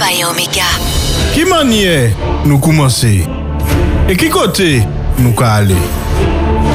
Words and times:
Alpha 0.00 0.12
et 0.18 0.24
Omega. 0.24 0.62
Qui 1.34 1.44
maniait 1.44 2.14
nous 2.44 2.58
commencer 2.58 3.22
Et 4.08 4.16
qui 4.16 4.28
côté 4.28 4.82
nous 5.18 5.34
aller 5.42 5.74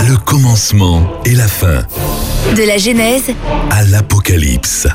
Le 0.07 0.17
commencement 0.17 1.01
et 1.25 1.33
la 1.33 1.47
fin 1.47 1.81
De 2.55 2.63
la 2.63 2.77
Genèse 2.77 3.31
à 3.71 3.83
l'Apocalypse. 3.85 4.87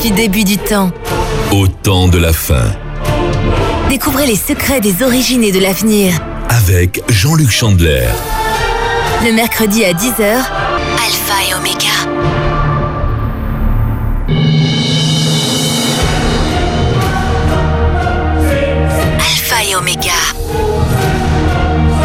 du 0.00 0.10
début 0.12 0.44
du 0.44 0.56
temps. 0.56 0.90
Au 1.52 1.66
temps 1.68 2.08
de 2.08 2.18
la 2.18 2.32
fin. 2.32 2.64
Découvrez 3.90 4.26
les 4.26 4.36
secrets 4.36 4.80
des 4.80 5.02
origines 5.02 5.42
et 5.42 5.52
de 5.52 5.58
l'avenir. 5.58 6.14
Avec 6.48 7.02
Jean-Luc 7.08 7.50
Chandler. 7.50 8.06
Le 9.24 9.32
mercredi 9.32 9.84
à 9.84 9.92
10h, 9.92 10.22
Alpha 10.22 11.34
et 11.50 11.54
Omega. 11.54 11.75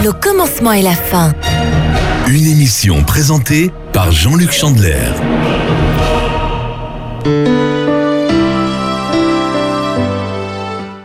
Le 0.03 0.11
commencement 0.11 0.73
et 0.73 0.81
la 0.81 0.91
fin. 0.91 1.33
Une 2.27 2.45
émission 2.45 3.01
présentée 3.03 3.71
par 3.93 4.11
Jean-Luc 4.11 4.51
Chandler. 4.51 4.97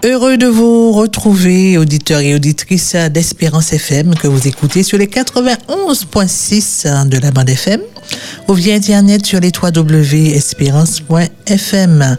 Heureux 0.03 0.39
de 0.39 0.47
vous 0.47 0.91
retrouver, 0.91 1.79
auditeurs 1.79 2.19
et 2.19 2.35
auditrices 2.35 2.97
d'Espérance 2.97 3.73
FM, 3.73 4.17
que 4.17 4.27
vous 4.27 4.49
écoutez 4.49 4.83
sur 4.83 4.99
les 4.99 5.07
91.6 5.07 7.09
de 7.09 7.19
la 7.19 7.31
bande 7.31 7.49
FM 7.49 7.81
ou 8.49 8.55
via 8.55 8.75
Internet 8.75 9.25
sur 9.25 9.39
les 9.39 9.53
www.espérance.fm. 9.53 12.17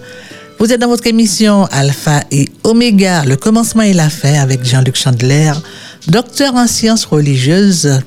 Vous 0.59 0.73
êtes 0.73 0.81
dans 0.81 0.87
votre 0.87 1.05
émission 1.05 1.65
Alpha 1.71 2.21
et 2.31 2.49
Oméga, 2.63 3.23
le 3.25 3.35
commencement 3.35 3.83
et 3.83 3.93
la 3.93 4.09
fin 4.09 4.33
avec 4.33 4.65
Jean-Luc 4.65 4.95
Chandler, 4.95 5.51
docteur 6.07 6.55
en 6.55 6.65
sciences 6.65 7.05
religieuses. 7.05 8.01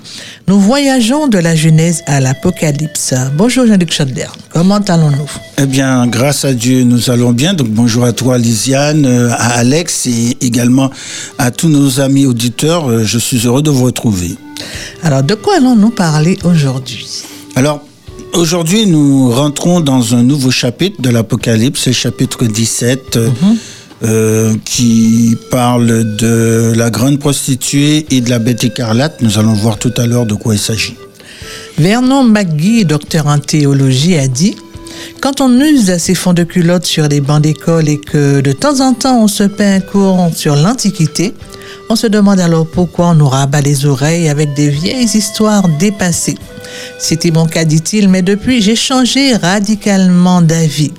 Nous 0.49 0.59
voyageons 0.59 1.29
de 1.29 1.39
la 1.39 1.55
Genèse 1.55 2.03
à 2.07 2.19
l'Apocalypse. 2.21 3.15
Bonjour 3.37 3.67
Jean-Luc 3.69 3.93
Chandler, 3.93 4.27
comment 4.53 4.79
allons-nous? 4.79 5.31
Eh 5.59 5.67
bien, 5.67 6.09
grâce 6.09 6.45
à 6.45 6.53
Dieu, 6.53 6.83
nous 6.83 7.09
allons 7.09 7.31
bien. 7.31 7.55
Donc, 7.55 7.69
bonjour 7.69 8.05
à 8.05 8.13
toi, 8.13 8.37
Lisiane, 8.37 9.07
euh, 9.07 9.31
à 9.31 9.59
Alex 9.59 10.07
et 10.07 10.37
également 10.41 10.91
à 11.39 11.53
tous 11.53 11.69
nos 11.69 12.01
amis 12.01 12.27
auditeurs. 12.27 12.91
Euh, 12.91 13.05
Je 13.05 13.19
suis 13.19 13.47
heureux 13.47 13.63
de 13.63 13.71
vous 13.71 13.85
retrouver. 13.85 14.37
Alors, 15.05 15.23
de 15.23 15.35
quoi 15.37 15.57
allons-nous 15.59 15.91
parler 15.91 16.37
aujourd'hui? 16.43 17.07
Alors, 17.55 17.83
aujourd'hui, 18.35 18.87
nous 18.87 19.31
rentrons 19.31 19.81
dans 19.81 20.15
un 20.15 20.23
nouveau 20.23 20.51
chapitre 20.51 21.01
de 21.01 21.11
l'Apocalypse, 21.11 21.87
le 21.87 21.93
chapitre 21.93 22.45
17, 22.45 23.17
euh, 23.17 23.29
euh, 24.03 24.55
qui 24.65 25.37
parle 25.51 26.17
de 26.17 26.73
la 26.77 26.91
grande 26.91 27.19
prostituée 27.19 28.07
et 28.11 28.21
de 28.21 28.31
la 28.31 28.39
bête 28.39 28.65
écarlate. 28.65 29.21
Nous 29.23 29.39
allons 29.39 29.55
voir 29.55 29.79
tout 29.79 29.93
à 29.97 30.07
l'heure 30.07 30.27
de 30.27 30.35
quoi 30.35 30.55
il 30.55 30.59
s'agit. 30.59 30.97
Vernon 31.79 32.25
McGee, 32.25 32.85
docteur 32.85 33.27
en 33.27 33.39
théologie, 33.39 34.17
a 34.17 34.29
dit 34.29 34.57
Quand 35.21 35.41
on 35.41 35.61
use 35.61 35.97
ses 35.99 36.15
fonds 36.15 36.33
de 36.33 36.45
culotte 36.45 36.87
sur 36.87 37.09
les 37.09 37.21
bancs 37.21 37.43
d'école 37.43 37.89
et 37.89 37.99
que 37.99 38.41
de 38.41 38.53
temps 38.53 38.81
en 38.81 38.95
temps 38.95 39.23
on 39.23 39.29
se 39.29 39.45
peint 39.45 39.77
un 39.77 39.81
cours 39.81 40.31
sur 40.35 40.57
l'Antiquité, 40.57 41.35
on 41.89 41.97
se 41.97 42.07
demande 42.07 42.41
alors 42.41 42.67
pourquoi 42.67 43.09
on 43.09 43.15
nous 43.15 43.29
rabat 43.29 43.61
les 43.61 43.87
oreilles 43.87 44.29
avec 44.29 44.55
des 44.55 44.69
vieilles 44.69 45.11
histoires 45.15 45.69
dépassées. 45.79 46.37
C'était 46.99 47.31
mon 47.31 47.47
cas, 47.47 47.65
dit-il, 47.65 48.09
mais 48.09 48.23
depuis 48.23 48.61
j'ai 48.63 48.77
changé 48.77 49.37
radicalement 49.37 50.43
d'avis. 50.43 50.93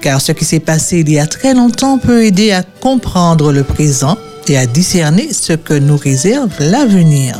Car 0.00 0.20
ce 0.20 0.32
qui 0.32 0.44
s'est 0.44 0.60
passé 0.60 1.00
il 1.00 1.10
y 1.10 1.18
a 1.18 1.26
très 1.26 1.54
longtemps 1.54 1.98
peut 1.98 2.24
aider 2.24 2.52
à 2.52 2.62
comprendre 2.62 3.52
le 3.52 3.64
présent 3.64 4.16
et 4.48 4.58
à 4.58 4.66
discerner 4.66 5.32
ce 5.32 5.54
que 5.54 5.74
nous 5.74 5.96
réserve 5.96 6.52
l'avenir. 6.60 7.38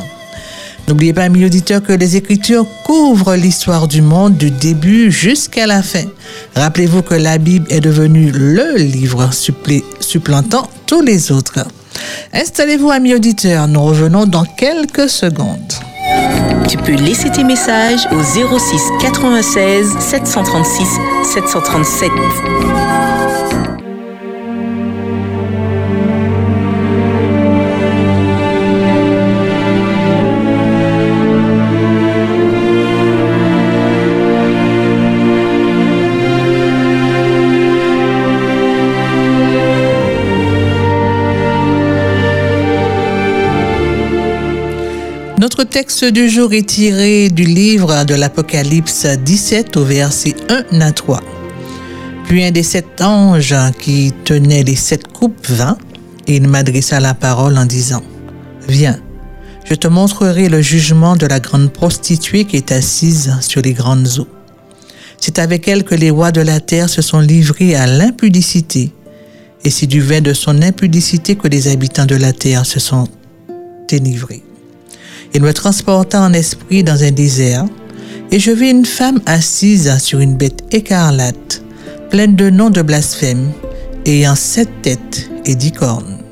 N'oubliez 0.87 1.15
pas, 1.15 1.23
amis 1.23 1.47
auditeurs, 1.47 1.83
que 1.83 1.95
les 1.95 2.17
Écritures 2.17 2.67
couvrent 2.85 3.37
l'histoire 3.37 3.89
du 3.89 4.03
monde 4.03 4.37
du 4.37 4.51
début 4.51 5.11
jusqu'à 5.11 5.67
la 5.67 5.83
fin. 5.83 6.05
Rappelez-vous 6.55 7.03
que 7.03 7.15
la 7.15 7.39
Bible 7.39 7.67
est 7.71 7.81
devenue 7.81 8.31
le 8.31 8.77
livre 8.77 9.31
supplantant 10.01 10.69
tous 10.87 11.01
les 11.01 11.33
autres. 11.33 11.67
Installez-vous, 12.35 12.91
amis 12.91 13.15
auditeurs, 13.15 13.67
nous 13.67 13.83
revenons 13.83 14.27
dans 14.27 14.45
quelques 14.45 15.09
secondes. 15.09 15.73
Tu 16.69 16.77
peux 16.79 16.93
laisser 16.93 17.31
tes 17.31 17.45
messages 17.45 18.07
au 18.13 18.23
06 18.23 18.83
96 19.01 19.97
736 19.99 20.99
737. 21.23 22.11
Notre 45.57 45.71
texte 45.71 46.05
du 46.07 46.29
jour 46.29 46.53
est 46.53 46.67
tiré 46.67 47.29
du 47.29 47.45
livre 47.45 48.03
de 48.05 48.17
l'Apocalypse 48.17 49.07
17 49.07 49.77
au 49.77 49.85
verset 49.85 50.35
1 50.73 50.81
à 50.81 50.91
3. 50.91 51.21
Puis 52.25 52.43
un 52.43 52.51
des 52.51 52.65
sept 52.65 53.01
anges 53.01 53.55
qui 53.79 54.13
tenait 54.25 54.65
les 54.65 54.75
sept 54.75 55.07
coupes 55.07 55.47
vint 55.47 55.79
et 56.27 56.35
il 56.39 56.49
m'adressa 56.49 56.99
la 56.99 57.15
parole 57.15 57.57
en 57.57 57.67
disant, 57.67 58.03
Viens, 58.67 58.99
je 59.65 59.77
te 59.77 59.87
montrerai 59.87 60.49
le 60.49 60.61
jugement 60.61 61.15
de 61.15 61.27
la 61.27 61.39
grande 61.39 61.73
prostituée 61.73 62.47
qui 62.47 62.57
est 62.57 62.73
assise 62.73 63.37
sur 63.41 63.63
les 63.63 63.75
grandes 63.75 64.09
eaux. 64.19 64.29
C'est 65.21 65.39
avec 65.39 65.69
elle 65.69 65.85
que 65.85 65.95
les 65.95 66.11
rois 66.11 66.33
de 66.33 66.41
la 66.41 66.59
terre 66.59 66.89
se 66.89 67.01
sont 67.01 67.21
livrés 67.21 67.77
à 67.77 67.87
l'impudicité, 67.87 68.91
et 69.63 69.71
c'est 69.71 69.87
du 69.87 70.01
vin 70.01 70.21
de 70.21 70.33
son 70.33 70.63
impudicité 70.63 71.37
que 71.37 71.47
les 71.47 71.69
habitants 71.69 72.07
de 72.07 72.17
la 72.17 72.33
terre 72.33 72.67
se 72.67 72.81
sont 72.81 73.07
délivrés. 73.87 74.43
Il 75.35 75.43
me 75.43 75.53
transporta 75.53 76.23
en 76.23 76.33
esprit 76.33 76.85
dans 76.85 77.03
un 77.03 77.11
désert, 77.11 77.65
et 78.31 78.39
je 78.39 78.53
vis 78.53 78.71
une 78.71 78.87
femme 78.87 79.21
assise 79.27 79.99
sur 79.99 80.21
une 80.21 80.37
bête 80.37 80.63
écarlate, 80.71 81.63
pleine 82.11 82.37
de 82.37 82.51
noms 82.51 82.71
de 82.71 82.83
blasphème, 82.83 83.51
ayant 84.07 84.37
sept 84.37 84.71
têtes 84.83 85.29
et 85.45 85.57
dix 85.57 85.73
cornes. 85.73 86.24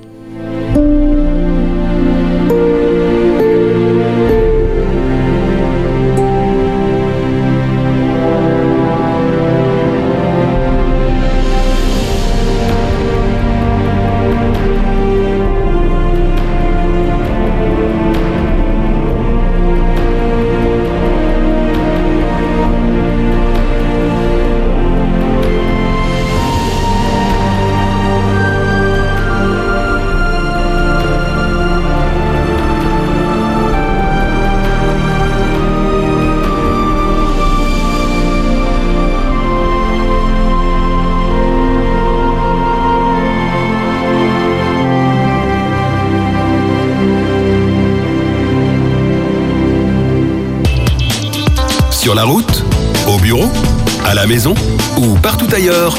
Maison 54.32 54.54
ou 54.96 55.14
partout 55.18 55.46
ailleurs, 55.54 55.94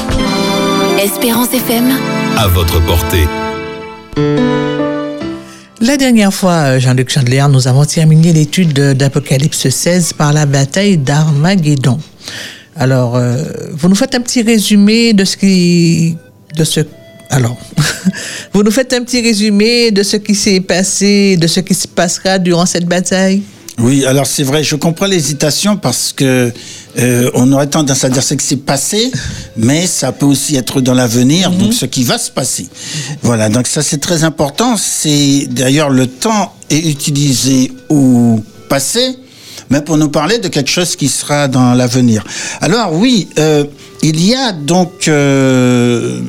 Espérance 1.00 1.52
FM. 1.54 1.92
à 2.36 2.48
votre 2.48 2.84
portée. 2.84 3.28
La 5.80 5.96
dernière 5.96 6.34
fois, 6.34 6.80
Jean-Luc 6.80 7.10
Chandler, 7.10 7.44
nous 7.48 7.68
avons 7.68 7.84
terminé 7.84 8.32
l'étude 8.32 8.72
de- 8.72 8.92
d'Apocalypse 8.92 9.68
16 9.68 10.14
par 10.14 10.32
la 10.32 10.46
bataille 10.46 10.96
d'Armageddon. 10.98 12.00
Alors, 12.74 13.14
euh, 13.14 13.36
vous 13.70 13.88
nous 13.88 13.94
faites 13.94 14.16
un 14.16 14.20
petit 14.20 14.42
résumé 14.42 15.12
de 15.12 15.24
ce 15.24 15.36
qui... 15.36 16.16
de 16.56 16.64
ce... 16.64 16.80
Alors, 17.30 17.56
vous 18.52 18.64
nous 18.64 18.72
faites 18.72 18.92
un 18.94 19.04
petit 19.04 19.20
résumé 19.22 19.92
de 19.92 20.02
ce 20.02 20.16
qui 20.16 20.34
s'est 20.34 20.58
passé, 20.60 21.36
de 21.36 21.46
ce 21.46 21.60
qui 21.60 21.74
se 21.74 21.86
passera 21.86 22.40
durant 22.40 22.66
cette 22.66 22.86
bataille? 22.86 23.42
Oui, 23.78 24.04
alors 24.04 24.26
c'est 24.26 24.44
vrai, 24.44 24.64
je 24.64 24.74
comprends 24.76 25.06
l'hésitation 25.06 25.76
parce 25.76 26.12
que 26.12 26.52
Euh, 26.98 27.30
on 27.34 27.50
aurait 27.52 27.66
tendance 27.66 28.04
à 28.04 28.08
dire 28.08 28.22
ce 28.22 28.34
qui 28.34 28.46
s'est 28.46 28.56
passé, 28.56 29.10
mais 29.56 29.86
ça 29.86 30.12
peut 30.12 30.26
aussi 30.26 30.56
être 30.56 30.80
dans 30.80 30.94
l'avenir, 30.94 31.50
donc 31.50 31.72
ce 31.72 31.86
qui 31.86 32.04
va 32.04 32.18
se 32.18 32.30
passer. 32.30 32.68
Voilà, 33.22 33.48
donc 33.48 33.66
ça 33.66 33.82
c'est 33.82 33.98
très 33.98 34.24
important. 34.24 34.76
C'est 34.76 35.46
d'ailleurs 35.50 35.90
le 35.90 36.06
temps 36.06 36.54
est 36.70 36.88
utilisé 36.88 37.72
au 37.88 38.40
passé, 38.68 39.16
mais 39.70 39.80
pour 39.80 39.96
nous 39.96 40.08
parler 40.08 40.38
de 40.38 40.48
quelque 40.48 40.70
chose 40.70 40.94
qui 40.94 41.08
sera 41.08 41.48
dans 41.48 41.74
l'avenir. 41.74 42.24
Alors 42.60 42.92
oui, 42.94 43.28
euh, 43.38 43.64
il 44.06 44.22
y 44.22 44.34
a 44.34 44.52
donc 44.52 45.08
euh, 45.08 46.20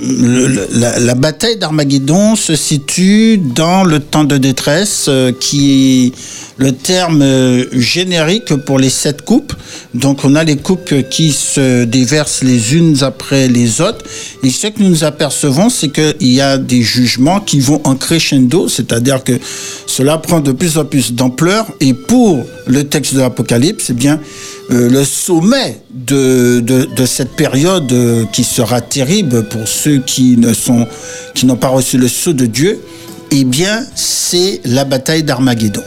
la 0.72 1.13
bataille 1.13 1.57
d'Armageddon 1.57 2.38
se 2.38 2.56
situe 2.56 3.38
dans 3.38 3.83
le 3.83 4.00
temps 4.00 4.24
de 4.24 4.38
détresse, 4.38 5.07
euh, 5.10 5.33
qui 5.38 6.07
est 6.07 6.12
le 6.57 6.72
terme 6.72 7.22
euh, 7.22 7.66
générique 7.74 8.56
pour 8.56 8.80
les 8.80 8.89
sept 8.89 9.24
coupes. 9.24 9.51
Donc 9.94 10.24
on 10.24 10.36
a 10.36 10.45
les 10.45 10.56
coupes 10.56 10.94
qui 11.10 11.33
se 11.33 11.83
déversent 11.83 12.44
les 12.44 12.75
unes 12.75 13.04
après 13.04 13.50
les 13.50 13.81
autres. 13.81 14.06
Et 14.42 14.51
ce 14.51 14.68
que 14.68 14.81
nous 14.81 14.89
nous 14.92 15.04
apercevons, 15.04 15.69
c'est 15.69 15.89
qu'il 15.89 16.31
y 16.33 16.39
a 16.39 16.57
des 16.57 16.81
jugements 16.81 17.42
qui 17.42 17.60
vont 17.60 17.81
en 17.83 17.95
crescendo, 17.95 18.69
c'est-à-dire 18.69 19.22
que 19.22 19.33
cela 19.86 20.18
prend 20.18 20.39
de 20.39 20.54
plus 20.54 20.77
en 20.77 20.86
plus 20.86 21.12
d'ampleur. 21.12 21.66
Et 21.81 21.94
pour 21.94 22.45
le 22.68 22.86
texte 22.86 23.16
de 23.16 23.19
l'Apocalypse, 23.19 23.88
eh 23.89 23.94
bien, 23.94 24.22
euh, 24.72 24.90
le 24.90 25.04
sommet 25.06 25.82
de, 25.92 26.60
de, 26.60 26.86
de 26.96 27.06
cette 27.06 27.36
période 27.36 27.92
euh, 27.92 28.26
qui 28.32 28.44
sera 28.44 28.82
terrible 28.82 29.48
pour 29.48 29.68
ceux 29.68 30.00
qui 30.00 30.38
ne 30.38 30.54
sont 30.54 30.88
qui 31.36 31.46
n'ont 31.46 31.56
pas 31.56 31.68
reçu 31.68 31.98
le 31.98 32.08
sceau 32.08 32.34
de 32.34 32.46
Dieu, 32.46 32.80
eh 33.32 33.44
bien, 33.44 33.86
c'est 33.96 34.62
la 34.66 34.86
bataille 34.86 35.24
d'Armageddon. 35.24 35.84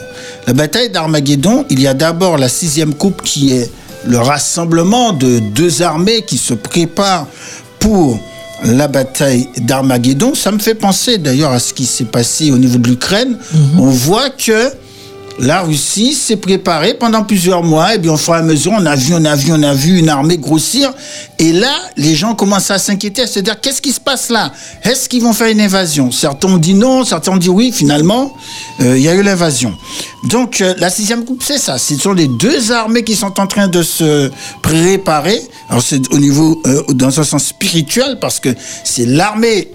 La 0.47 0.53
bataille 0.53 0.89
d'Armageddon, 0.89 1.65
il 1.69 1.81
y 1.81 1.87
a 1.87 1.93
d'abord 1.93 2.37
la 2.37 2.47
sixième 2.49 2.93
coupe 2.93 3.21
qui 3.23 3.51
est 3.53 3.69
le 4.07 4.17
rassemblement 4.17 5.11
de 5.11 5.39
deux 5.39 5.81
armées 5.81 6.23
qui 6.25 6.37
se 6.37 6.53
préparent 6.53 7.27
pour 7.79 8.19
la 8.63 8.87
bataille 8.87 9.47
d'Armageddon. 9.57 10.35
Ça 10.35 10.51
me 10.51 10.59
fait 10.59 10.75
penser 10.75 11.17
d'ailleurs 11.17 11.51
à 11.51 11.59
ce 11.59 11.73
qui 11.73 11.85
s'est 11.85 12.05
passé 12.05 12.51
au 12.51 12.57
niveau 12.57 12.77
de 12.77 12.87
l'Ukraine. 12.87 13.37
On 13.77 13.89
voit 13.89 14.29
que 14.29 14.71
la 15.39 15.61
Russie 15.61 16.13
s'est 16.13 16.35
préparée 16.35 16.93
pendant 16.93 17.23
plusieurs 17.23 17.63
mois, 17.63 17.95
et 17.95 17.97
bien 17.97 18.13
au 18.13 18.17
fur 18.17 18.35
et 18.35 18.39
à 18.39 18.41
mesure, 18.41 18.73
on 18.77 18.85
a 18.85 18.95
vu, 18.95 19.13
on 19.13 19.23
a 19.23 19.35
vu, 19.35 19.51
on 19.53 19.63
a 19.63 19.73
vu 19.73 19.97
une 19.97 20.09
armée 20.09 20.37
grossir, 20.37 20.91
et 21.39 21.53
là, 21.53 21.73
les 21.95 22.13
gens 22.13 22.35
commencent 22.35 22.71
à 22.71 22.77
s'inquiéter, 22.77 23.21
à 23.21 23.27
se 23.27 23.39
dire, 23.39 23.59
qu'est-ce 23.59 23.81
qui 23.81 23.93
se 23.93 24.01
passe 24.01 24.29
là? 24.29 24.51
Est-ce 24.83 25.07
qu'ils 25.07 25.23
vont 25.23 25.31
faire 25.31 25.47
une 25.47 25.61
invasion? 25.61 26.11
Certains 26.11 26.49
ont 26.49 26.57
dit 26.57 26.73
non, 26.73 27.05
certains 27.05 27.31
ont 27.31 27.37
dit 27.37 27.49
oui, 27.49 27.71
finalement, 27.71 28.35
euh, 28.81 28.97
il 28.97 29.03
y 29.03 29.07
a 29.07 29.15
eu 29.15 29.23
l'invasion. 29.23 29.73
Donc, 30.25 30.59
euh, 30.59 30.73
la 30.77 30.89
sixième 30.89 31.23
coupe, 31.23 31.41
c'est 31.41 31.57
ça, 31.57 31.77
ce 31.77 31.95
sont 31.95 32.13
les 32.13 32.27
deux 32.27 32.73
armées 32.73 33.03
qui 33.03 33.15
sont 33.15 33.39
en 33.39 33.47
train 33.47 33.69
de 33.69 33.81
se 33.81 34.29
préparer, 34.61 35.41
alors 35.69 35.81
c'est 35.81 36.01
au 36.13 36.19
niveau, 36.19 36.61
euh, 36.67 36.83
dans 36.89 37.17
un 37.17 37.23
sens 37.23 37.45
spirituel, 37.45 38.17
parce 38.19 38.41
que 38.41 38.49
c'est 38.83 39.05
l'armée 39.05 39.71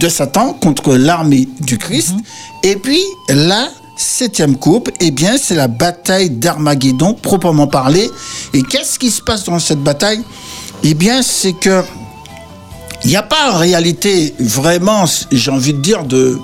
de 0.00 0.08
Satan 0.08 0.54
contre 0.54 0.94
l'armée 0.96 1.46
du 1.60 1.76
Christ, 1.76 2.14
et 2.62 2.76
puis 2.76 3.02
là, 3.28 3.68
septième 3.96 4.56
coupe, 4.56 4.90
eh 5.00 5.10
bien, 5.10 5.36
c'est 5.38 5.54
la 5.54 5.68
bataille 5.68 6.30
d'Armageddon, 6.30 7.14
proprement 7.14 7.66
parlé. 7.66 8.10
Et 8.52 8.62
qu'est-ce 8.62 8.98
qui 8.98 9.10
se 9.10 9.22
passe 9.22 9.44
dans 9.44 9.58
cette 9.58 9.82
bataille? 9.82 10.22
Eh 10.82 10.94
bien, 10.94 11.22
c'est 11.22 11.52
que 11.52 11.82
il 13.04 13.10
n'y 13.10 13.16
a 13.16 13.22
pas 13.22 13.52
en 13.52 13.58
réalité 13.58 14.34
vraiment, 14.40 15.04
j'ai 15.30 15.50
envie 15.50 15.74
de 15.74 15.80
dire, 15.80 16.04
de, 16.04 16.38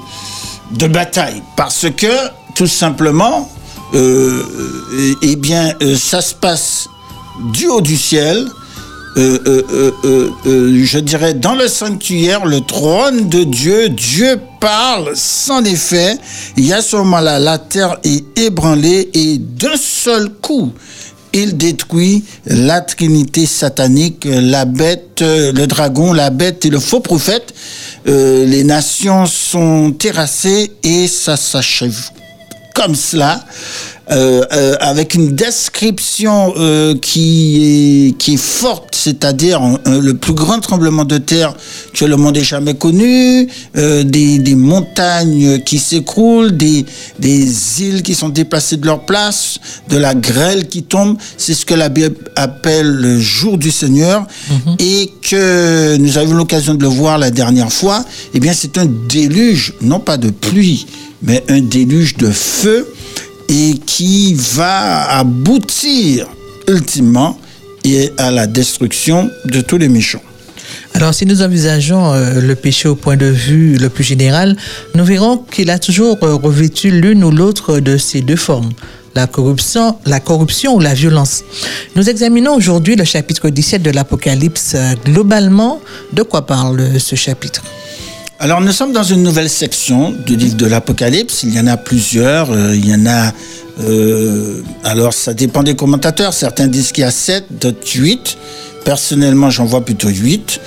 bataille. 0.88 1.42
Parce 1.56 1.86
que, 1.96 2.12
tout 2.54 2.66
simplement, 2.66 3.50
euh, 3.94 5.16
eh 5.22 5.36
bien, 5.36 5.72
euh, 5.82 5.96
ça 5.96 6.20
se 6.20 6.34
passe 6.34 6.88
du 7.52 7.66
haut 7.68 7.80
du 7.80 7.96
ciel, 7.96 8.46
euh, 9.16 9.38
euh, 10.04 10.30
euh, 10.46 10.84
je 10.84 10.98
dirais, 11.00 11.34
dans 11.34 11.54
le 11.54 11.66
sanctuaire, 11.66 12.46
le 12.46 12.60
trône 12.60 13.28
de 13.28 13.42
Dieu, 13.42 13.88
Dieu 13.88 14.38
parle 14.60 15.10
sans 15.14 15.64
effet. 15.64 16.16
Il 16.56 16.66
y 16.66 16.72
a 16.72 16.80
ce 16.80 16.96
moment-là, 16.96 17.40
la 17.40 17.58
terre 17.58 17.98
est 18.04 18.38
ébranlée 18.38 19.10
et 19.12 19.38
d'un 19.38 19.76
seul 19.76 20.28
coup, 20.28 20.72
il 21.32 21.56
détruit 21.56 22.24
la 22.46 22.80
trinité 22.80 23.46
satanique, 23.46 24.26
la 24.30 24.64
bête, 24.64 25.22
le 25.22 25.66
dragon, 25.66 26.12
la 26.12 26.30
bête 26.30 26.64
et 26.64 26.70
le 26.70 26.78
faux 26.78 27.00
prophète. 27.00 27.52
Les 28.06 28.64
nations 28.64 29.26
sont 29.26 29.92
terrassées 29.92 30.72
et 30.82 31.06
ça 31.06 31.36
s'achève 31.36 32.10
comme 32.80 32.94
cela, 32.94 33.44
euh, 34.10 34.42
euh, 34.52 34.74
avec 34.80 35.14
une 35.14 35.34
description 35.34 36.52
euh, 36.56 36.94
qui, 36.96 38.08
est, 38.08 38.18
qui 38.18 38.34
est 38.34 38.42
forte, 38.42 38.94
c'est-à-dire 38.94 39.60
euh, 39.86 40.00
le 40.00 40.14
plus 40.14 40.32
grand 40.34 40.58
tremblement 40.60 41.04
de 41.04 41.18
terre 41.18 41.54
que 41.94 42.04
le 42.04 42.16
monde 42.16 42.36
ait 42.36 42.44
jamais 42.44 42.74
connu, 42.74 43.48
euh, 43.76 44.02
des, 44.02 44.38
des 44.38 44.54
montagnes 44.54 45.60
qui 45.62 45.78
s'écroulent, 45.78 46.56
des, 46.56 46.84
des 47.18 47.82
îles 47.82 48.02
qui 48.02 48.14
sont 48.14 48.28
déplacées 48.28 48.76
de 48.76 48.86
leur 48.86 49.06
place, 49.06 49.58
de 49.88 49.96
la 49.96 50.14
grêle 50.14 50.68
qui 50.68 50.82
tombe. 50.82 51.16
C'est 51.36 51.54
ce 51.54 51.64
que 51.64 51.74
la 51.74 51.88
Bible 51.88 52.16
appelle 52.36 52.88
le 52.88 53.18
jour 53.20 53.58
du 53.58 53.70
Seigneur 53.70 54.26
et 54.78 55.10
que 55.22 55.96
nous 55.96 56.18
avons 56.18 56.34
l'occasion 56.34 56.74
de 56.74 56.82
le 56.82 56.88
voir 56.88 57.18
la 57.18 57.30
dernière 57.30 57.72
fois. 57.72 58.04
Eh 58.34 58.40
bien, 58.40 58.52
c'est 58.52 58.78
un 58.78 58.86
déluge, 59.08 59.74
non 59.80 60.00
pas 60.00 60.16
de 60.16 60.30
pluie, 60.30 60.86
mais 61.22 61.42
un 61.48 61.60
déluge 61.60 62.16
de 62.16 62.30
feu 62.30 62.86
et 63.50 63.74
qui 63.84 64.34
va 64.34 65.10
aboutir 65.18 66.28
ultimement 66.68 67.38
et 67.84 68.10
à 68.16 68.30
la 68.30 68.46
destruction 68.46 69.28
de 69.44 69.60
tous 69.60 69.76
les 69.76 69.88
méchants. 69.88 70.22
Alors, 70.94 71.14
si 71.14 71.26
nous 71.26 71.42
envisageons 71.42 72.12
euh, 72.12 72.40
le 72.40 72.54
péché 72.54 72.88
au 72.88 72.94
point 72.94 73.16
de 73.16 73.26
vue 73.26 73.76
le 73.76 73.88
plus 73.88 74.04
général, 74.04 74.56
nous 74.94 75.04
verrons 75.04 75.38
qu'il 75.38 75.70
a 75.70 75.78
toujours 75.78 76.18
euh, 76.22 76.34
revêtu 76.34 76.90
l'une 76.90 77.24
ou 77.24 77.30
l'autre 77.30 77.80
de 77.80 77.96
ces 77.96 78.20
deux 78.20 78.36
formes, 78.36 78.70
la 79.14 79.26
corruption, 79.26 79.96
la 80.06 80.20
corruption 80.20 80.76
ou 80.76 80.80
la 80.80 80.94
violence. 80.94 81.42
Nous 81.96 82.08
examinons 82.08 82.54
aujourd'hui 82.54 82.96
le 82.96 83.04
chapitre 83.04 83.48
17 83.50 83.82
de 83.82 83.90
l'Apocalypse. 83.90 84.72
Euh, 84.74 84.94
Globalement, 85.04 85.80
de 86.12 86.22
quoi 86.22 86.46
parle 86.46 87.00
ce 87.00 87.16
chapitre? 87.16 87.62
Alors 88.42 88.62
nous 88.62 88.72
sommes 88.72 88.92
dans 88.92 89.02
une 89.02 89.22
nouvelle 89.22 89.50
section 89.50 90.12
du 90.12 90.34
livre 90.34 90.56
de 90.56 90.64
l'Apocalypse. 90.64 91.42
Il 91.42 91.54
y 91.54 91.60
en 91.60 91.66
a 91.66 91.76
plusieurs. 91.76 92.50
euh, 92.50 92.74
il 92.74 92.88
y 92.88 92.94
en 92.94 93.04
a. 93.04 93.32
euh, 93.82 94.62
alors 94.82 95.12
ça 95.12 95.34
dépend 95.34 95.62
des 95.62 95.76
commentateurs. 95.76 96.32
Certains 96.32 96.66
disent 96.66 96.90
qu'il 96.92 97.02
y 97.02 97.06
a 97.06 97.10
7, 97.10 97.44
d'autres 97.60 97.86
8. 97.94 98.38
Personnellement, 98.84 99.50
j'en 99.50 99.66
vois 99.66 99.82
plutôt 99.84 100.08
8. 100.08 100.58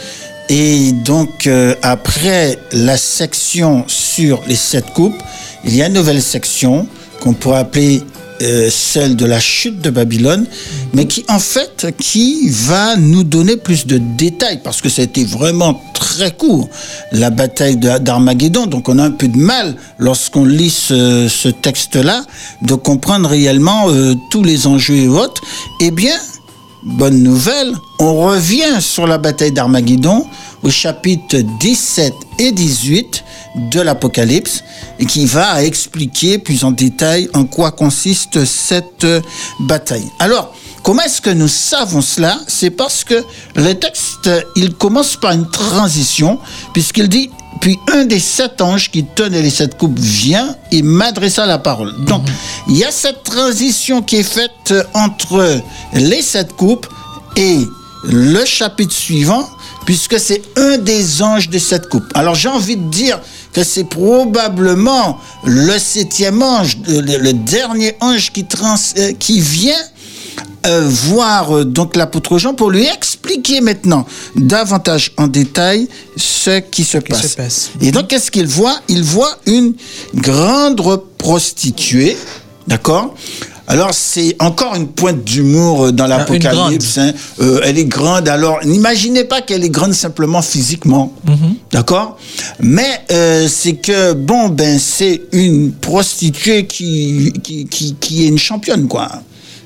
Et 0.49 0.91
donc 0.91 1.47
euh, 1.47 1.73
après 1.81 2.59
la 2.73 2.95
section 2.95 3.85
sur 3.87 4.43
les 4.47 4.55
sept 4.55 4.85
coupes, 4.93 5.19
il 5.65 5.75
y 5.75 5.81
a 5.81 5.87
une 5.87 5.93
nouvelle 5.93 6.21
section 6.21 6.87
qu'on 7.21 7.33
pourrait 7.33 7.59
appeler 7.59 8.03
euh, 8.41 8.69
celle 8.71 9.15
de 9.15 9.25
la 9.25 9.39
chute 9.39 9.79
de 9.81 9.89
Babylone, 9.89 10.45
mais 10.93 11.05
qui 11.05 11.23
en 11.29 11.39
fait 11.39 11.93
qui 11.97 12.49
va 12.49 12.95
nous 12.95 13.23
donner 13.23 13.57
plus 13.57 13.85
de 13.85 13.97
détails 13.97 14.61
parce 14.63 14.81
que 14.81 14.89
été 15.01 15.23
vraiment 15.23 15.81
très 15.93 16.31
court 16.31 16.69
la 17.11 17.29
bataille 17.29 17.77
d'Armageddon, 17.77 18.65
donc 18.65 18.89
on 18.89 18.99
a 18.99 19.03
un 19.03 19.11
peu 19.11 19.27
de 19.27 19.37
mal 19.37 19.75
lorsqu'on 19.97 20.45
lit 20.45 20.69
ce, 20.69 21.27
ce 21.27 21.49
texte-là 21.49 22.23
de 22.61 22.75
comprendre 22.75 23.29
réellement 23.29 23.89
euh, 23.89 24.15
tous 24.29 24.43
les 24.43 24.67
enjeux 24.67 24.95
et 24.95 25.07
autres. 25.07 25.41
Eh 25.79 25.91
bien, 25.91 26.15
bonne 26.83 27.21
nouvelle, 27.21 27.73
on 27.99 28.15
revient 28.15 28.81
sur 28.81 29.07
la 29.07 29.17
bataille 29.17 29.51
d'Armageddon 29.51 30.25
au 30.63 30.69
chapitre 30.69 31.37
17 31.59 32.13
et 32.39 32.51
18 32.51 33.23
de 33.71 33.81
l'Apocalypse 33.81 34.63
et 34.99 35.05
qui 35.05 35.25
va 35.25 35.63
expliquer 35.63 36.37
plus 36.37 36.63
en 36.63 36.71
détail 36.71 37.29
en 37.33 37.45
quoi 37.45 37.71
consiste 37.71 38.45
cette 38.45 39.05
bataille. 39.61 40.07
Alors, 40.19 40.55
comment 40.81 41.03
est-ce 41.03 41.21
que 41.21 41.29
nous 41.29 41.47
savons 41.47 42.01
cela? 42.01 42.39
C'est 42.47 42.71
parce 42.71 43.03
que 43.03 43.23
le 43.55 43.73
texte, 43.73 44.29
il 44.55 44.73
commence 44.73 45.15
par 45.15 45.33
une 45.33 45.49
transition 45.49 46.39
puisqu'il 46.73 47.09
dit 47.09 47.29
puis 47.61 47.79
un 47.93 48.05
des 48.05 48.19
sept 48.19 48.61
anges 48.61 48.91
qui 48.91 49.05
tenait 49.05 49.41
les 49.41 49.49
sept 49.49 49.77
coupes 49.77 49.97
vient 49.97 50.55
et 50.71 50.81
m'adressa 50.81 51.45
la 51.45 51.59
parole. 51.59 51.93
Donc, 52.05 52.23
il 52.67 52.77
y 52.77 52.83
a 52.83 52.91
cette 52.91 53.23
transition 53.23 54.01
qui 54.01 54.17
est 54.17 54.23
faite 54.23 54.73
entre 54.93 55.61
les 55.93 56.21
sept 56.21 56.53
coupes 56.53 56.87
et 57.37 57.59
le 58.03 58.43
chapitre 58.45 58.93
suivant, 58.93 59.47
puisque 59.85 60.19
c'est 60.19 60.41
un 60.57 60.77
des 60.77 61.21
anges 61.21 61.49
des 61.49 61.59
sept 61.59 61.87
coupes. 61.89 62.11
Alors, 62.15 62.35
j'ai 62.35 62.49
envie 62.49 62.77
de 62.77 62.89
dire 62.89 63.19
que 63.53 63.63
c'est 63.63 63.83
probablement 63.83 65.19
le 65.45 65.77
septième 65.77 66.41
ange, 66.41 66.77
le, 66.87 67.17
le 67.17 67.33
dernier 67.33 67.95
ange 68.01 68.31
qui, 68.31 68.45
trans, 68.45 68.75
euh, 68.97 69.13
qui 69.13 69.39
vient 69.39 69.73
euh, 70.65 70.87
voir 70.87 71.57
euh, 71.57 71.65
donc 71.65 71.97
l'apôtre 71.97 72.37
Jean 72.37 72.53
pour 72.53 72.71
lui 72.71 72.85
expliquer 72.87 73.59
maintenant 73.59 74.05
davantage 74.35 75.11
en 75.17 75.27
détail 75.27 75.89
ce 76.15 76.59
qui 76.59 76.85
se, 76.85 76.99
passe. 76.99 77.31
se 77.31 77.35
passe. 77.35 77.71
Et 77.81 77.91
donc 77.91 78.07
qu'est-ce 78.07 78.31
qu'il 78.31 78.47
voit? 78.47 78.79
Il 78.87 79.03
voit 79.03 79.37
une 79.45 79.73
grande 80.15 80.81
prostituée, 81.17 82.15
d'accord, 82.65 83.13
Alors 83.67 83.93
c'est 83.93 84.35
encore 84.39 84.75
une 84.75 84.87
pointe 84.87 85.23
d'humour 85.23 85.85
euh, 85.85 85.91
dans 85.91 86.03
Ah, 86.05 86.07
l'Apocalypse. 86.09 86.97
hein. 86.97 87.13
Euh, 87.39 87.61
elle 87.63 87.77
est 87.77 87.85
grande. 87.85 88.27
Alors 88.27 88.59
n'imaginez 88.65 89.23
pas 89.23 89.41
qu'elle 89.41 89.63
est 89.63 89.69
grande 89.69 89.93
simplement 89.93 90.41
physiquement, 90.41 91.13
d'accord? 91.71 92.17
Mais 92.59 93.01
euh, 93.11 93.47
c'est 93.47 93.73
que 93.75 94.13
bon 94.13 94.49
ben 94.49 94.77
c'est 94.79 95.21
une 95.31 95.71
prostituée 95.71 96.65
qui 96.67 97.31
qui, 97.41 97.65
qui 97.65 97.95
qui 97.99 98.25
est 98.25 98.27
une 98.27 98.37
championne 98.37 98.87
quoi. 98.87 99.09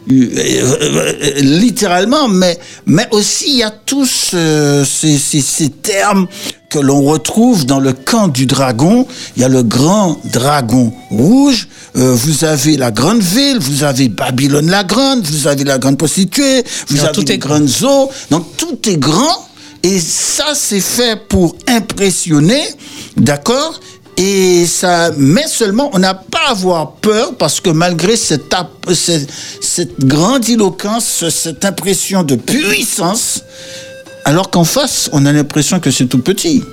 Euh, 0.10 1.34
littéralement, 1.42 2.30
mais, 2.30 2.58
mais 2.86 3.08
aussi 3.12 3.46
il 3.50 3.58
y 3.58 3.64
a 3.64 3.72
tous 3.72 4.32
euh, 4.34 4.86
ces, 4.86 5.18
ces, 5.18 5.42
ces 5.42 5.70
termes 5.70 6.28
que 6.70 6.80
l'on 6.80 7.02
retrouve 7.02 7.66
dans 7.66 7.80
le 7.80 7.92
camp 7.92 8.30
du 8.30 8.46
dragon. 8.46 9.06
Il 9.36 9.42
y 9.42 9.46
a 9.46 9.50
le 9.50 9.64
grand 9.64 10.18
dragon 10.32 10.94
rouge, 11.10 11.68
euh, 11.98 12.14
vous 12.16 12.46
avez 12.46 12.78
la 12.78 12.92
grande 12.92 13.22
ville, 13.22 13.58
vous 13.60 13.84
avez 13.84 14.08
Babylone 14.08 14.70
la 14.70 14.86
grande, 14.86 15.26
vous 15.26 15.48
avez 15.48 15.66
la 15.66 15.78
grande 15.78 15.98
prostituée, 15.98 16.64
vous 16.88 17.00
Alors, 17.00 17.10
avez 17.10 17.26
les 17.26 17.38
grandes 17.38 17.70
eaux. 17.84 18.10
Donc 18.32 18.46
tout 18.56 18.78
est 18.90 18.98
grand 18.98 19.48
et 19.84 20.00
ça 20.00 20.54
c'est 20.54 20.80
fait 20.80 21.20
pour 21.28 21.56
impressionner, 21.68 22.64
d'accord? 23.18 23.80
Et 24.18 24.66
ça, 24.66 25.12
mais 25.18 25.48
seulement, 25.48 25.90
on 25.94 26.00
n'a 26.00 26.16
pas 26.16 26.48
à 26.48 26.52
avoir 26.52 26.94
peur 26.94 27.36
parce 27.38 27.60
que 27.60 27.70
malgré 27.70 28.16
cette, 28.18 28.54
cette, 28.94 29.30
cette 29.62 30.00
grandiloquence, 30.06 31.30
cette 31.30 31.64
impression 31.66 32.24
de 32.24 32.36
puissance, 32.36 33.44
alors 34.26 34.50
qu'en 34.50 34.64
face, 34.64 35.10
on 35.14 35.26
a 35.26 35.32
l'impression 35.32 35.80
que 35.80 35.92
c'est 35.92 36.08
tout 36.08 36.20
petit. 36.22 36.64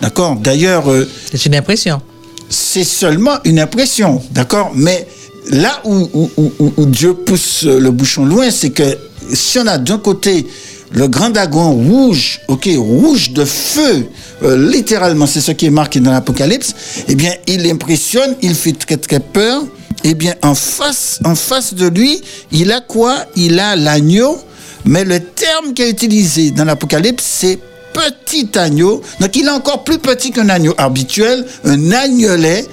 D'accord? 0.00 0.36
D'ailleurs, 0.36 0.90
euh, 0.90 1.08
C'est 1.30 1.44
une 1.46 1.56
impression. 1.56 2.00
c'est 2.48 2.84
seulement 2.84 3.38
une 3.44 3.58
impression, 3.58 4.22
d'accord? 4.30 4.70
Mais 4.74 5.06
là 5.50 5.80
où, 5.84 6.08
où- 6.14 6.30
où- 6.36 6.52
où- 6.60 6.72
où 6.76 6.86
Dieu 6.86 7.14
pousse 7.14 7.64
le 7.64 7.90
bouchon 7.90 8.24
loin, 8.24 8.50
c'est 8.52 8.70
que 8.70 8.96
si 9.34 9.58
on 9.58 9.66
a 9.66 9.76
d'un 9.78 9.98
côté 9.98 10.46
le 10.92 11.08
grand 11.08 11.30
dragon 11.30 11.72
rouge, 11.72 12.40
ok, 12.48 12.68
rouge 12.76 13.30
de 13.30 13.44
feu, 13.44 14.08
euh, 14.42 14.70
littéralement, 14.70 15.26
c'est 15.26 15.40
ce 15.40 15.52
qui 15.52 15.66
est 15.66 15.70
marqué 15.70 16.00
dans 16.00 16.12
l'Apocalypse, 16.12 16.74
eh 17.08 17.14
bien, 17.14 17.32
il 17.46 17.68
impressionne, 17.70 18.36
il 18.42 18.54
fait 18.54 18.72
très 18.72 18.96
très 18.96 19.20
peur. 19.20 19.62
Eh 20.04 20.14
bien, 20.14 20.34
en 20.42 20.54
face, 20.54 21.18
en 21.24 21.34
face 21.34 21.74
de 21.74 21.88
lui, 21.88 22.20
il 22.52 22.70
a 22.70 22.80
quoi? 22.80 23.16
Il 23.34 23.58
a 23.58 23.74
l'agneau, 23.74 24.38
mais 24.84 25.04
le 25.04 25.18
terme 25.18 25.74
qui 25.74 25.82
est 25.82 25.90
utilisé 25.90 26.52
dans 26.52 26.64
l'Apocalypse, 26.64 27.24
c'est 27.26 27.58
petit 27.92 28.48
agneau. 28.56 29.02
Donc 29.20 29.34
il 29.34 29.46
est 29.46 29.50
encore 29.50 29.84
plus 29.84 29.98
petit 29.98 30.30
qu'un 30.30 30.48
agneau 30.48 30.74
habituel, 30.78 31.44
un 31.64 31.90
agnelet, 31.90 32.64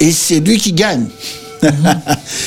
et 0.00 0.10
c'est 0.10 0.40
lui 0.40 0.58
qui 0.58 0.72
gagne. 0.72 1.06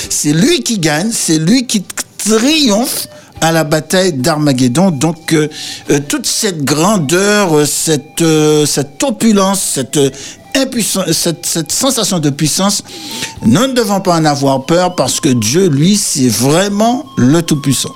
c'est 0.09 0.33
lui 0.33 0.61
qui 0.61 0.79
gagne, 0.79 1.11
c'est 1.11 1.37
lui 1.37 1.65
qui 1.65 1.83
triomphe 2.17 3.07
à 3.41 3.51
la 3.51 3.63
bataille 3.63 4.13
d'Armageddon. 4.13 4.91
Donc 4.91 5.34
euh, 5.34 5.48
euh, 5.89 6.00
toute 6.08 6.25
cette 6.25 6.63
grandeur, 6.63 7.56
euh, 7.56 7.65
cette, 7.65 9.03
opulence, 9.03 9.62
cette, 9.75 10.00
impuissance, 10.56 11.12
cette, 11.12 11.72
sensation 11.72 12.20
de 12.20 12.29
puissance, 12.29 12.84
nous 13.46 13.67
ne 13.67 13.74
devons 13.74 14.01
pas 14.01 14.15
en 14.15 14.25
avoir 14.25 14.65
peur 14.65 14.96
parce 14.96 15.20
que 15.20 15.29
Dieu, 15.29 15.67
lui, 15.67 15.96
c'est 15.96 16.29
vraiment 16.29 17.06
le 17.17 17.41
Tout-Puissant. 17.41 17.94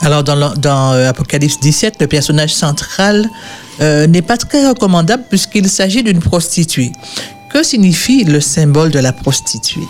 Alors, 0.00 0.24
dans, 0.24 0.90
Apocalypse 1.06 1.60
17, 1.60 1.96
le 2.00 2.06
personnage 2.08 2.52
central 2.52 3.28
n'est 3.80 4.22
pas 4.22 4.36
très 4.36 4.68
recommandable 4.68 5.24
puisqu'il 5.28 5.68
s'agit 5.68 6.02
d'une 6.02 6.18
prostituée. 6.18 6.92
Que 7.52 7.62
signifie 7.62 8.24
le 8.24 8.40
symbole 8.40 8.90
de 8.90 8.98
la 8.98 9.12
prostituée? 9.12 9.86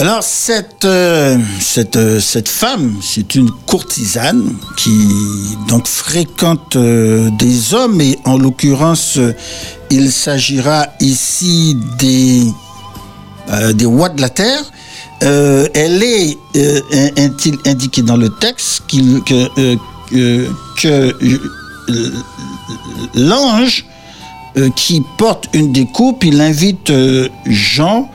Alors 0.00 0.22
cette 0.22 0.86
euh, 0.86 1.36
cette 1.60 1.96
euh, 1.96 2.20
cette 2.20 2.48
femme, 2.48 2.96
c'est 3.02 3.34
une 3.34 3.50
courtisane 3.66 4.54
qui 4.78 5.06
donc 5.68 5.86
fréquente 5.86 6.74
euh, 6.76 7.28
des 7.38 7.74
hommes 7.74 8.00
et 8.00 8.18
en 8.24 8.38
l'occurrence 8.38 9.18
il 9.90 10.10
s'agira 10.10 10.86
ici 11.00 11.76
des 11.98 12.44
des 13.74 13.84
rois 13.84 14.08
de 14.08 14.20
la 14.22 14.30
terre. 14.30 14.62
Elle 15.20 16.02
est 16.02 16.38
in- 16.54 17.10
indi- 17.24 17.58
indiquée 17.66 18.02
dans 18.02 18.16
le 18.16 18.30
texte 18.30 18.82
que 18.88 19.76
que, 20.80 21.14
l'ange 23.14 23.84
qui 24.76 25.02
porte 25.18 25.48
une 25.52 25.72
des 25.72 25.84
coupes, 25.86 26.24
il 26.24 26.40
invite 26.40 26.92
Jean 27.46 28.08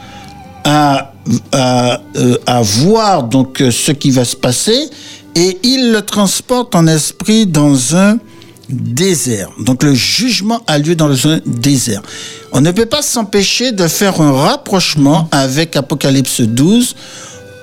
à, 0.64 1.12
à, 1.52 2.02
euh, 2.18 2.38
à 2.46 2.62
voir 2.62 3.24
donc 3.24 3.62
euh, 3.62 3.72
ce 3.72 3.92
qui 3.92 4.12
va 4.12 4.26
se 4.26 4.36
passer 4.36 4.90
et 5.36 5.58
il 5.64 5.92
le 5.92 6.02
transporte 6.02 6.76
en 6.76 6.88
esprit 6.88 7.46
dans 7.46 7.96
un 7.96 8.18
désert. 8.70 9.50
Donc 9.60 9.84
le 9.84 9.94
jugement 9.94 10.62
a 10.68 10.78
lieu 10.78 10.96
dans 10.96 11.28
un 11.28 11.40
désert. 11.46 12.02
On 12.52 12.62
ne 12.62 12.72
peut 12.72 12.86
pas 12.86 13.02
s'empêcher 13.02 13.72
de 13.72 13.88
faire 13.88 14.22
un 14.22 14.32
rapprochement 14.32 15.28
avec 15.32 15.76
Apocalypse 15.76 16.42
12 16.42 16.96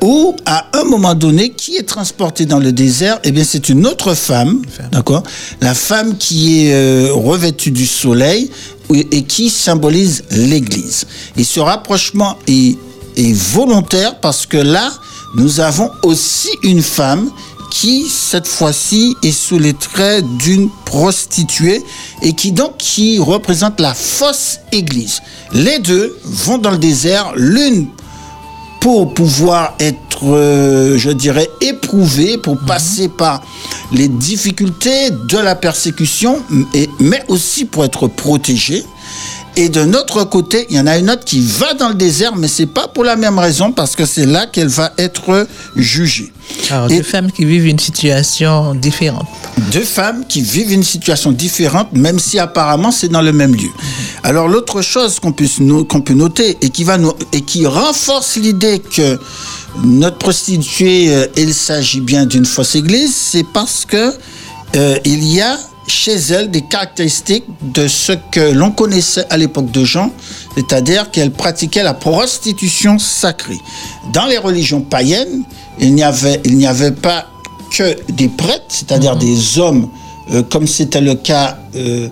où 0.03 0.35
à 0.45 0.67
un 0.75 0.85
moment 0.85 1.15
donné, 1.15 1.51
qui 1.51 1.77
est 1.77 1.85
transporté 1.89 2.45
dans 2.45 2.59
le 2.59 2.73
désert? 2.73 3.21
Eh 3.23 3.31
bien, 3.31 3.45
c'est 3.45 3.69
une 3.69 3.87
autre 3.87 4.15
femme, 4.15 4.61
d'accord? 4.91 5.23
La 5.61 5.75
femme 5.75 6.19
qui 6.19 6.67
est 6.67 6.75
euh, 6.75 7.13
revêtue 7.13 7.71
du 7.71 7.87
soleil 7.87 8.51
et 8.93 9.23
qui 9.23 9.49
symbolise 9.49 10.25
l'Église. 10.33 11.07
Et 11.37 11.45
ce 11.45 11.61
rapprochement 11.61 12.37
est, 12.49 12.77
est 13.17 13.33
volontaire 13.33 14.19
parce 14.21 14.47
que 14.47 14.57
là, 14.57 14.91
nous 15.35 15.61
avons 15.61 15.91
aussi 16.03 16.49
une 16.63 16.83
femme 16.83 17.31
qui, 17.71 18.07
cette 18.09 18.47
fois-ci, 18.47 19.17
est 19.23 19.33
sous 19.33 19.59
les 19.59 19.73
traits 19.73 20.25
d'une 20.37 20.69
prostituée 20.85 21.83
et 22.21 22.35
qui 22.35 22.53
donc 22.53 22.77
qui 22.77 23.19
représente 23.19 23.81
la 23.81 23.95
fausse 23.95 24.59
Église. 24.73 25.23
Les 25.53 25.79
deux 25.79 26.19
vont 26.25 26.59
dans 26.59 26.71
le 26.73 26.77
désert, 26.79 27.33
l'une 27.35 27.89
pour 28.81 29.15
pouvoir 29.15 29.75
être, 29.79 30.25
euh, 30.25 30.99
je 30.99 31.11
dirais, 31.11 31.49
éprouvé, 31.61 32.37
pour 32.37 32.59
passer 32.59 33.09
par 33.09 33.41
les 33.93 34.09
difficultés 34.09 35.11
de 35.11 35.39
la 35.39 35.55
persécution, 35.55 36.43
et- 36.75 36.91
mais 36.99 37.23
aussi 37.29 37.65
pour 37.65 37.85
être 37.85 38.07
protégé. 38.09 38.85
Et 39.57 39.69
de 39.69 39.85
notre 39.85 40.25
côté, 40.25 40.67
il 40.71 40.77
y 40.77 40.81
en 40.81 40.87
a 40.87 40.97
une 40.97 41.11
autre 41.11 41.25
qui 41.27 41.41
va 41.43 41.75
dans 41.75 41.91
le 41.91 41.95
désert, 41.95 42.35
mais 42.35 42.49
c'est 42.49 42.65
pas 42.67 42.89
pour 42.89 43.05
la 43.05 43.17
même 43.17 43.39
raison, 43.39 43.71
parce 43.71 43.95
que 43.95 44.07
c'est 44.07 44.25
là 44.25 44.47
qu'elle 44.47 44.69
va 44.69 44.93
être 44.97 45.47
jugée. 45.77 46.33
Alors, 46.71 46.91
Et- 46.91 46.97
deux 46.97 47.03
femmes 47.03 47.31
qui 47.31 47.45
vivent 47.45 47.67
une 47.67 47.79
situation 47.79 48.75
différente. 48.75 49.27
deux 49.71 49.85
femmes 49.85 50.25
qui 50.27 50.41
vivent 50.41 50.73
une 50.73 50.83
situation 50.83 51.33
différente, 51.33 51.89
même 51.93 52.19
si 52.19 52.39
apparemment 52.39 52.91
c'est 52.91 53.09
dans 53.09 53.21
le 53.21 53.33
même 53.33 53.55
lieu. 53.55 53.69
Alors 54.23 54.49
l'autre 54.49 54.81
chose 54.81 55.21
qu'on 55.21 55.35
no- 55.61 55.85
qu'on 55.85 56.01
peut 56.01 56.15
noter 56.15 56.57
et 56.63 56.71
qui 56.71 56.85
va 56.85 56.97
nous 56.97 57.13
et 57.33 57.43
qui 57.43 57.67
renforce 57.67 58.37
l'idée 58.37 58.79
que 58.81 59.19
notre 59.85 60.17
prostituée, 60.19 61.15
euh, 61.15 61.27
il 61.37 61.53
s'agit 61.53 62.01
bien 62.01 62.25
d'une 62.27 62.47
fausse 62.47 62.75
église, 62.75 63.15
c'est 63.15 63.45
parce 63.53 63.85
que 63.85 64.13
euh, 64.77 64.97
il 65.05 65.25
y 65.25 65.41
a 65.43 65.59
chez 65.87 66.15
elle 66.15 66.51
des 66.51 66.63
caractéristiques 66.63 67.45
de 67.63 67.89
ce 67.89 68.13
que 68.31 68.53
l'on 68.53 68.71
connaissait 68.71 69.27
à 69.31 69.37
l'époque 69.37 69.71
de 69.71 69.85
Jean, 69.85 70.11
c'est-à-dire 70.57 71.11
qu'elle 71.11 71.33
pratiquait 71.33 71.83
la 71.83 71.95
prostitution 71.95 72.99
sacrée. 72.99 73.59
Dans 74.13 74.27
les 74.27 74.39
religions 74.39 74.81
païennes, 74.81 75.43
il 75.81 75.95
n'y 75.95 76.03
avait, 76.03 76.41
il 76.45 76.57
n'y 76.57 76.67
avait 76.67 76.93
pas 76.93 77.27
que 77.73 77.97
des 78.13 78.29
prêtres, 78.29 78.65
c'est-à-dire 78.69 79.17
des 79.17 79.59
hommes, 79.59 79.89
euh, 80.31 80.43
comme 80.43 80.67
c'était 80.67 81.01
le 81.01 81.15
cas 81.15 81.59
euh, 81.75 82.09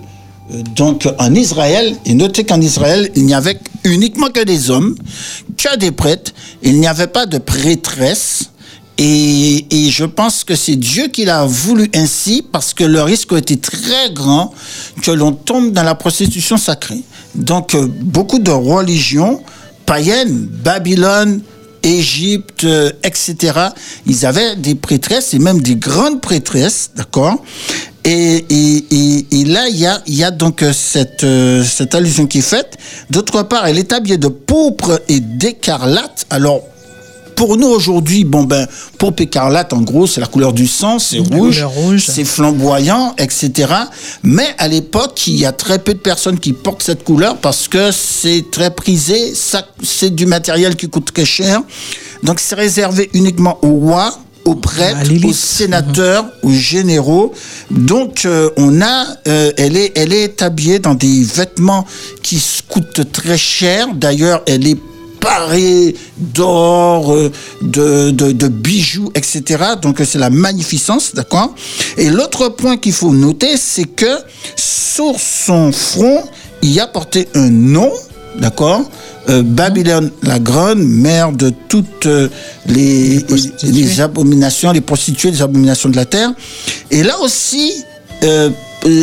euh, 0.53 0.61
donc 0.75 1.07
en 1.19 1.33
Israël. 1.35 1.95
Et 2.05 2.13
notez 2.13 2.43
qu'en 2.43 2.61
Israël, 2.61 3.09
il 3.15 3.25
n'y 3.25 3.33
avait 3.33 3.59
uniquement 3.83 4.29
que 4.29 4.43
des 4.43 4.69
hommes, 4.69 4.95
que 5.57 5.77
des 5.77 5.91
prêtres. 5.91 6.31
Il 6.63 6.79
n'y 6.79 6.87
avait 6.87 7.07
pas 7.07 7.25
de 7.25 7.37
prêtresses. 7.37 8.50
Et, 9.03 9.89
je 9.89 10.05
pense 10.05 10.43
que 10.43 10.55
c'est 10.55 10.75
Dieu 10.75 11.07
qui 11.07 11.25
l'a 11.25 11.43
voulu 11.45 11.89
ainsi 11.95 12.45
parce 12.49 12.75
que 12.75 12.83
le 12.83 13.01
risque 13.01 13.33
était 13.33 13.55
très 13.55 14.11
grand 14.13 14.53
que 15.01 15.09
l'on 15.09 15.31
tombe 15.31 15.71
dans 15.71 15.81
la 15.81 15.95
prostitution 15.95 16.55
sacrée. 16.55 17.01
Donc 17.33 17.73
euh, 17.73 17.87
beaucoup 17.87 18.37
de 18.37 18.51
religions 18.51 19.41
païennes, 19.87 20.47
Babylone, 20.63 21.41
Égypte, 21.81 22.63
euh, 22.65 22.91
etc., 23.03 23.69
ils 24.05 24.23
avaient 24.23 24.55
des 24.55 24.75
prêtresses 24.75 25.33
et 25.33 25.39
même 25.39 25.61
des 25.61 25.77
grandes 25.77 26.21
prêtresses, 26.21 26.91
d'accord? 26.95 27.43
Et, 28.03 28.45
là, 29.47 29.67
il 29.67 30.15
y 30.15 30.23
a, 30.23 30.31
donc 30.31 30.61
euh, 30.61 30.71
cette, 30.73 31.25
cette 31.65 31.95
allusion 31.95 32.27
qui 32.27 32.39
est 32.39 32.41
faite. 32.41 32.77
D'autre 33.09 33.41
part, 33.41 33.65
elle 33.65 33.79
est 33.79 33.93
habillée 33.93 34.17
de 34.17 34.27
pourpre 34.27 35.01
et 35.07 35.19
d'écarlate. 35.19 36.27
Alors, 36.29 36.61
pour 37.41 37.57
nous 37.57 37.69
aujourd'hui, 37.69 38.23
bon 38.23 38.43
ben, 38.43 38.67
pour 38.99 39.13
écarlate, 39.17 39.73
en 39.73 39.81
gros, 39.81 40.05
c'est 40.05 40.21
la 40.21 40.27
couleur 40.27 40.53
du 40.53 40.67
sang, 40.67 40.99
c'est 40.99 41.17
rouge, 41.17 41.65
c'est 41.97 42.23
flamboyant, 42.23 43.15
etc. 43.17 43.73
Mais 44.21 44.45
à 44.59 44.67
l'époque, 44.67 45.25
il 45.25 45.39
y 45.39 45.45
a 45.47 45.51
très 45.51 45.79
peu 45.79 45.95
de 45.95 45.99
personnes 45.99 46.37
qui 46.37 46.53
portent 46.53 46.83
cette 46.83 47.03
couleur 47.03 47.37
parce 47.37 47.67
que 47.67 47.89
c'est 47.91 48.45
très 48.51 48.69
prisé, 48.69 49.33
ça, 49.33 49.65
c'est 49.81 50.13
du 50.13 50.27
matériel 50.27 50.75
qui 50.75 50.87
coûte 50.87 51.11
très 51.11 51.25
cher. 51.25 51.63
Donc 52.21 52.39
c'est 52.39 52.53
réservé 52.53 53.09
uniquement 53.15 53.57
aux 53.63 53.73
rois, 53.73 54.19
aux 54.45 54.53
prêtres, 54.53 55.09
aux 55.25 55.33
sénateurs, 55.33 56.27
aux 56.43 56.51
généraux. 56.51 57.33
Donc 57.71 58.25
euh, 58.25 58.51
on 58.57 58.83
a, 58.83 59.07
euh, 59.27 59.51
elle 59.57 59.77
est, 59.77 59.93
elle 59.95 60.13
est 60.13 60.43
habillée 60.43 60.77
dans 60.77 60.93
des 60.93 61.23
vêtements 61.23 61.87
qui 62.21 62.39
coûtent 62.69 63.11
très 63.11 63.39
cher. 63.39 63.87
D'ailleurs, 63.95 64.43
elle 64.45 64.67
est 64.67 64.77
parée 65.21 65.95
d'or, 66.17 67.13
euh, 67.13 67.31
de, 67.61 68.11
de, 68.11 68.31
de 68.33 68.47
bijoux, 68.49 69.11
etc. 69.15 69.63
Donc 69.81 70.01
c'est 70.03 70.19
la 70.19 70.29
magnificence, 70.29 71.15
d'accord? 71.15 71.55
Et 71.97 72.09
l'autre 72.09 72.49
point 72.49 72.75
qu'il 72.77 72.93
faut 72.93 73.13
noter, 73.13 73.55
c'est 73.55 73.85
que 73.85 74.17
sur 74.55 75.15
son 75.17 75.71
front, 75.71 76.23
il 76.61 76.71
y 76.71 76.79
a 76.79 76.87
porté 76.87 77.29
un 77.35 77.49
nom, 77.49 77.91
d'accord? 78.39 78.81
Euh, 79.29 79.43
Babylone 79.43 80.09
la 80.23 80.39
grande, 80.39 80.79
mère 80.79 81.31
de 81.31 81.53
toutes 81.69 82.07
euh, 82.07 82.27
les, 82.65 84.01
abominations, 84.01 84.71
les 84.71 84.81
prostituées, 84.81 85.29
les 85.31 85.43
abominations 85.43 85.89
de 85.89 85.95
la 85.95 86.05
terre. 86.05 86.31
Et 86.89 87.03
là 87.03 87.19
aussi, 87.19 87.71
euh, 88.23 88.49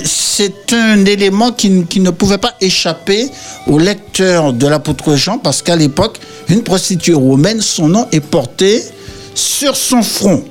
c'est 0.04 0.73
un 0.73 1.04
élément 1.04 1.52
qui, 1.52 1.70
ne 1.70 2.11
pouvait 2.11 2.38
pas 2.38 2.54
échapper 2.61 3.28
au 3.66 3.78
lecteur 3.78 4.52
de 4.52 4.66
l'apôtre 4.66 5.14
Jean, 5.16 5.38
parce 5.38 5.62
qu'à 5.62 5.76
l'époque, 5.76 6.18
une 6.49 6.62
prostituée 6.62 7.14
romaine, 7.14 7.61
son 7.61 7.88
nom 7.88 8.06
est 8.12 8.20
porté 8.20 8.82
sur 9.35 9.76
son 9.76 10.02
front. 10.02 10.42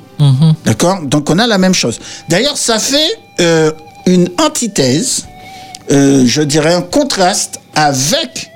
D'accord? 0.64 1.02
Donc 1.02 1.30
on 1.30 1.38
a 1.38 1.46
la 1.46 1.58
même 1.58 1.74
chose. 1.74 1.98
D'ailleurs, 2.28 2.56
ça 2.56 2.78
fait 2.78 3.18
euh, 3.40 3.70
une 4.06 4.28
antithèse, 4.38 5.26
euh, 5.90 6.24
je 6.26 6.42
dirais 6.42 6.74
un 6.74 6.82
contraste 6.82 7.60
avec 7.74 8.50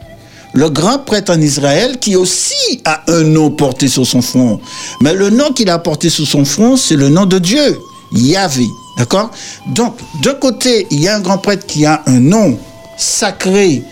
le 0.55 0.69
grand 0.69 0.99
prêtre 0.99 1.33
en 1.33 1.41
Israël 1.41 1.99
qui 1.99 2.17
aussi 2.17 2.83
a 2.85 3.03
un 3.09 3.23
nom 3.23 3.51
porté 3.51 3.89
sur 3.89 4.07
son 4.07 4.23
front. 4.23 4.61
Mais 5.01 5.15
le 5.15 5.31
nom 5.31 5.53
qu'il 5.53 5.71
a 5.71 5.79
porté 5.79 6.11
sur 6.11 6.27
son 6.27 6.45
front, 6.45 6.77
c'est 6.77 6.97
le 6.97 7.09
nom 7.09 7.27
de 7.27 7.39
Dieu, 7.39 7.79
Yahvé. 8.15 8.67
D'accord? 8.99 9.31
Donc, 9.67 9.95
d'un 10.23 10.35
côté, 10.35 10.87
il 10.91 11.01
y 11.01 11.09
a 11.09 11.17
un 11.17 11.21
grand 11.21 11.39
prêtre 11.39 11.67
qui 11.67 11.87
a 11.87 12.03
un 12.07 12.21
nom 12.21 12.59
sacré 12.99 13.83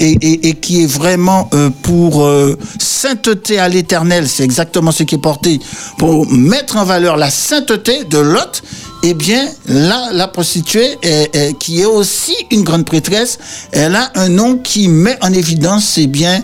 et, 0.00 0.54
qui 0.54 0.82
est 0.82 0.86
vraiment 0.86 1.48
euh, 1.54 1.70
pour 1.82 2.24
euh, 2.24 2.58
sainteté 2.80 3.60
à 3.60 3.68
l'éternel, 3.68 4.28
c'est 4.28 4.42
exactement 4.42 4.90
ce 4.90 5.04
qui 5.04 5.14
est 5.14 5.18
porté, 5.18 5.60
pour 5.98 6.26
mettre 6.32 6.76
en 6.78 6.84
valeur 6.84 7.16
la 7.16 7.30
sainteté 7.30 8.02
de 8.02 8.18
l'autre, 8.18 8.62
eh 9.04 9.14
bien, 9.14 9.48
là, 9.66 10.08
la 10.12 10.26
prostituée, 10.26 10.98
est- 11.02 11.30
est- 11.36 11.58
qui 11.58 11.80
est 11.80 11.84
aussi 11.84 12.34
une 12.50 12.64
grande 12.64 12.84
prêtresse, 12.84 13.38
elle 13.70 13.94
a 13.94 14.10
un 14.16 14.28
nom 14.28 14.56
qui 14.58 14.88
met 14.88 15.16
en 15.22 15.32
évidence, 15.32 15.94
eh 15.96 16.08
bien, 16.08 16.42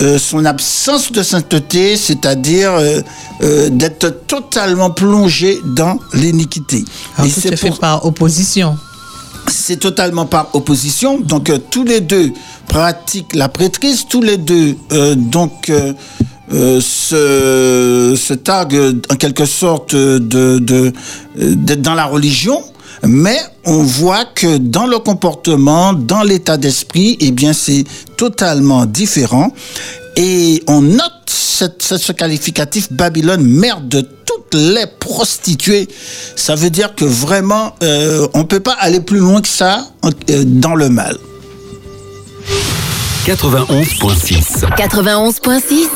euh, 0.00 0.18
son 0.18 0.44
absence 0.44 1.12
de 1.12 1.22
sainteté, 1.22 1.96
c'est-à-dire 1.96 2.72
euh, 2.72 3.00
euh, 3.42 3.68
d'être 3.68 4.26
totalement 4.26 4.90
plongée 4.90 5.60
dans 5.64 5.98
l'iniquité. 6.14 6.84
Alors, 7.16 7.28
Et 7.28 7.30
c'est 7.30 7.56
fait 7.56 7.78
par 7.78 8.04
opposition. 8.06 8.76
c'est 9.48 9.76
totalement 9.78 10.26
par 10.26 10.48
opposition. 10.54 11.20
Donc 11.20 11.50
tous 11.70 11.84
les 11.84 12.00
deux 12.00 12.32
pratiquent 12.68 13.34
la 13.34 13.48
prêtrise, 13.48 14.06
tous 14.08 14.22
les 14.22 14.38
deux 14.38 14.76
donc 15.16 15.70
se, 16.80 18.14
se 18.16 18.34
targuent 18.34 19.00
en 19.10 19.16
quelque 19.16 19.44
sorte 19.46 19.94
de 19.94 20.58
de- 20.58 20.92
d'être 21.36 21.82
dans 21.82 21.94
la 21.94 22.04
religion. 22.06 22.62
Mais 23.04 23.38
on 23.64 23.82
voit 23.82 24.24
que 24.24 24.58
dans 24.58 24.86
le 24.86 24.98
comportement, 24.98 25.92
dans 25.92 26.22
l'état 26.22 26.56
d'esprit, 26.56 27.16
eh 27.20 27.30
bien, 27.32 27.52
c'est 27.52 27.84
totalement 28.16 28.86
différent. 28.86 29.52
Et 30.16 30.62
on 30.68 30.82
note 30.82 31.00
cette- 31.26 31.82
ce, 31.82 31.96
ce 31.96 32.12
qualificatif 32.12 32.92
Babylone, 32.92 33.42
mère 33.44 33.80
de 33.80 34.00
toutes 34.02 34.54
les 34.54 34.86
prostituées. 35.00 35.88
Ça 36.36 36.54
veut 36.54 36.70
dire 36.70 36.94
que 36.94 37.04
vraiment, 37.04 37.74
euh, 37.82 38.28
on 38.34 38.44
peut 38.44 38.60
pas 38.60 38.76
aller 38.78 39.00
plus 39.00 39.18
loin 39.18 39.40
que 39.40 39.48
ça 39.48 39.88
euh, 40.04 40.44
dans 40.46 40.74
le 40.74 40.88
mal. 40.88 41.16
91.6. 43.26 44.64
91.6, 44.76 45.88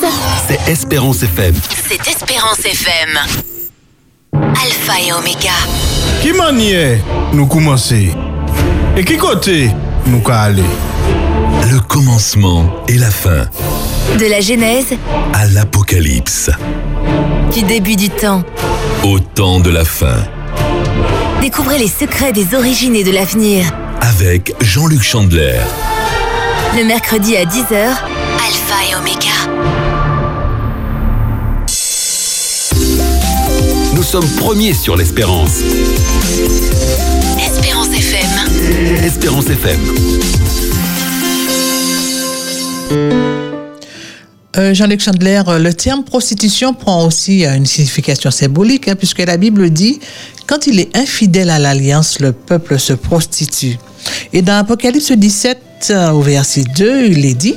C'est 0.47 0.71
Espérance 0.71 1.23
FM. 1.23 1.53
c'est 1.89 2.07
Espérance 2.09 2.59
FM. 2.59 3.19
Alpha 4.43 4.93
et 5.05 5.11
Oméga. 5.13 5.51
Qui 6.21 6.33
manière 6.33 6.97
nous 7.33 7.47
commencer 7.47 8.11
Et 8.95 9.03
qui 9.03 9.17
côté 9.17 9.69
nous 10.05 10.21
ka 10.21 10.41
aller 10.41 10.63
Le 11.71 11.79
commencement 11.79 12.65
et 12.87 12.97
la 12.97 13.09
fin 13.11 13.45
De 14.19 14.25
la 14.25 14.39
Genèse, 14.41 14.93
à 15.33 15.45
l'Apocalypse. 15.47 16.49
du 17.53 17.63
début 17.63 17.95
du 17.95 18.09
temps. 18.09 18.43
Au 19.03 19.19
temps 19.19 19.59
de 19.59 19.69
la 19.69 19.85
fin. 19.85 20.17
Découvrez 21.41 21.77
les 21.79 21.87
secrets 21.87 22.31
des 22.33 22.55
origines 22.55 22.95
et 22.95 23.03
de 23.03 23.11
l'avenir. 23.11 23.65
Avec 24.01 24.53
Jean-Luc 24.61 25.03
Chandler. 25.03 25.59
Le 26.75 26.83
mercredi 26.85 27.35
à 27.37 27.43
10h, 27.45 27.73
Alpha 27.73 28.77
et 28.91 28.95
Oméga. 28.95 29.86
Sommes 34.07 34.29
premiers 34.37 34.73
sur 34.73 34.95
l'Espérance. 34.95 35.59
Espérance 37.37 37.89
FM. 37.89 39.03
Espérance 39.03 39.49
FM. 39.49 39.79
Euh, 44.57 44.73
Jean-Luc 44.73 45.01
Chandler, 45.01 45.41
euh, 45.49 45.59
le 45.59 45.73
terme 45.73 46.05
prostitution 46.05 46.73
prend 46.73 47.05
aussi 47.05 47.45
euh, 47.45 47.57
une 47.57 47.65
signification 47.65 48.31
symbolique, 48.31 48.87
hein, 48.87 48.95
puisque 48.95 49.19
la 49.19 49.35
Bible 49.35 49.69
dit, 49.71 49.99
quand 50.47 50.67
il 50.67 50.79
est 50.79 50.95
infidèle 50.95 51.49
à 51.49 51.59
l'alliance, 51.59 52.21
le 52.21 52.31
peuple 52.31 52.79
se 52.79 52.93
prostitue. 52.93 53.77
Et 54.31 54.41
dans 54.41 54.57
Apocalypse 54.57 55.11
17, 55.11 55.59
euh, 55.89 56.11
au 56.11 56.21
verset 56.21 56.63
2, 56.77 57.07
il 57.07 57.25
est 57.25 57.33
dit, 57.33 57.55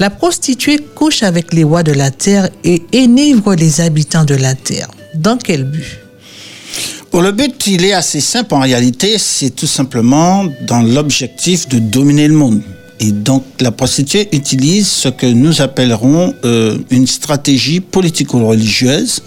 la 0.00 0.10
prostituée 0.10 0.80
couche 0.96 1.22
avec 1.22 1.52
les 1.52 1.62
rois 1.62 1.84
de 1.84 1.92
la 1.92 2.10
terre 2.10 2.48
et 2.64 2.82
énivre 2.90 3.54
les 3.54 3.80
habitants 3.80 4.24
de 4.24 4.34
la 4.34 4.54
terre. 4.56 4.88
Dans 5.14 5.36
quel 5.36 5.64
but? 5.64 5.98
Pour 7.10 7.22
le 7.22 7.30
but, 7.30 7.68
il 7.68 7.84
est 7.84 7.92
assez 7.92 8.20
simple 8.20 8.54
en 8.54 8.60
réalité, 8.60 9.18
c'est 9.18 9.50
tout 9.50 9.68
simplement 9.68 10.46
dans 10.66 10.82
l'objectif 10.82 11.68
de 11.68 11.78
dominer 11.78 12.26
le 12.26 12.34
monde. 12.34 12.60
Et 12.98 13.12
donc 13.12 13.44
la 13.60 13.70
prostituée 13.70 14.28
utilise 14.32 14.88
ce 14.88 15.08
que 15.08 15.26
nous 15.26 15.62
appellerons 15.62 16.34
euh, 16.44 16.78
une 16.90 17.06
stratégie 17.06 17.78
politico-religieuse, 17.78 19.22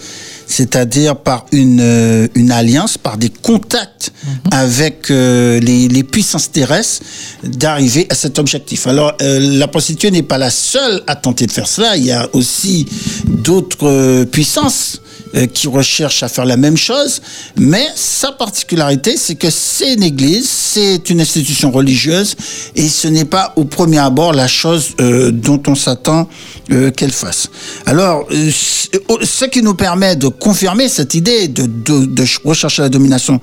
c'est-à-dire 0.46 1.16
par 1.16 1.46
une, 1.52 1.80
euh, 1.80 2.28
une 2.34 2.50
alliance, 2.50 2.98
par 2.98 3.16
des 3.16 3.30
contacts 3.30 4.12
avec 4.50 5.10
euh, 5.10 5.58
les, 5.60 5.88
les 5.88 6.02
puissances 6.02 6.50
terrestres, 6.50 7.02
d'arriver 7.42 8.06
à 8.10 8.14
cet 8.14 8.38
objectif. 8.38 8.86
Alors 8.86 9.14
la 9.20 9.68
prostituée 9.68 10.10
n'est 10.10 10.22
pas 10.22 10.38
la 10.38 10.50
seule 10.50 11.02
à 11.06 11.16
tenter 11.16 11.46
de 11.46 11.52
faire 11.52 11.68
cela, 11.68 11.96
il 11.96 12.04
y 12.04 12.12
a 12.12 12.28
aussi 12.34 12.86
d'autres 13.26 14.24
puissances 14.24 15.00
qui 15.52 15.68
recherche 15.68 16.22
à 16.22 16.28
faire 16.28 16.44
la 16.44 16.56
même 16.56 16.76
chose, 16.76 17.20
mais 17.56 17.86
sa 17.94 18.32
particularité, 18.32 19.16
c'est 19.16 19.34
que 19.34 19.50
c'est 19.50 19.94
une 19.94 20.02
église, 20.02 20.48
c'est 20.48 21.10
une 21.10 21.20
institution 21.20 21.70
religieuse, 21.70 22.34
et 22.74 22.88
ce 22.88 23.08
n'est 23.08 23.24
pas 23.24 23.52
au 23.56 23.64
premier 23.64 23.98
abord 23.98 24.32
la 24.32 24.48
chose 24.48 24.94
euh, 25.00 25.30
dont 25.30 25.62
on 25.66 25.74
s'attend 25.74 26.28
euh, 26.70 26.90
qu'elle 26.90 27.12
fasse. 27.12 27.48
Alors, 27.86 28.26
euh, 28.30 28.50
ce 28.50 29.44
qui 29.44 29.62
nous 29.62 29.74
permet 29.74 30.16
de 30.16 30.28
confirmer 30.28 30.88
cette 30.88 31.14
idée 31.14 31.48
de, 31.48 31.66
de, 31.66 32.06
de 32.06 32.24
rechercher 32.44 32.82
la 32.82 32.88
domination 32.88 33.40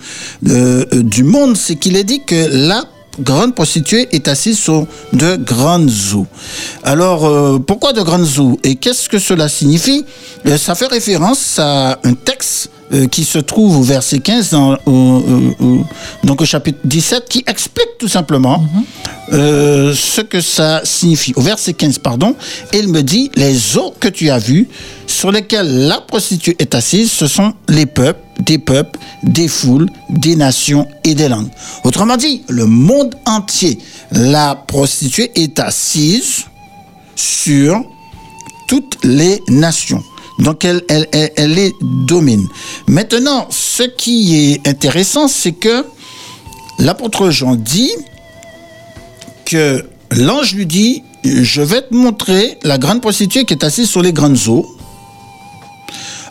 euh, 0.47 0.85
euh, 0.93 1.03
du 1.03 1.23
monde, 1.23 1.55
c'est 1.57 1.75
qu'il 1.75 1.95
est 1.95 2.03
dit 2.03 2.21
que 2.25 2.47
la 2.67 2.83
grande 3.19 3.55
prostituée 3.55 4.07
est 4.11 4.27
assise 4.27 4.57
sur 4.59 4.87
de 5.13 5.35
grandes 5.35 5.91
eaux. 6.13 6.27
Alors, 6.83 7.25
euh, 7.25 7.59
pourquoi 7.59 7.93
de 7.93 8.01
grandes 8.01 8.27
eaux 8.39 8.59
Et 8.63 8.75
qu'est-ce 8.75 9.09
que 9.09 9.19
cela 9.19 9.47
signifie? 9.49 10.05
Euh, 10.45 10.57
Ça 10.57 10.75
fait 10.75 10.87
référence 10.87 11.59
à 11.59 11.99
un 12.03 12.13
texte 12.13 12.69
euh, 12.93 13.07
qui 13.07 13.23
se 13.23 13.39
trouve 13.39 13.77
au 13.77 13.81
verset 13.81 14.19
15, 14.19 14.49
dans, 14.51 14.73
au, 14.85 14.91
au- 14.91 15.63
au- 15.65 15.85
donc 16.23 16.41
au 16.41 16.45
chapitre 16.45 16.79
17, 16.83 17.25
qui 17.27 17.43
explique 17.47 17.97
tout 17.99 18.07
simplement 18.07 18.63
euh, 19.33 19.93
ce 19.95 20.21
que 20.21 20.39
ça 20.41 20.81
signifie. 20.83 21.33
Au 21.35 21.41
verset 21.41 21.73
15, 21.73 21.97
pardon, 21.99 22.35
il 22.73 22.87
me 22.89 23.01
dit, 23.01 23.31
les 23.35 23.77
eaux 23.77 23.93
que 23.99 24.07
tu 24.07 24.29
as 24.29 24.37
vues, 24.37 24.67
sur 25.07 25.31
lesquelles 25.31 25.87
la 25.87 25.99
prostituée 26.01 26.55
est 26.59 26.75
assise, 26.75 27.11
ce 27.11 27.25
sont 27.27 27.53
les 27.69 27.85
peuples, 27.87 28.19
des 28.39 28.57
peuples, 28.59 28.99
des 29.23 29.47
foules, 29.47 29.87
des 30.09 30.35
nations 30.35 30.87
et 31.03 31.15
des 31.15 31.27
langues. 31.29 31.49
Autrement 31.83 32.17
dit, 32.17 32.43
le 32.49 32.65
monde 32.65 33.15
entier, 33.25 33.79
la 34.11 34.55
prostituée 34.55 35.31
est 35.35 35.59
assise 35.59 36.43
sur 37.15 37.81
toutes 38.67 38.97
les 39.03 39.41
nations. 39.47 40.03
Donc 40.39 40.65
elle, 40.65 40.83
elle, 40.89 41.07
elle, 41.11 41.53
les 41.53 41.73
domine. 41.81 42.47
Maintenant, 42.87 43.47
ce 43.49 43.83
qui 43.83 44.35
est 44.35 44.67
intéressant, 44.67 45.27
c'est 45.27 45.53
que 45.53 45.85
l'apôtre 46.79 47.29
Jean 47.29 47.55
dit 47.55 47.91
que 49.45 49.85
l'ange 50.11 50.53
lui 50.53 50.65
dit, 50.65 51.03
je 51.23 51.61
vais 51.61 51.81
te 51.81 51.93
montrer 51.93 52.57
la 52.63 52.77
grande 52.77 53.01
prostituée 53.01 53.45
qui 53.45 53.53
est 53.53 53.63
assise 53.63 53.89
sur 53.89 54.01
les 54.01 54.13
grandes 54.13 54.47
eaux. 54.47 54.65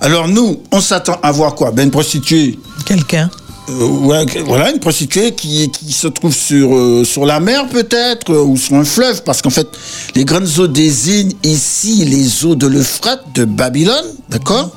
Alors 0.00 0.28
nous, 0.28 0.60
on 0.70 0.80
s'attend 0.80 1.18
à 1.22 1.32
voir 1.32 1.54
quoi? 1.54 1.70
Ben 1.70 1.84
une 1.84 1.90
prostituée 1.90 2.58
Quelqu'un. 2.84 3.30
Euh, 3.70 4.26
voilà, 4.44 4.70
une 4.70 4.78
prostituée 4.78 5.32
qui, 5.32 5.70
qui 5.70 5.92
se 5.92 6.06
trouve 6.06 6.34
sur, 6.34 6.76
euh, 6.76 7.04
sur 7.04 7.24
la 7.24 7.40
mer 7.40 7.66
peut-être, 7.68 8.30
euh, 8.30 8.42
ou 8.42 8.58
sur 8.58 8.76
un 8.76 8.84
fleuve, 8.84 9.22
parce 9.22 9.40
qu'en 9.40 9.50
fait, 9.50 9.66
les 10.14 10.26
grandes 10.26 10.58
eaux 10.58 10.66
désignent 10.66 11.32
ici 11.42 12.04
les 12.04 12.44
eaux 12.44 12.54
de 12.54 12.66
l'Euphrate, 12.66 13.24
de 13.34 13.46
Babylone, 13.46 14.04
d'accord? 14.28 14.70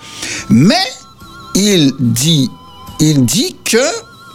Mais 0.49 0.75
il 1.53 1.91
dit, 1.99 2.49
il 3.01 3.25
dit 3.25 3.57
que 3.65 3.83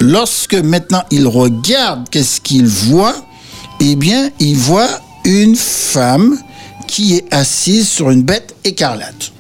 lorsque 0.00 0.54
maintenant 0.54 1.02
il 1.10 1.26
regarde, 1.26 2.08
qu'est-ce 2.10 2.40
qu'il 2.40 2.66
voit 2.66 3.16
Eh 3.80 3.96
bien, 3.96 4.30
il 4.38 4.56
voit 4.56 5.00
une 5.24 5.56
femme 5.56 6.38
qui 6.86 7.14
est 7.14 7.32
assise 7.32 7.88
sur 7.88 8.10
une 8.10 8.22
bête 8.22 8.54
écarlate. 8.64 9.32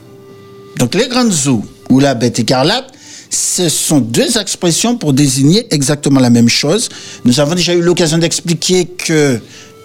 Donc 0.78 0.94
les 0.94 1.08
grandes 1.08 1.34
eaux 1.48 1.62
ou 1.90 2.00
la 2.00 2.14
bête 2.14 2.38
écarlate, 2.38 2.86
ce 3.32 3.68
sont 3.68 3.98
deux 3.98 4.38
expressions 4.38 4.96
pour 4.96 5.12
désigner 5.14 5.66
exactement 5.70 6.20
la 6.20 6.30
même 6.30 6.48
chose. 6.48 6.88
Nous 7.24 7.40
avons 7.40 7.54
déjà 7.54 7.74
eu 7.74 7.80
l'occasion 7.80 8.18
d'expliquer 8.18 8.84
que 8.84 9.40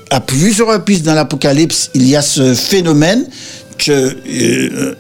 à 0.09 0.19
plusieurs 0.19 0.67
reprises 0.67 1.03
dans 1.03 1.13
l'Apocalypse, 1.13 1.89
il 1.93 2.07
y 2.07 2.15
a 2.15 2.21
ce 2.21 2.53
phénomène 2.53 3.25
que 3.77 4.15
euh, 4.27 4.95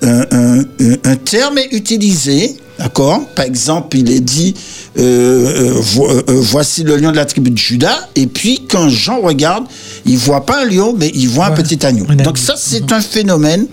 un, 1.03 1.15
terme 1.15 1.57
est 1.57 1.73
utilisé, 1.73 2.55
d'accord 2.79 3.21
Par 3.35 3.45
exemple, 3.45 3.97
il 3.97 4.11
est 4.11 4.19
dit 4.19 4.53
euh, 4.97 5.01
euh, 5.01 5.73
vo- 5.79 6.09
euh, 6.09 6.23
voici 6.27 6.83
le 6.83 6.97
lion 6.97 7.11
de 7.11 7.15
la 7.15 7.25
tribu 7.25 7.51
de 7.51 7.57
Judas, 7.57 8.07
et 8.15 8.27
puis 8.27 8.63
quand 8.69 8.89
Jean 8.89 9.19
regarde, 9.21 9.65
il 10.05 10.17
voit 10.17 10.45
pas 10.45 10.61
un 10.63 10.65
lion, 10.65 10.95
mais 10.97 11.11
il 11.13 11.27
voit 11.29 11.45
un 11.47 11.51
petit 11.51 11.85
agneau. 11.85 12.05
Donc 12.25 12.37
ça, 12.37 12.53
c'est 12.57 12.91
un 12.91 13.01
phénomène, 13.01 13.67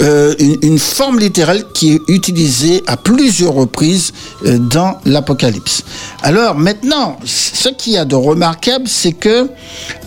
euh, 0.00 0.34
une, 0.38 0.56
une 0.62 0.78
forme 0.78 1.18
littérale 1.18 1.64
qui 1.74 1.92
est 1.94 2.00
utilisée 2.08 2.82
à 2.86 2.96
plusieurs 2.96 3.52
reprises 3.54 4.12
euh, 4.46 4.58
dans 4.58 4.98
l'Apocalypse. 5.04 5.82
Alors 6.22 6.54
maintenant, 6.54 7.18
ce 7.24 7.68
qu'il 7.68 7.94
y 7.94 7.96
a 7.98 8.04
de 8.04 8.14
remarquable, 8.14 8.86
c'est 8.88 9.12
que 9.12 9.48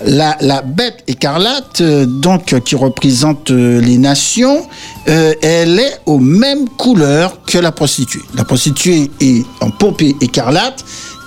la, 0.05 0.37
la 0.41 0.61
bête 0.61 1.03
écarlate, 1.07 1.81
euh, 1.81 2.05
donc 2.05 2.53
euh, 2.53 2.59
qui 2.59 2.75
représente 2.75 3.51
euh, 3.51 3.79
les 3.81 3.97
nations, 3.97 4.65
euh, 5.07 5.33
elle 5.41 5.79
est 5.79 5.99
aux 6.05 6.17
mêmes 6.19 6.67
couleurs 6.69 7.39
que 7.45 7.57
la 7.59 7.71
prostituée. 7.71 8.21
La 8.35 8.43
prostituée 8.43 9.09
est 9.21 9.45
en 9.61 9.71
pourpre 9.71 10.03
écarlate 10.21 10.83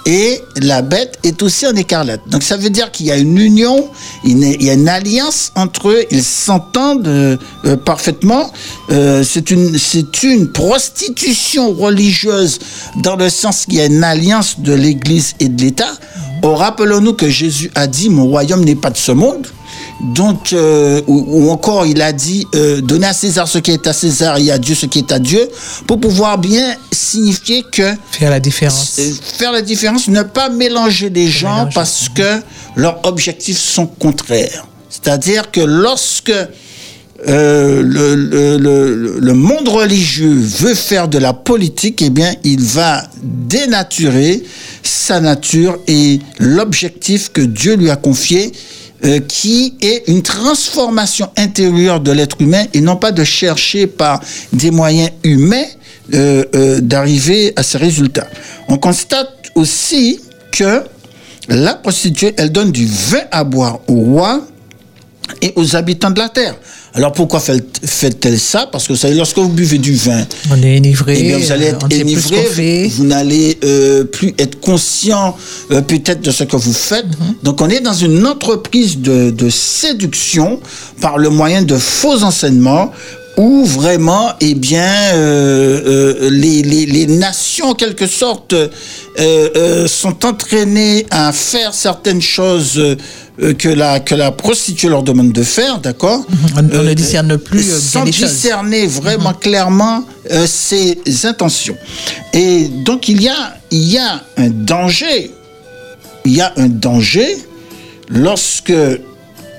et 0.08 0.40
la 0.62 0.80
bête 0.80 1.18
est 1.22 1.42
aussi 1.42 1.66
en 1.66 1.74
écarlate. 1.74 2.20
Donc 2.28 2.42
ça 2.42 2.56
veut 2.56 2.70
dire 2.70 2.90
qu'il 2.90 3.06
y 3.06 3.12
a 3.12 3.16
une 3.16 3.36
union, 3.36 3.90
il 4.24 4.62
y 4.62 4.70
a 4.70 4.72
une 4.72 4.88
alliance 4.88 5.52
entre 5.54 5.90
eux, 5.90 6.04
ils 6.10 6.24
s'entendent 6.24 7.06
euh, 7.06 7.36
euh, 7.66 7.76
parfaitement. 7.76 8.50
Euh, 8.90 9.22
c'est 9.22 9.50
une, 9.50 9.76
une 10.22 10.50
prostitution 10.50 11.74
religieuse 11.74 12.58
dans 13.02 13.16
le 13.16 13.28
sens 13.28 13.66
qu'il 13.66 13.74
y 13.74 13.80
a 13.82 13.86
une 13.86 14.02
alliance 14.02 14.60
de 14.60 14.72
l'Église 14.72 15.34
et 15.40 15.48
de 15.48 15.60
l'État. 15.60 15.92
Or, 16.42 16.58
rappelons-nous 16.60 17.12
que 17.14 17.28
Jésus 17.28 17.70
a 17.74 17.86
dit, 17.86 18.08
mon 18.08 18.26
royaume 18.26 18.64
n'est 18.64 18.76
pas 18.76 18.90
de 18.90 18.96
ce 18.96 19.12
monde. 19.12 19.46
Donc, 20.00 20.52
euh, 20.52 21.00
ou, 21.08 21.24
ou 21.26 21.50
encore, 21.50 21.84
il 21.86 22.00
a 22.02 22.12
dit, 22.12 22.46
euh, 22.54 22.80
donnez 22.80 23.06
à 23.08 23.12
César 23.12 23.48
ce 23.48 23.58
qui 23.58 23.72
est 23.72 23.86
à 23.86 23.92
César 23.92 24.38
et 24.38 24.50
à 24.52 24.58
Dieu 24.58 24.74
ce 24.76 24.86
qui 24.86 25.00
est 25.00 25.10
à 25.12 25.18
Dieu, 25.18 25.48
pour 25.86 25.98
pouvoir 25.98 26.38
bien 26.38 26.76
signifier 26.92 27.64
que 27.72 27.92
Faire 28.12 28.30
la 28.30 28.38
différence. 28.40 28.96
euh, 29.00 29.10
faire 29.38 29.50
la 29.52 29.62
différence, 29.62 30.06
ne 30.08 30.22
pas 30.22 30.50
mélanger 30.50 31.10
les 31.10 31.26
gens 31.28 31.56
mélanger. 31.56 31.74
parce 31.74 32.08
que 32.14 32.40
leurs 32.76 33.00
objectifs 33.04 33.58
sont 33.58 33.86
contraires. 33.86 34.66
C'est-à-dire 34.88 35.50
que 35.50 35.60
lorsque 35.60 36.32
euh, 37.26 37.82
le, 37.82 38.14
le- 38.14 38.56
le- 38.58 39.18
le 39.18 39.34
monde 39.34 39.68
religieux 39.68 40.32
veut 40.32 40.74
faire 40.76 41.08
de 41.08 41.18
la 41.18 41.32
politique, 41.32 42.00
eh 42.02 42.10
bien, 42.10 42.32
il 42.44 42.60
va 42.62 43.02
dénaturer 43.22 44.44
sa 44.84 45.20
nature 45.20 45.76
et 45.88 46.20
l'objectif 46.38 47.30
que 47.32 47.40
Dieu 47.40 47.74
lui 47.74 47.90
a 47.90 47.96
confié, 47.96 48.52
euh, 49.04 49.20
qui 49.20 49.74
est 49.80 50.08
une 50.08 50.22
transformation 50.22 51.30
intérieure 51.36 52.00
de 52.00 52.10
l'être 52.10 52.40
humain 52.40 52.64
et 52.74 52.80
non 52.80 52.96
pas 52.96 53.12
de 53.12 53.22
chercher 53.22 53.86
par 53.86 54.20
des 54.52 54.72
moyens 54.72 55.10
humains 55.22 55.66
euh, 56.14 56.44
euh, 56.56 56.80
d'arriver 56.80 57.52
à 57.54 57.62
ces 57.62 57.78
résultats. 57.78 58.26
On 58.66 58.76
constate 58.76 59.30
aussi 59.54 60.18
que 60.50 60.82
la 61.48 61.74
prostituée, 61.74 62.34
elle 62.38 62.50
donne 62.50 62.72
du 62.72 62.86
vin 62.86 63.22
à 63.30 63.44
boire 63.44 63.78
au 63.86 63.94
roi 63.94 64.40
et 65.42 65.52
aux 65.54 65.76
habitants 65.76 66.10
de 66.10 66.18
la 66.18 66.28
terre. 66.28 66.56
Alors 66.98 67.12
pourquoi 67.12 67.38
fait- 67.38 67.64
fait-elle 67.86 68.40
ça? 68.40 68.68
Parce 68.72 68.88
que 68.88 68.92
vous 68.92 68.98
savez, 68.98 69.14
lorsque 69.14 69.38
vous 69.38 69.48
buvez 69.48 69.78
du 69.78 69.94
vin, 69.94 70.26
On 70.50 70.60
est 70.60 70.78
enivré. 70.78 71.16
eh 71.16 71.22
bien, 71.28 71.38
vous 71.38 71.52
allez 71.52 71.66
être 71.66 71.86
fait. 71.88 72.88
vous, 72.88 73.04
n'allez 73.04 73.56
euh, 73.64 74.02
plus 74.02 74.34
être 74.36 74.58
conscient 74.60 75.36
euh, 75.70 75.80
peut-être 75.80 76.22
de 76.22 76.32
ce 76.32 76.42
que 76.42 76.56
vous 76.56 76.72
faites. 76.72 77.06
Mhm. 77.06 77.34
Donc 77.44 77.60
on 77.60 77.68
est 77.68 77.78
dans 77.78 77.92
une 77.94 78.26
entreprise 78.26 78.98
de, 78.98 79.30
de 79.30 79.48
séduction 79.48 80.58
par 81.00 81.18
le 81.18 81.30
moyen 81.30 81.62
de 81.62 81.76
faux 81.78 82.24
enseignements 82.24 82.90
où 83.36 83.64
vraiment, 83.64 84.30
eh 84.40 84.54
bien, 84.56 84.90
euh, 85.14 86.16
euh, 86.24 86.30
les, 86.30 86.62
les, 86.62 86.84
les 86.86 87.06
nations, 87.06 87.66
en 87.66 87.74
quelque 87.74 88.08
sorte, 88.08 88.52
euh, 89.20 89.86
sont 89.86 90.26
entraînées 90.26 91.06
à 91.12 91.30
faire 91.30 91.72
certaines 91.72 92.20
choses 92.20 92.82
euh, 93.40 93.54
que, 93.54 93.68
la, 93.68 94.00
que 94.00 94.14
la 94.14 94.32
prostituée 94.32 94.88
leur 94.88 95.02
demande 95.02 95.32
de 95.32 95.42
faire, 95.42 95.78
d'accord 95.78 96.24
On, 96.56 96.58
on 96.58 96.82
ne 96.82 96.92
discerne 96.94 97.36
plus 97.38 97.60
euh, 97.68 97.70
bien 97.70 97.78
sans 97.78 98.04
les 98.04 98.12
choses. 98.12 98.30
discerner 98.32 98.86
vraiment 98.86 99.32
clairement 99.34 100.04
euh, 100.30 100.46
ses 100.46 100.98
intentions. 101.24 101.76
Et 102.32 102.68
donc 102.68 103.08
il 103.08 103.22
y 103.22 103.28
a, 103.28 103.56
il 103.70 103.84
y 103.88 103.98
a 103.98 104.22
un 104.36 104.48
danger, 104.50 105.30
il 106.24 106.34
y 106.34 106.40
a 106.40 106.52
un 106.56 106.68
danger 106.68 107.38
lorsque 108.08 108.72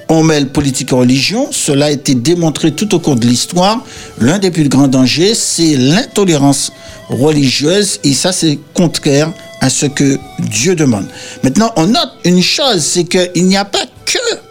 on 0.10 0.24
mêle 0.24 0.50
politique 0.50 0.92
et 0.92 0.96
religion. 0.96 1.48
Cela 1.52 1.86
a 1.86 1.92
été 1.92 2.16
démontré 2.16 2.74
tout 2.74 2.94
au 2.96 3.00
cours 3.00 3.16
de 3.16 3.26
l'histoire. 3.26 3.84
L'un 4.20 4.40
des 4.40 4.52
plus 4.52 4.68
grands 4.68 4.88
dangers, 4.88 5.36
c'est 5.36 5.78
l'intolérance 5.78 6.72
religieuse 7.10 8.00
et 8.04 8.14
ça 8.14 8.32
c'est 8.32 8.60
contraire 8.74 9.32
à 9.62 9.70
ce 9.70 9.86
que 9.86 10.18
Dieu 10.40 10.76
demande. 10.76 11.06
Maintenant, 11.44 11.72
on 11.76 11.88
note 11.88 12.12
une 12.26 12.42
chose, 12.42 12.82
c'est 12.82 13.04
qu'il 13.04 13.46
n'y 13.46 13.58
a 13.58 13.66
pas 13.66 13.86
que 14.06 14.49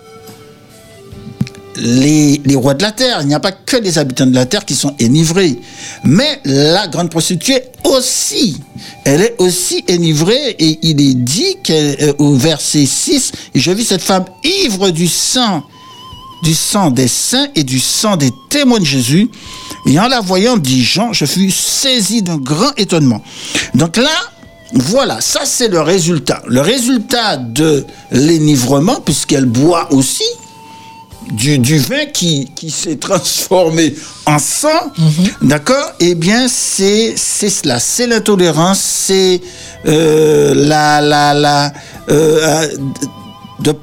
les, 1.80 2.54
rois 2.54 2.74
de 2.74 2.82
la 2.82 2.92
terre, 2.92 3.18
il 3.22 3.28
n'y 3.28 3.34
a 3.34 3.40
pas 3.40 3.52
que 3.52 3.76
les 3.76 3.98
habitants 3.98 4.26
de 4.26 4.34
la 4.34 4.46
terre 4.46 4.64
qui 4.64 4.74
sont 4.74 4.94
enivrés. 5.00 5.58
Mais 6.04 6.40
la 6.44 6.88
grande 6.88 7.10
prostituée 7.10 7.62
aussi, 7.84 8.60
elle 9.04 9.22
est 9.22 9.34
aussi 9.38 9.84
enivrée 9.90 10.56
et 10.58 10.78
il 10.82 11.00
est 11.00 11.14
dit 11.14 11.56
euh, 11.70 12.12
au 12.18 12.34
verset 12.34 12.86
6, 12.86 13.32
et 13.54 13.60
je 13.60 13.70
vis 13.70 13.84
cette 13.84 14.02
femme 14.02 14.24
ivre 14.64 14.90
du 14.90 15.08
sang, 15.08 15.62
du 16.42 16.54
sang 16.54 16.90
des 16.90 17.08
saints 17.08 17.48
et 17.54 17.64
du 17.64 17.80
sang 17.80 18.16
des 18.16 18.30
témoins 18.50 18.80
de 18.80 18.84
Jésus. 18.84 19.30
Et 19.86 19.98
en 19.98 20.08
la 20.08 20.20
voyant, 20.20 20.56
dit 20.56 20.84
Jean, 20.84 21.12
je 21.12 21.24
fus 21.24 21.50
saisi 21.50 22.22
d'un 22.22 22.36
grand 22.36 22.72
étonnement. 22.76 23.22
Donc 23.74 23.96
là, 23.96 24.10
voilà, 24.74 25.20
ça 25.20 25.40
c'est 25.44 25.68
le 25.68 25.80
résultat. 25.80 26.42
Le 26.46 26.60
résultat 26.60 27.36
de 27.36 27.86
l'enivrement, 28.10 29.00
puisqu'elle 29.00 29.46
boit 29.46 29.92
aussi, 29.92 30.24
du, 31.32 31.58
du 31.58 31.78
vin 31.78 32.06
qui, 32.12 32.50
qui 32.54 32.70
s'est 32.70 32.96
transformé 32.96 33.94
en 34.26 34.38
sang, 34.38 34.92
d'accord? 35.42 35.92
Eh 36.00 36.14
bien, 36.14 36.48
c'est 36.48 37.16
cela, 37.16 37.78
c'est 37.78 38.06
l'intolérance, 38.06 38.80
c'est 38.80 39.40
euh, 39.86 40.54
la 40.54 41.00
la 41.00 41.34
la 41.34 41.72
euh, 42.10 42.68
de- 43.60 43.74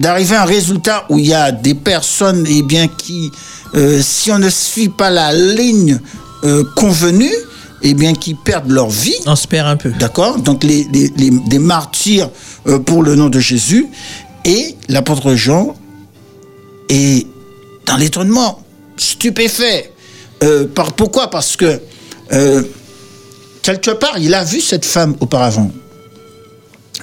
d'arriver 0.00 0.36
à 0.36 0.42
un 0.42 0.46
résultat 0.46 1.04
où 1.08 1.18
il 1.18 1.26
y 1.26 1.34
a 1.34 1.50
des 1.52 1.74
personnes, 1.74 2.46
eh 2.48 2.62
bien, 2.62 2.86
qui, 2.88 3.30
euh, 3.74 4.00
si 4.02 4.30
on 4.30 4.38
ne 4.38 4.50
suit 4.50 4.88
pas 4.88 5.10
la 5.10 5.32
ligne 5.32 5.98
euh, 6.44 6.64
convenue, 6.76 7.32
eh 7.82 7.94
bien, 7.94 8.14
qui 8.14 8.34
perdent 8.34 8.70
leur 8.70 8.88
vie. 8.90 9.14
On 9.26 9.34
se 9.34 9.48
perd 9.48 9.66
un 9.66 9.76
peu. 9.76 9.90
D'accord? 9.98 10.38
Donc, 10.38 10.62
les, 10.62 10.86
les- 10.92 11.12
les- 11.16 11.30
des 11.30 11.58
martyrs 11.58 12.30
euh, 12.68 12.78
pour 12.78 13.02
le 13.02 13.16
nom 13.16 13.28
de 13.28 13.40
Jésus. 13.40 13.86
Et 14.44 14.76
l'apôtre 14.88 15.34
Jean 15.34 15.74
est 16.92 17.26
dans 17.86 17.96
l'étonnement, 17.96 18.64
stupéfait. 18.96 19.92
Euh, 20.42 20.66
pourquoi? 20.96 21.30
Parce 21.30 21.56
que, 21.56 21.80
euh, 22.32 22.62
quelque 23.62 23.90
part, 23.92 24.18
il 24.18 24.34
a 24.34 24.44
vu 24.44 24.60
cette 24.60 24.84
femme 24.84 25.16
auparavant. 25.20 25.70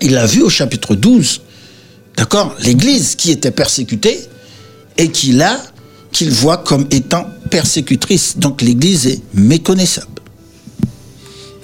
Il 0.01 0.13
l'a 0.13 0.25
vue 0.25 0.41
au 0.41 0.49
chapitre 0.49 0.95
12. 0.95 1.41
D'accord 2.15 2.55
L'Église 2.59 3.15
qui 3.15 3.31
était 3.31 3.51
persécutée 3.51 4.19
et 4.97 5.09
qui 5.09 5.31
là 5.31 5.61
qu'il 6.11 6.31
voit 6.31 6.57
comme 6.57 6.87
étant 6.91 7.27
persécutrice. 7.49 8.37
Donc 8.37 8.61
l'Église 8.61 9.07
est 9.07 9.21
méconnaissable. 9.33 10.18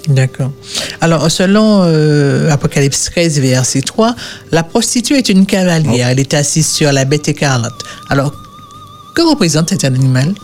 D'accord. 0.08 0.52
Alors, 1.00 1.30
selon 1.30 1.82
euh, 1.84 2.50
Apocalypse 2.50 3.10
13, 3.10 3.40
verset 3.40 3.80
3, 3.80 4.14
la 4.52 4.62
prostituée 4.62 5.18
est 5.18 5.28
une 5.28 5.46
cavalière. 5.46 6.08
Elle 6.08 6.20
est 6.20 6.34
assise 6.34 6.68
sur 6.68 6.92
la 6.92 7.04
bête 7.04 7.28
écarlate. 7.28 7.74
Alors, 8.08 8.32
que 9.14 9.22
représente 9.22 9.70
cet 9.70 9.84
animal? 9.84 10.34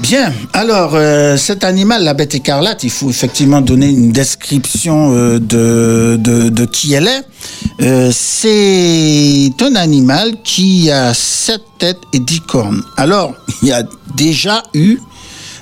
Bien, 0.00 0.32
alors 0.52 0.92
euh, 0.94 1.36
cet 1.36 1.64
animal, 1.64 2.04
la 2.04 2.14
bête 2.14 2.34
écarlate, 2.34 2.84
il 2.84 2.90
faut 2.90 3.10
effectivement 3.10 3.60
donner 3.60 3.88
une 3.88 4.12
description 4.12 5.12
euh, 5.12 5.40
de, 5.40 6.16
de, 6.20 6.50
de 6.50 6.64
qui 6.66 6.94
elle 6.94 7.08
est. 7.08 7.24
Euh, 7.82 8.10
c'est 8.14 9.50
un 9.60 9.74
animal 9.74 10.34
qui 10.44 10.90
a 10.90 11.12
sept 11.14 11.62
têtes 11.80 11.98
et 12.12 12.20
dix 12.20 12.40
cornes. 12.40 12.82
Alors, 12.96 13.34
il 13.62 13.68
y 13.68 13.72
a 13.72 13.82
déjà 14.14 14.62
eu 14.72 14.98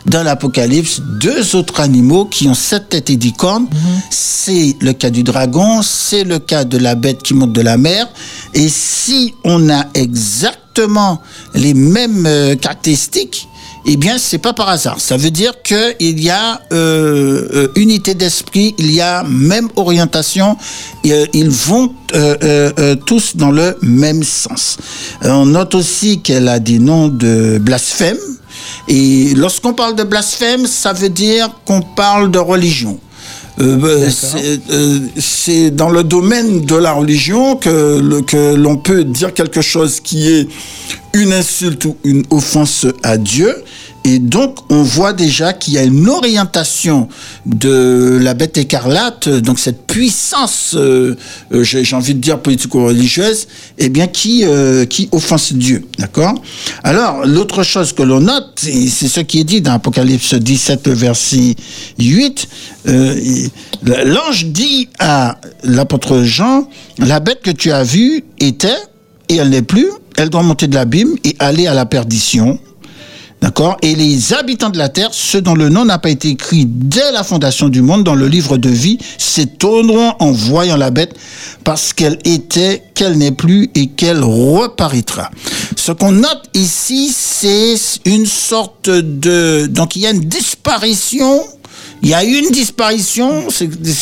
dans 0.07 0.23
l'Apocalypse 0.23 1.01
deux 1.21 1.57
autres 1.57 1.81
animaux 1.81 2.25
qui 2.25 2.49
ont 2.49 2.55
sept 2.55 2.89
têtes 2.91 3.11
et 3.11 3.17
dix 3.17 3.33
cornes. 3.33 3.67
C'est 4.11 4.77
le 4.81 4.93
cas 4.93 5.11
du 5.11 5.23
dragon, 5.23 5.83
c'est 5.83 6.25
le 6.25 6.39
cas 6.39 6.65
de 6.65 6.79
la 6.79 6.95
bête 6.95 7.23
qui 7.23 7.35
monte 7.35 7.53
de 7.53 7.63
la 7.63 7.77
mer. 7.77 8.09
Et 8.55 8.69
si 8.69 9.35
on 9.45 9.69
a 9.71 9.87
exactement 9.95 11.21
les 11.55 11.75
mêmes 11.75 12.27
euh, 12.27 12.55
caractéristiques, 12.57 13.49
eh 13.89 13.97
bien, 13.97 14.19
c'est 14.19 14.39
pas 14.39 14.53
par 14.53 14.69
hasard. 14.69 15.01
Ça 15.01 15.17
veut 15.17 15.31
dire 15.31 15.63
qu'il 15.63 16.21
y 16.21 16.29
a 16.29 16.61
euh, 16.73 17.49
euh, 17.55 17.69
unité 17.77 18.15
d'esprit, 18.15 18.75
il 18.79 18.93
y 18.93 19.01
a 19.01 19.23
même 19.23 19.69
orientation. 19.77 20.57
et, 21.05 21.13
euh, 21.13 21.27
ils 21.33 21.51
vont 21.51 21.95
euh, 22.15 22.97
tous 23.07 23.37
dans 23.37 23.53
le 23.53 23.79
même 23.83 24.25
sens. 24.25 24.79
On 25.23 25.47
note 25.47 25.77
aussi 25.77 26.21
qu'elle 26.21 26.49
a 26.49 26.59
des 26.59 26.81
noms 26.81 27.09
de 27.09 27.59
blasphème. 27.59 28.19
Et 28.89 29.35
lorsqu'on 29.35 29.73
parle 29.75 29.97
de 29.97 30.03
blasphème, 30.05 30.67
ça 30.67 30.93
veut 30.93 31.09
dire 31.09 31.51
qu'on 31.65 31.83
parle 31.83 32.31
de 32.31 32.39
religion. 32.39 32.99
Euh, 33.59 34.11
c'est 34.11 34.61
euh, 34.71 34.99
c'est 35.19 35.71
dans 35.71 35.89
le 35.89 36.05
domaine 36.05 36.61
de 36.67 36.77
la 36.77 36.93
religion 36.93 37.57
que, 37.57 37.99
le- 38.01 38.21
que 38.21 38.55
l'on 38.55 38.77
peut 38.77 39.03
dire 39.03 39.33
quelque 39.33 39.63
chose 39.63 39.99
qui 40.01 40.29
est 40.31 40.47
une 41.15 41.33
insulte 41.33 41.87
ou 41.87 41.97
une 42.05 42.23
offense 42.31 42.87
à 43.03 43.17
Dieu. 43.17 43.55
Et 44.09 44.21
donc, 44.21 44.59
on 44.71 44.83
voit 44.85 45.13
déjà 45.13 45.53
qu'il 45.53 45.75
y 45.75 45.79
a 45.79 45.83
une 45.83 46.09
orientation 46.09 47.09
de 47.45 48.21
la 48.23 48.35
bête 48.35 48.57
écarlate, 48.57 49.29
donc 49.29 49.59
cette 49.59 49.85
puissance, 49.85 50.75
euh, 50.77 51.17
euh, 51.53 51.65
j'ai 51.65 51.97
envie 51.97 52.15
de 52.15 52.21
dire 52.21 52.39
politico-religieuse, 52.39 53.49
eh 53.79 53.89
bien, 53.89 54.07
qui, 54.07 54.45
euh, 54.45 54.85
offense 55.11 55.53
Dieu. 55.55 55.85
D'accord? 55.99 56.35
Alors, 56.85 57.27
l'autre 57.27 57.65
chose 57.65 57.93
que 57.93 58.05
l'on 58.05 58.21
note, 58.21 58.53
c'est 58.61 59.09
ce 59.09 59.19
qui 59.19 59.41
est 59.41 59.45
dit 59.45 59.61
dans 59.61 59.73
Apocalypse 59.73 60.35
17, 60.35 60.89
verset 60.89 61.57
8, 61.99 62.47
euh, 62.87 63.21
il- 63.21 63.51
l'ange 64.05 64.47
dit 64.47 64.89
à 65.01 65.41
l'apôtre 65.65 66.23
Jean, 66.23 66.69
la 66.99 67.19
bête 67.19 67.41
que 67.43 67.51
tu 67.51 67.73
as 67.73 67.83
vue 67.83 68.23
était, 68.39 68.69
et 69.29 69.37
elle 69.39 69.51
n'est 69.51 69.63
plus, 69.63 69.89
elle 70.17 70.31
doit 70.31 70.45
monter 70.45 70.69
de 70.69 70.77
l'abîme 70.77 71.17
et 71.25 71.35
aller 71.41 71.67
à 71.67 71.75
la 71.75 71.87
perdition. 71.87 72.61
D'accord 73.47 73.77
Et 73.81 73.95
les 73.95 74.33
habitants 74.33 74.71
de 74.71 74.77
la 74.77 74.89
terre, 74.89 75.11
ceux 75.13 75.41
dont 75.41 75.55
le 75.55 75.69
nom 75.69 75.85
n'a 75.85 75.99
pas 75.99 76.11
été 76.11 76.31
écrit 76.31 76.67
dès 76.67 77.13
la 77.13 77.23
fondation 77.23 77.69
du 77.69 77.81
monde 77.81 78.03
dans 78.03 78.17
le 78.17 78.27
livre 78.27 78.57
de 78.57 78.69
vie, 78.69 78.99
s'étonneront 79.19 80.15
en 80.19 80.33
voyant 80.33 80.77
la 80.77 80.91
bête 80.91 81.15
parce 81.63 81.93
qu'elle 81.93 82.19
était, 82.25 82.83
qu'elle 82.95 83.17
n'est 83.17 83.31
plus 83.31 83.71
et 83.77 83.87
qu'elle 83.87 84.25
reparaîtra. 84.25 85.31
Ce 85.77 85.93
qu'on 85.93 86.11
note 86.11 86.43
ici, 86.55 87.15
c'est 87.17 87.77
une 88.05 88.27
sorte 88.27 88.91
de... 88.91 89.67
Donc 89.67 89.95
il 89.95 90.03
y 90.03 90.09
a 90.09 90.11
une 90.11 90.25
disparition 90.25 91.45
il 92.03 92.11
y 92.11 92.15
a 92.15 92.25
eu 92.25 92.37
une 92.37 92.51
disparition. 92.51 93.49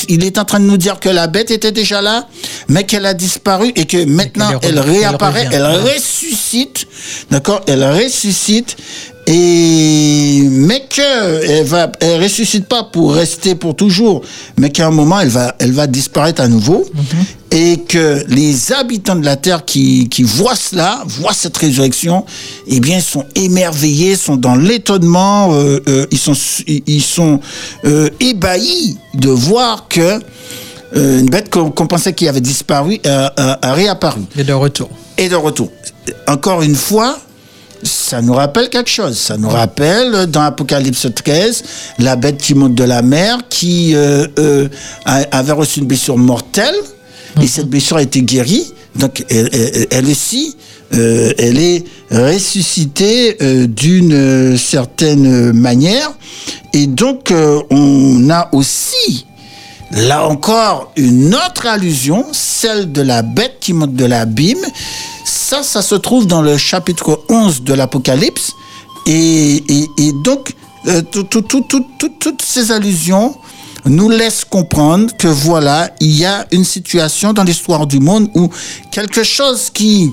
Il 0.08 0.24
est 0.24 0.38
en 0.38 0.44
train 0.44 0.60
de 0.60 0.64
nous 0.64 0.76
dire 0.76 1.00
que 1.00 1.08
la 1.08 1.26
bête 1.26 1.50
était 1.50 1.72
déjà 1.72 2.02
là, 2.02 2.28
mais 2.68 2.84
qu'elle 2.84 3.06
a 3.06 3.14
disparu 3.14 3.72
et 3.76 3.86
que 3.86 4.04
maintenant 4.04 4.58
elle 4.62 4.80
réapparaît, 4.80 5.48
elle 5.52 5.64
ressuscite. 5.64 6.86
D'accord 7.30 7.62
Elle 7.66 7.84
ressuscite. 7.84 8.76
Et 9.26 10.46
mais 10.50 10.80
que 10.88 11.44
elle 11.50 11.64
va, 11.64 11.90
elle 12.00 12.22
ressuscite 12.22 12.66
pas 12.66 12.84
pour 12.84 13.14
rester 13.14 13.54
pour 13.54 13.74
toujours, 13.74 14.22
mais 14.58 14.70
qu'à 14.70 14.86
un 14.86 14.90
moment 14.90 15.18
elle 15.20 15.28
va, 15.28 15.54
elle 15.58 15.72
va 15.72 15.86
disparaître 15.86 16.42
à 16.42 16.48
nouveau, 16.48 16.84
et 17.50 17.78
que 17.88 18.22
les 18.28 18.72
habitants 18.72 19.16
de 19.16 19.24
la 19.24 19.36
terre 19.36 19.64
qui, 19.64 20.08
qui 20.08 20.22
voient 20.24 20.56
cela, 20.56 21.02
voient 21.06 21.32
cette 21.32 21.56
résurrection, 21.56 22.24
eh 22.66 22.80
bien 22.80 23.00
sont 23.00 23.24
émerveillés, 23.34 24.16
sont 24.16 24.36
dans 24.36 24.56
l'étonnement, 24.56 25.54
euh, 25.54 25.80
euh, 25.88 26.06
ils 26.10 26.18
sont, 26.18 26.34
ils 26.66 27.02
sont 27.02 27.40
euh, 27.86 28.10
ébahis 28.20 28.98
de 29.14 29.30
voir 29.30 29.88
que 29.88 30.20
euh, 30.96 31.20
une 31.20 31.30
bête 31.30 31.50
qu'on 31.50 31.70
qu'on 31.70 31.86
pensait 31.86 32.12
qui 32.12 32.28
avait 32.28 32.40
disparu 32.42 33.00
a, 33.06 33.32
a- 33.36 33.68
a 33.70 33.72
réapparu 33.72 34.20
Et 34.38 34.44
de 34.44 34.52
retour. 34.52 34.90
et 35.16 35.28
de 35.28 35.34
retour. 35.36 35.70
Encore 36.28 36.62
une 36.62 36.74
fois, 36.76 37.18
ça 37.84 38.20
nous 38.22 38.32
rappelle 38.34 38.68
quelque 38.70 38.90
chose. 38.90 39.16
Ça 39.16 39.36
nous 39.36 39.48
rappelle 39.48 40.26
dans 40.26 40.40
Apocalypse 40.42 41.06
13, 41.14 41.62
la 42.00 42.16
bête 42.16 42.38
qui 42.38 42.54
monte 42.54 42.74
de 42.74 42.84
la 42.84 43.02
mer, 43.02 43.38
qui 43.48 43.94
euh, 43.94 44.26
euh, 44.38 44.68
avait 45.04 45.52
reçu 45.52 45.80
une 45.80 45.86
blessure 45.86 46.18
mortelle, 46.18 46.74
et 47.42 47.46
cette 47.46 47.68
blessure 47.68 47.96
a 47.98 48.02
été 48.02 48.22
guérie. 48.22 48.72
Donc 48.96 49.24
elle, 49.28 49.48
elle- 49.52 49.86
elle 49.90 50.06
aussi, 50.06 50.56
euh, 50.94 51.32
elle 51.38 51.58
est 51.58 51.84
ressuscitée 52.10 53.36
euh, 53.42 53.66
d'une 53.66 54.56
certaine 54.56 55.52
manière. 55.52 56.12
Et 56.72 56.86
donc 56.86 57.30
euh, 57.30 57.60
on 57.70 58.28
a 58.30 58.48
aussi 58.52 59.26
Là 59.94 60.26
encore, 60.26 60.92
une 60.96 61.34
autre 61.34 61.66
allusion, 61.66 62.26
celle 62.32 62.90
de 62.90 63.00
la 63.02 63.22
bête 63.22 63.58
qui 63.60 63.72
monte 63.72 63.94
de 63.94 64.04
l'abîme. 64.04 64.58
Ça, 65.24 65.62
ça 65.62 65.82
se 65.82 65.94
trouve 65.94 66.26
dans 66.26 66.42
le 66.42 66.56
chapitre 66.56 67.20
11 67.28 67.62
de 67.62 67.74
l'Apocalypse. 67.74 68.52
Et, 69.06 69.62
et- 69.68 69.88
et 69.98 70.12
donc, 70.24 70.54
euh, 70.88 71.00
tout- 71.02 71.22
tout- 71.24 71.42
tout- 71.42 71.60
tout- 71.68 71.86
tout- 71.98 72.12
toutes 72.18 72.42
ces 72.42 72.72
allusions 72.72 73.36
nous 73.86 74.08
laissent 74.08 74.44
comprendre 74.44 75.14
que 75.16 75.28
voilà, 75.28 75.90
il 76.00 76.10
y 76.16 76.24
a 76.24 76.46
une 76.52 76.64
situation 76.64 77.32
dans 77.32 77.44
l'histoire 77.44 77.86
du 77.86 78.00
monde 78.00 78.28
où 78.34 78.48
quelque 78.90 79.22
chose 79.22 79.68
qui, 79.72 80.10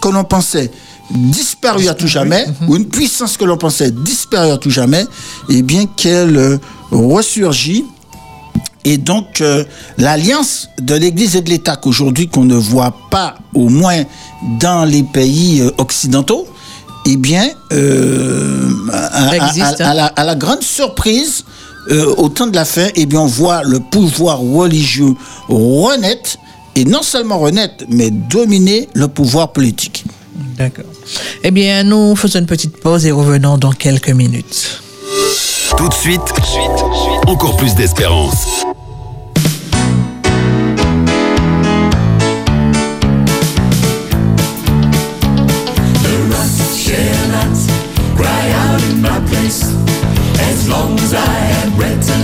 que 0.00 0.08
l'on 0.08 0.24
pensait 0.24 0.70
disparu 1.10 1.88
à 1.88 1.94
tout 1.94 2.06
jamais, 2.06 2.46
ou 2.68 2.76
une 2.76 2.86
puissance 2.86 3.36
que 3.36 3.44
l'on 3.44 3.58
pensait 3.58 3.90
disparue 3.90 4.52
à 4.52 4.56
tout 4.56 4.70
jamais, 4.70 5.04
et 5.50 5.60
bien 5.62 5.84
qu'elle 5.86 6.36
euh, 6.38 6.58
ressurgit 6.92 7.84
et 8.84 8.98
donc, 8.98 9.40
euh, 9.40 9.64
l'alliance 9.98 10.68
de 10.80 10.94
l'Église 10.94 11.36
et 11.36 11.40
de 11.40 11.50
l'État 11.50 11.76
qu'aujourd'hui 11.76 12.28
qu'on 12.28 12.44
ne 12.44 12.56
voit 12.56 12.94
pas, 13.10 13.34
au 13.54 13.68
moins 13.68 14.02
dans 14.60 14.84
les 14.84 15.02
pays 15.02 15.60
euh, 15.60 15.70
occidentaux, 15.78 16.46
eh 17.06 17.16
bien, 17.16 17.48
euh, 17.72 18.68
à, 18.92 19.28
à- 19.30 19.36
Existe, 19.36 19.80
à- 19.80 19.90
à 19.90 19.94
la, 19.94 20.06
à 20.06 20.24
la 20.24 20.34
grande 20.34 20.62
surprise, 20.62 21.44
euh, 21.90 22.14
au 22.16 22.28
temps 22.28 22.46
de 22.46 22.54
la 22.54 22.64
fin, 22.64 22.88
eh 22.94 23.06
bien, 23.06 23.20
on 23.20 23.26
voit 23.26 23.62
le 23.64 23.80
pouvoir 23.80 24.38
religieux 24.38 25.14
renaître, 25.48 26.36
et 26.74 26.84
non 26.84 27.02
seulement 27.02 27.38
renaître, 27.38 27.84
mais 27.88 28.10
dominer 28.10 28.88
le 28.94 29.08
pouvoir 29.08 29.52
politique. 29.52 30.04
D'accord. 30.56 30.84
Eh 31.42 31.50
bien, 31.50 31.82
nous 31.84 32.14
faisons 32.16 32.38
une 32.38 32.46
petite 32.46 32.76
pause 32.78 33.04
et 33.04 33.10
revenons 33.12 33.58
dans 33.58 33.72
quelques 33.72 34.10
minutes. 34.10 34.80
Tout 35.76 35.88
de 35.88 35.94
suite, 35.94 36.20
encore 37.26 37.56
plus 37.56 37.74
d'espérance. 37.74 38.64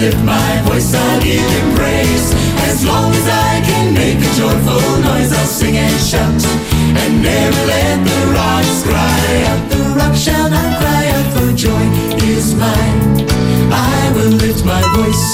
Lift 0.09 0.25
my 0.25 0.63
voice, 0.65 0.95
I'll 0.95 1.21
give 1.21 1.51
him 1.57 1.69
praise. 1.77 2.33
As 2.71 2.85
long 2.85 3.13
as 3.13 3.27
I 3.29 3.61
can 3.69 3.93
make 3.93 4.19
a 4.19 4.31
joyful 4.41 4.81
noise, 5.05 5.33
I'll 5.33 5.47
sing 5.47 5.77
and 5.77 6.01
shout. 6.01 6.43
And 7.01 7.23
never 7.23 7.63
let 7.75 7.97
the 8.09 8.21
rocks 8.33 8.83
cry 8.89 9.29
out. 9.51 9.63
The 9.69 9.83
rock 9.99 10.15
shall 10.17 10.49
not 10.49 10.71
cry 10.81 11.03
out, 11.15 11.29
for 11.35 11.49
joy 11.53 11.85
is 12.33 12.55
mine. 12.55 13.01
I 13.71 14.13
will 14.15 14.33
lift 14.45 14.65
my 14.65 14.83
voice. 14.97 15.25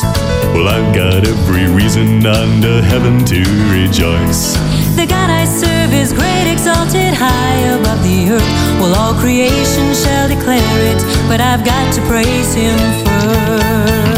Well, 0.54 0.68
I've 0.68 0.90
got 0.94 1.22
every 1.26 1.66
reason 1.80 2.26
under 2.26 2.82
heaven 2.82 3.24
to 3.32 3.40
rejoice. 3.70 4.54
The 4.98 5.06
God 5.06 5.30
I 5.30 5.44
serve 5.44 5.92
is 5.92 6.12
great, 6.12 6.46
exalted 6.50 7.14
high 7.14 7.60
above 7.78 8.02
the 8.02 8.18
earth. 8.36 8.52
Well, 8.80 8.94
all 8.94 9.14
creation 9.20 9.94
shall 9.94 10.28
declare 10.28 10.78
it, 10.92 11.00
but 11.28 11.40
I've 11.40 11.64
got 11.64 11.86
to 11.94 12.00
praise 12.10 12.54
Him 12.54 12.78
first 13.04 14.13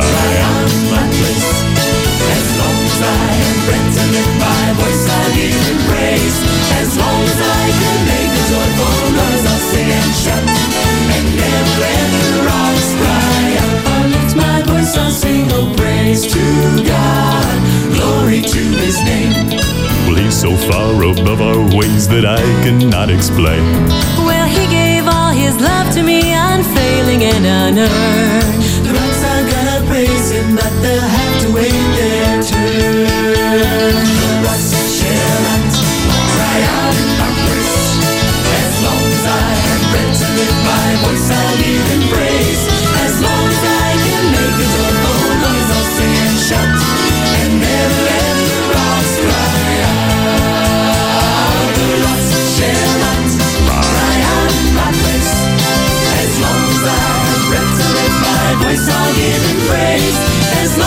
my. 0.00 1.56
As 2.36 2.46
long 2.60 2.80
as 2.84 3.00
I 3.00 3.28
am 3.46 3.56
friends 3.66 3.96
and 4.02 4.12
my 4.40 4.66
voice, 4.80 5.04
praise. 5.88 6.36
As 6.80 6.90
long 6.98 7.22
as 7.24 7.40
I 7.40 7.64
make 8.10 8.32
joyful 8.50 8.98
noise, 9.16 9.44
I'll 9.46 9.64
sing 9.70 9.90
and 9.90 10.12
shout. 10.22 10.44
And 11.14 11.26
never 11.36 11.80
let 11.80 12.06
the 12.12 12.42
rocks 12.48 12.88
cry 13.00 13.44
out. 13.62 13.76
I 13.86 14.34
my 14.34 14.58
voice, 14.68 14.92
sing 15.12 15.48
praise 15.76 16.26
to 16.32 16.44
God. 16.84 17.56
Glory 17.96 18.42
to 18.42 18.62
his 18.84 18.96
name. 19.04 19.32
Well, 20.06 20.16
he's 20.16 20.38
so 20.38 20.54
far 20.68 20.94
above 21.02 21.40
our 21.40 21.76
ways 21.76 22.08
that 22.08 22.24
I 22.24 22.42
cannot 22.64 23.10
explain. 23.10 23.64
Well, 24.28 24.46
he 24.46 24.66
gave 24.68 25.06
all 25.08 25.30
his 25.30 25.58
love 25.60 25.92
to 25.94 26.02
me, 26.02 26.32
unfailing 26.32 27.22
and 27.24 27.44
unearned. 27.46 28.65
But 30.56 30.72
the 30.80 30.98
hell 30.98 31.35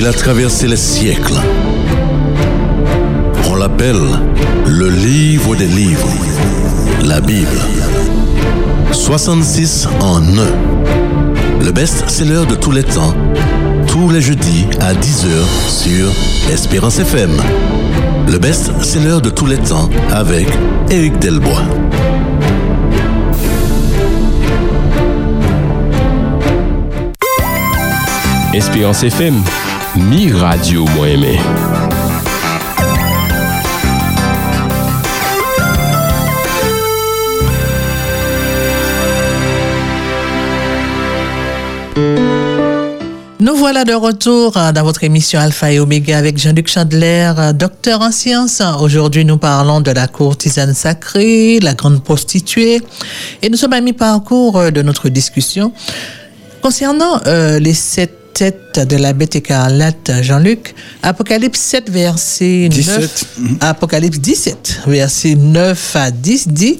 Il 0.00 0.06
a 0.06 0.12
traversé 0.12 0.68
les 0.68 0.76
siècles. 0.76 1.34
On 3.50 3.56
l'appelle 3.56 4.00
le 4.64 4.88
livre 4.90 5.56
des 5.56 5.66
livres, 5.66 6.08
la 7.02 7.20
Bible. 7.20 7.58
66 8.92 9.88
en 9.98 10.22
un. 10.22 11.64
Le 11.64 11.72
best-seller 11.72 12.46
de 12.48 12.54
tous 12.54 12.70
les 12.70 12.84
temps, 12.84 13.12
tous 13.88 14.08
les 14.10 14.20
jeudis 14.20 14.66
à 14.78 14.94
10h 14.94 15.68
sur 15.68 16.12
Espérance 16.52 17.00
FM. 17.00 17.32
Le 18.28 18.38
best-seller 18.38 19.20
de 19.20 19.30
tous 19.30 19.46
les 19.46 19.58
temps 19.58 19.90
avec 20.12 20.46
Éric 20.90 21.18
Delbois. 21.18 21.64
Espérance 28.54 29.02
FM, 29.02 29.42
mi 29.96 30.32
radio 30.32 30.84
aimé. 31.06 31.38
Nous 43.40 43.54
voilà 43.54 43.84
de 43.84 43.94
retour 43.94 44.56
euh, 44.56 44.72
dans 44.72 44.82
votre 44.82 45.04
émission 45.04 45.40
Alpha 45.40 45.72
et 45.72 45.78
Oméga 45.78 46.18
avec 46.18 46.38
Jean-Luc 46.38 46.68
Chandler, 46.68 47.32
euh, 47.38 47.52
docteur 47.52 48.02
en 48.02 48.10
sciences. 48.10 48.62
Aujourd'hui, 48.80 49.24
nous 49.24 49.38
parlons 49.38 49.80
de 49.80 49.90
la 49.90 50.06
courtisane 50.06 50.74
sacrée, 50.74 51.58
la 51.60 51.74
grande 51.74 52.02
prostituée. 52.02 52.82
Et 53.40 53.48
nous 53.48 53.56
sommes 53.56 53.72
à 53.72 53.80
mi-parcours 53.80 54.58
euh, 54.58 54.70
de 54.70 54.82
notre 54.82 55.08
discussion. 55.08 55.72
Concernant 56.60 57.20
les 57.60 57.72
sept 57.72 58.17
de 58.42 58.96
la 58.96 59.12
bête 59.12 59.36
écarlate, 59.36 60.10
Jean-Luc, 60.22 60.74
Apocalypse 61.02 61.58
7, 61.58 61.90
verset 61.90 62.68
9, 62.70 62.78
17. 62.78 63.26
Apocalypse 63.60 64.18
17, 64.18 64.80
verset 64.86 65.34
9 65.34 65.96
à 65.96 66.10
10 66.10 66.48
dit 66.48 66.78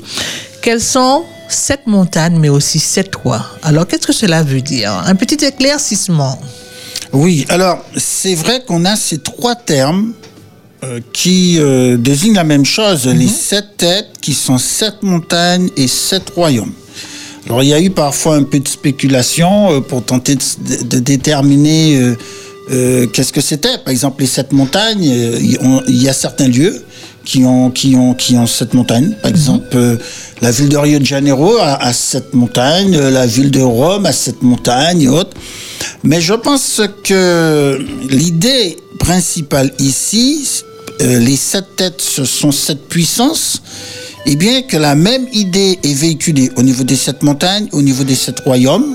qu'elles 0.63 0.81
sont 0.81 1.25
sept 1.49 1.87
montagnes, 1.87 2.39
mais 2.39 2.49
aussi 2.49 2.79
sept 2.79 3.15
rois? 3.17 3.45
Alors, 3.63 3.87
qu'est-ce 3.87 4.07
que 4.07 4.13
cela 4.13 4.43
veut 4.43 4.61
dire? 4.61 4.93
Un 4.93 5.15
petit 5.15 5.45
éclaircissement. 5.45 6.39
Oui, 7.13 7.47
alors 7.49 7.85
c'est 7.97 8.35
vrai 8.35 8.63
qu'on 8.67 8.85
a 8.85 8.95
ces 8.95 9.19
trois 9.19 9.55
termes 9.55 10.13
euh, 10.85 11.01
qui 11.13 11.57
euh, 11.59 11.97
désignent 11.97 12.35
la 12.35 12.45
même 12.45 12.67
chose, 12.67 13.07
les 13.07 13.29
sept 13.29 13.79
têtes 13.79 14.11
qui 14.21 14.35
sont 14.35 14.59
sept 14.59 15.03
montagnes 15.03 15.71
et 15.77 15.89
sept 15.89 16.31
royaumes. 16.31 16.73
Alors 17.49 17.63
il 17.63 17.69
y 17.69 17.75
a 17.75 17.81
eu 17.81 17.91
parfois 17.91 18.37
un 18.37 18.43
peu 18.43 18.61
de 18.61 18.69
spéculation 18.69 19.73
euh, 19.73 19.81
pour 19.81 20.05
tenter 20.05 20.37
de, 20.37 20.85
de 20.85 20.99
déterminer 20.99 21.97
euh, 21.97 22.17
euh, 22.71 23.07
qu'est-ce 23.07 23.33
que 23.33 23.41
c'était. 23.41 23.79
Par 23.79 23.91
exemple, 23.91 24.21
les 24.21 24.27
sept 24.27 24.53
montagnes, 24.53 25.05
il 25.05 26.03
y 26.03 26.09
a 26.09 26.13
certains 26.13 26.49
lieux 26.49 26.85
qui 27.29 27.45
ont, 27.45 27.71
qui 27.71 27.95
ont, 27.95 28.15
qui 28.15 28.37
ont 28.37 28.47
sept 28.47 28.73
montagnes. 28.73 29.15
Par 29.23 29.31
exemple, 29.31 29.67
euh, 29.75 29.97
la 30.41 30.51
ville 30.51 30.71
de 30.71 30.77
Rio 30.79 30.99
de 30.99 31.05
Janeiro 31.05 31.57
a, 31.59 31.75
a 31.75 31.93
sept 31.93 32.33
montagnes, 32.33 32.97
euh, 32.97 33.11
la 33.11 33.27
ville 33.27 33.51
de 33.51 33.61
Rome 33.61 34.07
a 34.07 34.13
sept 34.13 34.43
montagnes 34.43 35.03
et 35.03 35.09
autres. 35.09 35.37
Mais 36.05 36.21
je 36.23 36.33
pense 36.33 36.81
que 37.05 37.79
l'idée 38.09 38.79
principale 38.99 39.71
ici, 39.79 40.63
euh, 41.03 41.19
les 41.19 41.37
sept 41.37 41.77
têtes, 41.77 42.01
ce 42.01 42.25
sont 42.25 42.51
sept 42.51 42.89
puissances, 42.89 43.63
et 44.29 44.37
bien 44.37 44.61
que 44.61 44.77
la 44.77 44.95
même 44.95 45.27
idée 45.33 45.79
est 45.83 45.95
véhiculée 45.95 46.51
au 46.57 46.63
niveau 46.63 46.85
des 46.85 46.97
sept 46.97 47.23
montagnes, 47.23 47.67
au 47.73 47.81
niveau 47.81 48.05
des 48.05 48.15
sept 48.15 48.39
royaumes. 48.41 48.95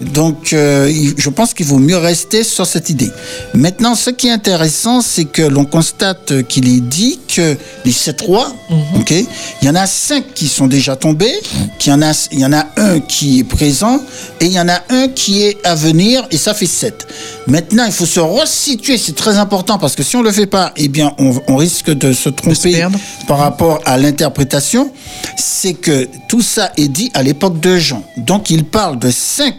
Donc, 0.00 0.52
euh, 0.52 0.90
je 1.16 1.30
pense 1.30 1.54
qu'il 1.54 1.66
vaut 1.66 1.78
mieux 1.78 1.96
rester 1.96 2.42
sur 2.42 2.66
cette 2.66 2.90
idée. 2.90 3.10
Maintenant, 3.54 3.94
ce 3.94 4.10
qui 4.10 4.28
est 4.28 4.32
intéressant, 4.32 5.00
c'est 5.02 5.26
que 5.26 5.42
l'on 5.42 5.64
constate 5.64 6.46
qu'il 6.48 6.68
est 6.68 6.80
dit 6.80 7.20
que 7.28 7.56
les 7.84 7.92
sept 7.92 8.20
rois, 8.22 8.52
ok, 8.96 9.10
il 9.10 9.66
y 9.66 9.68
en 9.68 9.74
a 9.74 9.86
cinq 9.86 10.34
qui 10.34 10.48
sont 10.48 10.66
déjà 10.66 10.96
tombés, 10.96 11.34
qu'il 11.78 11.92
y 11.92 11.94
en 11.94 12.02
a, 12.02 12.12
il 12.32 12.40
y 12.40 12.44
en 12.44 12.52
a 12.52 12.66
un 12.76 13.00
qui 13.00 13.40
est 13.40 13.44
présent 13.44 14.00
et 14.40 14.46
il 14.46 14.52
y 14.52 14.60
en 14.60 14.68
a 14.68 14.80
un 14.88 15.08
qui 15.08 15.42
est 15.42 15.58
à 15.64 15.74
venir 15.74 16.26
et 16.30 16.38
ça 16.38 16.54
fait 16.54 16.66
sept. 16.66 17.06
Maintenant, 17.46 17.84
il 17.84 17.92
faut 17.92 18.06
se 18.06 18.20
resituer, 18.20 18.96
c'est 18.96 19.16
très 19.16 19.36
important 19.36 19.78
parce 19.78 19.94
que 19.94 20.02
si 20.02 20.16
on 20.16 20.22
le 20.22 20.32
fait 20.32 20.46
pas, 20.46 20.72
eh 20.76 20.88
bien, 20.88 21.12
on, 21.18 21.34
on 21.48 21.56
risque 21.56 21.90
de 21.90 22.12
se 22.12 22.28
tromper 22.28 22.86
par 23.26 23.38
rapport 23.38 23.80
à 23.84 23.98
l'interprétation. 23.98 24.90
C'est 25.36 25.74
que 25.74 26.08
tout 26.28 26.42
ça 26.42 26.72
est 26.76 26.88
dit 26.88 27.10
à 27.14 27.22
l'époque 27.22 27.60
de 27.60 27.76
Jean. 27.76 28.02
Donc, 28.16 28.50
il 28.50 28.64
parle 28.64 28.98
de 28.98 29.10
cinq 29.10 29.56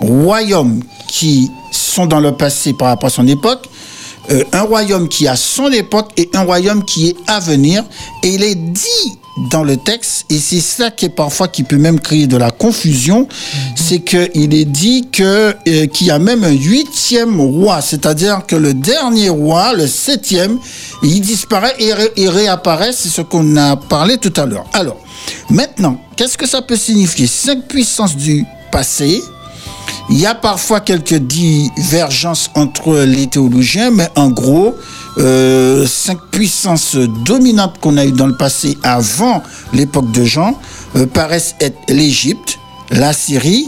royaumes 0.00 0.82
qui 1.08 1.50
sont 1.72 2.06
dans 2.06 2.20
le 2.20 2.32
passé 2.32 2.72
par 2.72 2.88
rapport 2.88 3.08
à 3.08 3.10
son 3.10 3.26
époque, 3.26 3.68
euh, 4.30 4.44
un 4.52 4.62
royaume 4.62 5.08
qui 5.08 5.26
a 5.26 5.36
son 5.36 5.70
époque 5.72 6.10
et 6.16 6.28
un 6.34 6.42
royaume 6.42 6.84
qui 6.84 7.08
est 7.08 7.16
à 7.26 7.40
venir. 7.40 7.84
Et 8.22 8.34
il 8.34 8.42
est 8.42 8.54
dit 8.54 9.12
dans 9.50 9.62
le 9.64 9.76
texte, 9.76 10.26
et 10.28 10.38
c'est 10.38 10.60
ça 10.60 10.90
qui 10.90 11.06
est 11.06 11.08
parfois 11.16 11.48
qui 11.48 11.62
peut 11.62 11.78
même 11.78 11.98
créer 11.98 12.26
de 12.26 12.36
la 12.36 12.50
confusion, 12.50 13.26
c'est 13.74 14.00
qu'il 14.00 14.52
est 14.54 14.64
dit 14.66 15.08
que 15.10 15.54
euh, 15.66 15.86
qu'il 15.86 16.08
y 16.08 16.10
a 16.10 16.18
même 16.18 16.44
un 16.44 16.50
huitième 16.50 17.40
roi, 17.40 17.80
c'est-à-dire 17.80 18.42
que 18.46 18.56
le 18.56 18.74
dernier 18.74 19.30
roi, 19.30 19.72
le 19.72 19.86
septième, 19.86 20.58
il 21.02 21.20
disparaît 21.20 21.74
et, 21.78 21.92
ré- 21.94 22.12
et 22.16 22.28
réapparaît, 22.28 22.92
c'est 22.92 23.08
ce 23.08 23.22
qu'on 23.22 23.56
a 23.56 23.76
parlé 23.76 24.18
tout 24.18 24.32
à 24.36 24.44
l'heure. 24.44 24.66
Alors, 24.74 24.98
maintenant, 25.48 25.96
qu'est-ce 26.16 26.36
que 26.36 26.46
ça 26.46 26.60
peut 26.60 26.76
signifier? 26.76 27.26
Cinq 27.26 27.66
puissances 27.66 28.16
du 28.16 28.44
passé, 28.70 29.22
il 30.10 30.18
y 30.18 30.26
a 30.26 30.34
parfois 30.34 30.80
quelques 30.80 31.14
divergences 31.14 32.50
entre 32.56 32.98
les 32.98 33.28
théologiens, 33.28 33.90
mais 33.92 34.08
en 34.16 34.30
gros, 34.30 34.74
euh, 35.18 35.86
cinq 35.86 36.18
puissances 36.32 36.96
dominantes 37.24 37.78
qu'on 37.80 37.96
a 37.96 38.04
eues 38.04 38.12
dans 38.12 38.26
le 38.26 38.36
passé 38.36 38.76
avant 38.82 39.42
l'époque 39.72 40.10
de 40.10 40.24
Jean 40.24 40.58
euh, 40.96 41.06
paraissent 41.06 41.54
être 41.60 41.78
l'Égypte, 41.88 42.58
la 42.90 43.12
Syrie, 43.12 43.66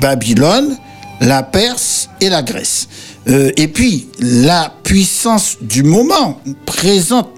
Babylone, 0.00 0.76
la 1.20 1.44
Perse 1.44 2.08
et 2.20 2.28
la 2.28 2.42
Grèce. 2.42 2.88
Euh, 3.28 3.52
et 3.56 3.68
puis, 3.68 4.08
la 4.18 4.74
puissance 4.82 5.58
du 5.60 5.84
moment 5.84 6.40
présente 6.66 7.28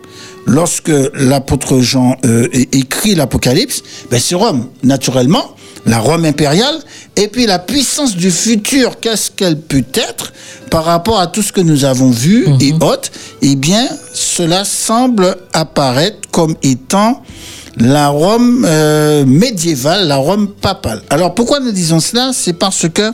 lorsque 0.47 0.93
l'apôtre 1.14 1.80
Jean 1.80 2.16
écrit 2.72 3.16
l'Apocalypse, 3.16 3.83
ben 4.11 4.20
c'est 4.20 4.37
Rome, 4.37 4.68
naturellement, 4.85 5.55
la 5.87 5.99
Rome 5.99 6.24
impériale, 6.24 6.78
et 7.16 7.28
puis 7.28 7.47
la 7.47 7.59
puissance 7.59 8.16
du 8.16 8.30
futur, 8.30 8.99
qu'est-ce 9.01 9.30
qu'elle 9.30 9.59
peut 9.59 9.84
être 9.95 10.32
par 10.70 10.84
rapport 10.84 11.20
à 11.20 11.28
tout 11.28 11.43
ce 11.43 11.53
que 11.53 11.61
nous 11.61 11.84
avons 11.84 12.11
vu 12.11 12.47
et 12.61 12.72
autres, 12.74 13.11
eh 13.41 13.55
bien, 13.55 13.87
cela 14.12 14.64
semble 14.64 15.37
apparaître 15.53 16.18
comme 16.32 16.57
étant 16.62 17.22
la 17.78 18.09
Rome 18.09 18.66
euh, 18.68 19.24
médiévale, 19.26 20.09
la 20.09 20.16
Rome 20.16 20.49
papale. 20.49 21.03
Alors 21.11 21.34
pourquoi 21.34 21.61
nous 21.61 21.72
disons 21.72 22.01
cela? 22.01 22.32
C'est 22.32 22.55
parce 22.55 22.89
que 22.89 23.12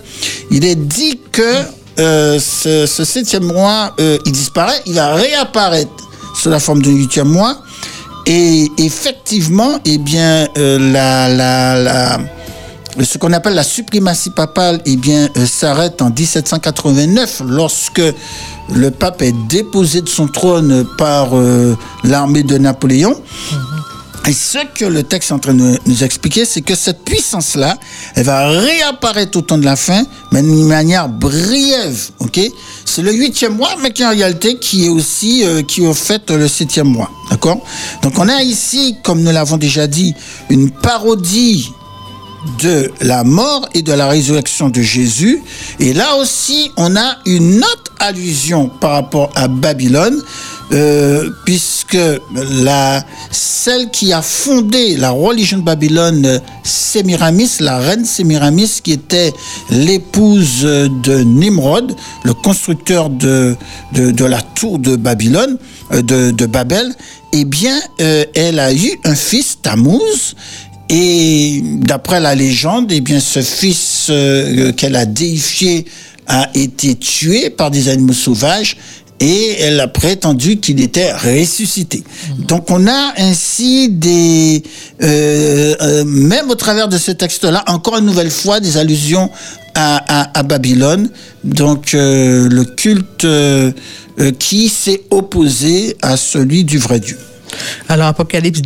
il 0.51 0.65
est 0.65 0.77
dit 0.77 1.19
que 1.31 1.43
euh, 1.99 2.39
ce, 2.39 2.87
ce 2.87 3.05
septième 3.05 3.45
mois, 3.45 3.95
euh, 4.01 4.19
il 4.25 4.33
disparaît, 4.33 4.81
il 4.87 4.95
va 4.95 5.15
réapparaître 5.15 5.91
sous 6.41 6.49
la 6.49 6.61
forme 6.61 6.81
d'un 6.81 6.93
huitième 6.93 7.29
mois. 7.29 7.59
Et 8.25 8.69
effectivement, 8.79 9.81
eh 9.85 9.99
bien, 9.99 10.47
euh, 10.57 10.79
la, 10.93 11.29
la, 11.29 11.77
la, 11.77 12.19
ce 13.01 13.19
qu'on 13.19 13.33
appelle 13.33 13.55
la 13.55 13.65
suprématie 13.65 14.31
papale 14.31 14.81
eh 14.85 14.97
bien, 14.97 15.29
euh, 15.37 15.47
s'arrête 15.47 16.03
en 16.03 16.11
1789 16.11 17.43
lorsque 17.47 18.03
le 18.75 18.91
pape 18.91 19.23
est 19.23 19.35
déposé 19.49 20.03
de 20.03 20.09
son 20.09 20.29
trône 20.29 20.87
par 20.99 21.37
euh, 21.37 21.77
l'armée 22.05 22.43
de 22.43 22.59
Napoléon. 22.59 23.21
Et 24.29 24.33
ce 24.33 24.59
que 24.75 24.85
le 24.85 25.03
texte 25.03 25.31
est 25.31 25.35
en 25.35 25.41
train 25.41 25.55
de 25.55 25.79
nous 25.85 26.05
expliquer, 26.05 26.45
c'est 26.45 26.61
que 26.61 26.77
cette 26.77 27.03
puissance-là, 27.03 27.77
elle 28.15 28.25
va 28.25 28.51
réapparaître 28.51 29.37
au 29.37 29.43
temps 29.43 29.59
de 29.59 29.65
la 29.65 29.75
fin, 29.75 30.05
mais 30.31 30.43
d'une 30.43 30.69
manière 30.69 31.09
brève, 31.09 32.11
ok? 32.21 32.39
C'est 32.85 33.03
le 33.03 33.13
huitième 33.13 33.57
mois, 33.57 33.75
mais 33.83 33.91
qui 33.91 34.05
en 34.05 34.11
réalité 34.11 34.59
qui 34.59 34.87
est 34.87 34.91
aussi, 34.91 35.45
euh, 35.45 35.63
qui 35.63 35.83
est 35.83 35.87
au 35.89 35.95
fait 35.95 36.31
le 36.31 36.47
septième 36.47 36.87
mois, 36.87 37.11
d'accord? 37.31 37.59
Donc 38.03 38.17
on 38.19 38.29
a 38.29 38.43
ici, 38.43 38.97
comme 39.03 39.23
nous 39.23 39.33
l'avons 39.33 39.57
déjà 39.57 39.89
dit, 39.89 40.15
une 40.51 40.71
parodie 40.71 41.73
de 42.63 42.91
la 43.01 43.25
mort 43.25 43.69
et 43.75 43.83
de 43.83 43.93
la 43.93 44.09
résurrection 44.09 44.69
de 44.69 44.81
Jésus. 44.81 45.43
Et 45.81 45.93
là 45.93 46.17
aussi, 46.17 46.71
on 46.77 46.97
a 46.97 47.19
une 47.27 47.59
autre 47.59 47.93
allusion 47.99 48.69
par 48.69 48.93
rapport 48.93 49.31
à 49.35 49.49
Babylone, 49.49 50.21
euh, 50.73 51.31
puisque 51.45 51.99
la, 52.63 53.05
celle 53.31 53.91
qui 53.91 54.13
a 54.13 54.23
fondé 54.23 54.97
la 54.97 55.11
religion 55.11 55.59
de 55.59 55.63
Babylone, 55.63 56.41
Sémiramis, 56.65 57.51
la 57.61 57.79
reine 57.79 58.05
Sémiramis, 58.05 58.81
qui 58.83 58.93
était 58.93 59.33
l'épouse 59.71 60.63
de 60.63 61.23
Nimrod, 61.23 61.95
le 62.25 62.35
constructeur 62.35 63.11
de, 63.11 63.55
de, 63.93 64.11
de 64.11 64.25
la 64.25 64.41
tour 64.41 64.79
de 64.79 64.97
Babylone, 64.97 65.59
euh, 65.93 66.03
de, 66.03 66.31
de 66.31 66.47
Babel, 66.47 66.93
eh 67.33 67.45
bien, 67.45 67.79
euh, 68.01 68.25
elle 68.35 68.59
a 68.59 68.75
eu 68.75 68.99
un 69.05 69.15
fils, 69.15 69.59
Tammuz, 69.63 70.35
et 70.93 71.61
d'après 71.65 72.21
la 72.21 72.35
légende, 72.35 72.93
eh 72.93 73.01
bien, 73.01 73.19
ce 73.19 73.41
fils 73.41 74.09
euh, 74.11 74.73
qu'elle 74.73 74.95
a 74.97 75.07
déifié 75.07 75.87
a 76.27 76.49
été 76.55 76.95
tué 76.95 77.49
par 77.51 77.71
des 77.71 77.89
animaux 77.89 78.13
sauvages 78.13 78.77
et 79.19 79.57
elle 79.61 79.81
a 79.81 79.89
prétendu 79.89 80.59
qu'il 80.59 80.81
était 80.81 81.13
ressuscité. 81.13 82.05
Donc 82.39 82.71
on 82.71 82.87
a 82.87 83.13
ainsi 83.19 83.89
des, 83.89 84.63
euh, 85.03 85.75
euh, 85.81 86.05
même 86.05 86.51
au 86.51 86.55
travers 86.57 86.89
de 86.89 86.99
ce 86.99 87.11
texte-là, 87.13 87.65
encore 87.69 87.97
une 87.99 88.05
nouvelle 88.07 88.31
fois 88.31 88.61
des 88.61 88.77
allusions 88.77 89.31
à, 89.75 90.21
à- 90.23 90.39
à 90.39 90.43
Babylone. 90.43 91.09
Donc 91.45 91.95
euh, 91.95 92.49
le 92.51 92.65
culte 92.65 93.25
euh, 93.25 93.73
euh, 94.21 94.31
qui 94.39 94.69
s'est 94.69 95.03
opposé 95.11 95.97
à 96.03 96.17
celui 96.17 96.65
du 96.65 96.79
vrai 96.79 97.01
Dieu. 97.01 97.19
Alors, 97.89 98.07
Apocalypse 98.09 98.61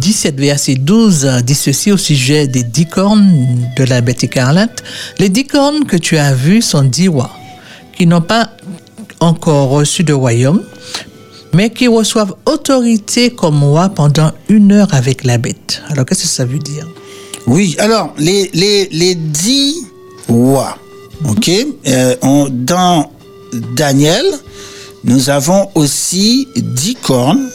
17, 0.00 0.36
verset 0.40 0.74
12 0.76 1.24
euh, 1.26 1.40
dit 1.40 1.54
ceci 1.54 1.92
au 1.92 1.96
sujet 1.96 2.46
des 2.46 2.62
dix 2.64 2.86
cornes 2.86 3.32
de 3.76 3.84
la 3.84 4.00
bête 4.00 4.24
écarlate. 4.24 4.82
Les 5.18 5.28
dix 5.28 5.44
cornes 5.46 5.84
que 5.84 5.96
tu 5.96 6.16
as 6.16 6.32
vues 6.34 6.62
sont 6.62 6.82
dix 6.82 7.08
rois 7.08 7.30
qui 7.96 8.06
n'ont 8.06 8.22
pas 8.22 8.50
encore 9.20 9.68
reçu 9.68 10.02
de 10.02 10.12
royaume, 10.14 10.62
mais 11.52 11.68
qui 11.70 11.86
reçoivent 11.88 12.34
autorité 12.46 13.30
comme 13.30 13.62
rois 13.62 13.90
pendant 13.90 14.32
une 14.48 14.72
heure 14.72 14.92
avec 14.94 15.24
la 15.24 15.36
bête. 15.36 15.82
Alors, 15.90 16.06
qu'est-ce 16.06 16.22
que 16.22 16.28
ça 16.28 16.44
veut 16.46 16.58
dire? 16.58 16.86
Oui, 17.46 17.76
alors, 17.78 18.14
les, 18.18 18.50
les, 18.54 18.88
les 18.92 19.14
dix 19.14 19.74
rois, 20.28 20.78
ok, 21.28 21.50
euh, 21.88 22.16
on- 22.22 22.48
dans 22.50 23.10
Daniel, 23.76 24.24
nous 25.04 25.28
avons 25.28 25.68
aussi 25.74 26.46
dix 26.56 26.94
cornes, 26.94 27.50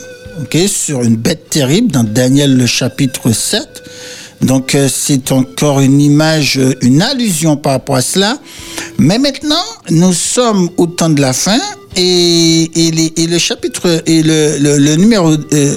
sur 0.67 1.01
une 1.01 1.15
bête 1.15 1.49
terrible, 1.49 1.91
dans 1.91 2.03
Daniel 2.03 2.55
le 2.57 2.65
chapitre 2.65 3.31
7. 3.31 3.83
Donc, 4.41 4.75
euh, 4.75 4.89
c'est 4.91 5.31
encore 5.31 5.79
une 5.79 6.01
image, 6.01 6.57
euh, 6.57 6.73
une 6.81 7.01
allusion 7.01 7.57
par 7.57 7.73
rapport 7.73 7.95
à 7.95 8.01
cela. 8.01 8.37
Mais 8.97 9.17
maintenant, 9.17 9.63
nous 9.89 10.13
sommes 10.13 10.69
au 10.77 10.87
temps 10.87 11.09
de 11.09 11.21
la 11.21 11.33
fin 11.33 11.59
et, 11.95 12.69
et, 12.75 13.27
le 13.27 13.37
chapitre 13.37 14.03
et 14.05 14.21
le, 14.21 14.95
numéro, 14.95 15.31
euh, 15.31 15.75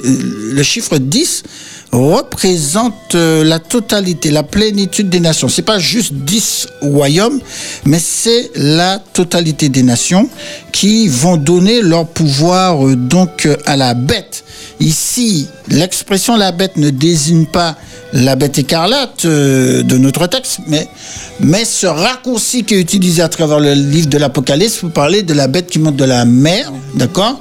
le 0.53 0.63
chiffre 0.63 0.97
10 0.97 1.43
représente 1.91 3.15
euh, 3.15 3.43
la 3.43 3.59
totalité, 3.59 4.31
la 4.31 4.43
plénitude 4.43 5.09
des 5.09 5.19
nations. 5.19 5.49
C'est 5.49 5.63
pas 5.63 5.79
juste 5.79 6.13
10 6.13 6.67
royaumes, 6.81 7.39
mais 7.85 7.99
c'est 7.99 8.51
la 8.55 8.99
totalité 8.99 9.69
des 9.69 9.83
nations 9.83 10.29
qui 10.71 11.07
vont 11.07 11.37
donner 11.37 11.81
leur 11.81 12.05
pouvoir 12.07 12.85
euh, 12.85 12.95
donc 12.95 13.45
euh, 13.45 13.55
à 13.65 13.75
la 13.75 13.93
bête. 13.93 14.43
Ici, 14.79 15.47
l'expression 15.67 16.37
la 16.37 16.51
bête 16.51 16.77
ne 16.77 16.89
désigne 16.89 17.45
pas 17.45 17.75
la 18.13 18.35
bête 18.35 18.57
écarlate 18.57 19.27
de 19.27 19.97
notre 19.97 20.25
texte, 20.25 20.61
mais, 20.67 20.87
mais 21.41 21.63
ce 21.63 21.85
raccourci 21.85 22.63
qui 22.63 22.73
est 22.73 22.79
utilisé 22.79 23.21
à 23.21 23.29
travers 23.29 23.59
le 23.59 23.73
livre 23.73 24.07
de 24.07 24.17
l'Apocalypse 24.17 24.77
pour 24.77 24.89
parler 24.89 25.21
de 25.21 25.33
la 25.33 25.47
bête 25.47 25.67
qui 25.67 25.77
monte 25.77 25.95
de 25.95 26.05
la 26.05 26.25
mer, 26.25 26.71
d'accord 26.95 27.39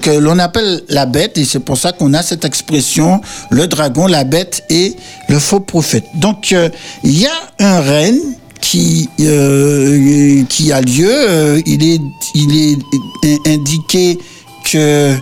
Que 0.00 0.10
l'on 0.10 0.38
appelle 0.38 0.82
la 0.88 1.04
bête, 1.04 1.36
et 1.36 1.44
c'est 1.44 1.60
pour 1.60 1.76
ça 1.76 1.92
qu'on 1.92 2.14
a 2.14 2.22
cette 2.22 2.46
expression, 2.46 3.20
le 3.50 3.66
dragon, 3.66 3.85
la 4.08 4.24
bête 4.24 4.64
et 4.70 4.94
le 5.28 5.38
faux 5.38 5.60
prophète. 5.60 6.04
Donc, 6.14 6.52
euh, 6.52 6.68
il 7.02 7.18
y 7.18 7.26
a 7.26 7.50
un 7.58 7.80
règne 7.80 8.20
qui, 8.60 9.08
euh, 9.20 10.42
qui 10.48 10.72
a 10.72 10.80
lieu. 10.80 11.10
Euh, 11.10 11.60
il, 11.66 11.84
est, 11.84 12.00
il 12.34 12.56
est 12.56 13.48
indiqué 13.48 14.18
que 14.70 15.14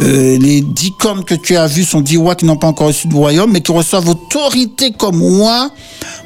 les 0.00 0.60
dix 0.60 0.92
cornes 0.92 1.24
que 1.24 1.34
tu 1.34 1.56
as 1.56 1.66
vues 1.66 1.82
sont 1.82 2.00
dix 2.00 2.16
rois 2.16 2.36
qui 2.36 2.44
n'ont 2.44 2.56
pas 2.56 2.68
encore 2.68 2.86
reçu 2.86 3.08
du 3.08 3.16
royaume, 3.16 3.50
mais 3.50 3.60
qui 3.60 3.72
reçoivent 3.72 4.08
autorité 4.08 4.92
comme 4.92 5.20
roi 5.20 5.70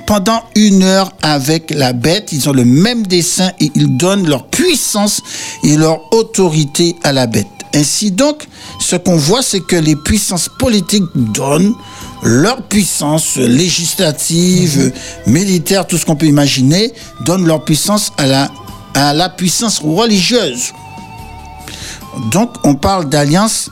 pendant 0.07 0.43
une 0.57 0.83
heure 0.83 1.11
avec 1.23 1.71
la 1.71 1.95
bête. 1.95 2.33
Ils 2.33 2.51
ont 2.51 2.53
le 2.53 2.67
même 2.67 3.07
dessein 3.07 3.51
et 3.61 3.71
ils 3.75 3.97
donnent 3.97 4.29
leur 4.29 4.47
puissance 4.47 5.23
et 5.65 5.77
leur 5.77 6.13
autorité 6.13 6.97
à 7.03 7.13
la 7.13 7.27
bête. 7.27 7.62
Ainsi 7.75 8.11
donc, 8.11 8.47
ce 8.79 8.97
qu'on 8.97 9.17
voit, 9.17 9.43
c'est 9.43 9.61
que 9.61 9.77
les 9.77 9.97
puissances 9.97 10.49
politiques 10.49 11.05
donnent 11.15 11.75
leur 12.23 12.63
puissance 12.63 13.37
législative, 13.37 14.93
militaire, 15.27 15.87
tout 15.87 15.99
ce 15.99 16.05
qu'on 16.07 16.17
peut 16.17 16.27
imaginer, 16.27 16.93
donnent 17.25 17.47
leur 17.47 17.65
puissance 17.65 18.13
à 18.19 18.27
la, 18.27 18.51
à 18.95 19.15
la 19.15 19.29
puissance 19.29 19.81
religieuse. 19.81 20.73
Donc, 22.31 22.51
on 22.65 22.75
parle 22.75 23.09
d'alliance 23.09 23.71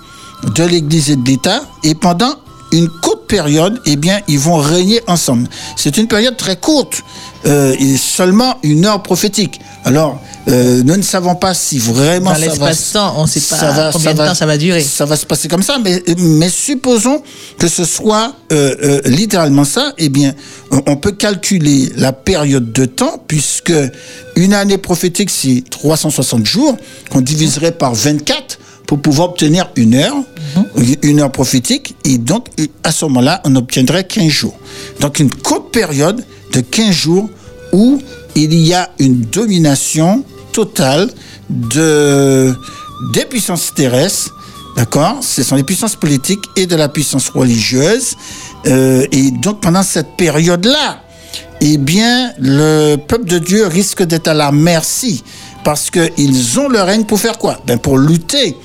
de 0.54 0.64
l'Église 0.64 1.10
et 1.10 1.16
de 1.16 1.28
l'État, 1.28 1.62
et 1.84 1.94
pendant 1.94 2.34
une 2.72 2.88
courte 2.88 3.26
période, 3.26 3.80
eh 3.84 3.96
bien, 3.96 4.20
ils 4.28 4.38
vont 4.38 4.56
régner 4.56 5.00
ensemble. 5.06 5.48
C'est 5.76 5.96
une 5.98 6.08
période 6.08 6.36
très 6.36 6.56
courte, 6.56 7.02
euh, 7.46 7.74
seulement 7.96 8.56
une 8.62 8.84
heure 8.86 9.02
prophétique. 9.02 9.60
Alors, 9.84 10.20
euh, 10.48 10.82
nous 10.84 10.96
ne 10.96 11.02
savons 11.02 11.34
pas 11.34 11.54
si 11.54 11.78
vraiment 11.78 12.30
Dans 12.32 12.36
ça 12.36 12.40
va, 12.40 12.46
l'espace-temps, 12.46 13.14
on 13.16 13.22
ne 13.22 13.28
sait 13.28 13.40
pas 13.40 13.90
combien 13.92 14.12
de 14.12 14.18
temps 14.28 14.34
ça 14.34 14.46
va 14.46 14.58
durer. 14.58 14.82
Ça 14.82 15.04
va 15.06 15.16
se 15.16 15.24
passer 15.26 15.48
comme 15.48 15.62
ça, 15.62 15.78
mais, 15.82 16.02
mais 16.18 16.48
supposons 16.50 17.22
que 17.58 17.68
ce 17.68 17.84
soit 17.84 18.34
euh, 18.52 18.74
euh, 18.82 19.00
littéralement 19.06 19.64
ça, 19.64 19.92
eh 19.98 20.08
bien, 20.08 20.34
on- 20.70 20.96
peut 20.96 21.12
calculer 21.12 21.90
la 21.96 22.12
période 22.12 22.72
de 22.72 22.84
temps, 22.84 23.22
puisque 23.26 23.72
une 24.36 24.52
année 24.52 24.76
prophétique, 24.78 25.30
c'est 25.30 25.62
360 25.70 26.44
jours, 26.46 26.76
qu'on 27.10 27.22
diviserait 27.22 27.72
par 27.72 27.94
24 27.94 28.58
pour 28.86 29.00
pouvoir 29.00 29.30
obtenir 29.30 29.70
une 29.76 29.94
heure, 29.94 30.16
une 31.02 31.20
heure 31.20 31.32
prophétique, 31.32 31.94
et 32.04 32.18
donc 32.18 32.46
à 32.82 32.92
ce 32.92 33.04
moment-là, 33.06 33.40
on 33.44 33.54
obtiendrait 33.56 34.04
15 34.04 34.28
jours. 34.28 34.58
Donc 35.00 35.20
une 35.20 35.30
courte 35.30 35.72
période 35.72 36.24
de 36.52 36.60
15 36.60 36.90
jours 36.90 37.30
où 37.72 38.00
il 38.34 38.54
y 38.54 38.74
a 38.74 38.90
une 38.98 39.22
domination 39.22 40.24
totale 40.52 41.10
de, 41.48 42.54
des 43.12 43.24
puissances 43.24 43.72
terrestres, 43.74 44.34
d'accord? 44.76 45.18
Ce 45.22 45.42
sont 45.42 45.56
les 45.56 45.64
puissances 45.64 45.96
politiques 45.96 46.44
et 46.56 46.66
de 46.66 46.76
la 46.76 46.88
puissance 46.88 47.28
religieuse. 47.28 48.16
Euh, 48.66 49.06
et 49.12 49.30
donc 49.30 49.60
pendant 49.60 49.82
cette 49.82 50.16
période-là, 50.16 51.02
eh 51.60 51.76
bien, 51.76 52.32
le 52.38 52.96
peuple 52.96 53.26
de 53.26 53.38
Dieu 53.38 53.66
risque 53.66 54.02
d'être 54.02 54.28
à 54.28 54.34
la 54.34 54.50
merci 54.52 55.22
parce 55.64 55.90
qu'ils 55.90 56.58
ont 56.58 56.68
le 56.68 56.80
règne 56.80 57.04
pour 57.04 57.20
faire 57.20 57.38
quoi? 57.38 57.60
Ben 57.66 57.78
Pour 57.78 57.98
lutter 57.98 58.56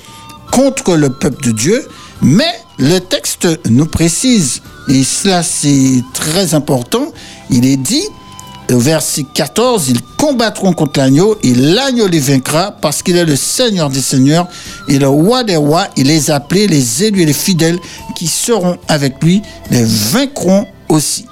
contre 0.50 0.96
le 0.96 1.10
peuple 1.10 1.44
de 1.44 1.52
Dieu, 1.52 1.86
mais 2.22 2.52
le 2.78 2.98
texte 2.98 3.48
nous 3.68 3.86
précise, 3.86 4.62
et 4.88 5.04
cela 5.04 5.42
c'est 5.42 6.02
très 6.14 6.54
important, 6.54 7.12
il 7.50 7.64
est 7.66 7.76
dit 7.76 8.04
au 8.72 8.78
verset 8.78 9.24
14, 9.32 9.90
ils 9.90 10.02
combattront 10.16 10.72
contre 10.72 10.98
l'agneau 10.98 11.38
et 11.44 11.54
l'agneau 11.54 12.08
les 12.08 12.18
vaincra 12.18 12.72
parce 12.72 13.02
qu'il 13.02 13.16
est 13.16 13.24
le 13.24 13.36
Seigneur 13.36 13.90
des 13.90 14.00
Seigneurs 14.00 14.48
et 14.88 14.98
le 14.98 15.08
roi 15.08 15.44
des 15.44 15.56
rois. 15.56 15.86
Il 15.96 16.08
les 16.08 16.30
appelés, 16.32 16.66
les 16.66 17.04
élus 17.04 17.22
et 17.22 17.26
les 17.26 17.32
fidèles 17.32 17.78
qui 18.16 18.26
seront 18.26 18.76
avec 18.88 19.22
lui, 19.22 19.42
les 19.70 19.84
vaincront 19.84 20.66
aussi. 20.88 21.26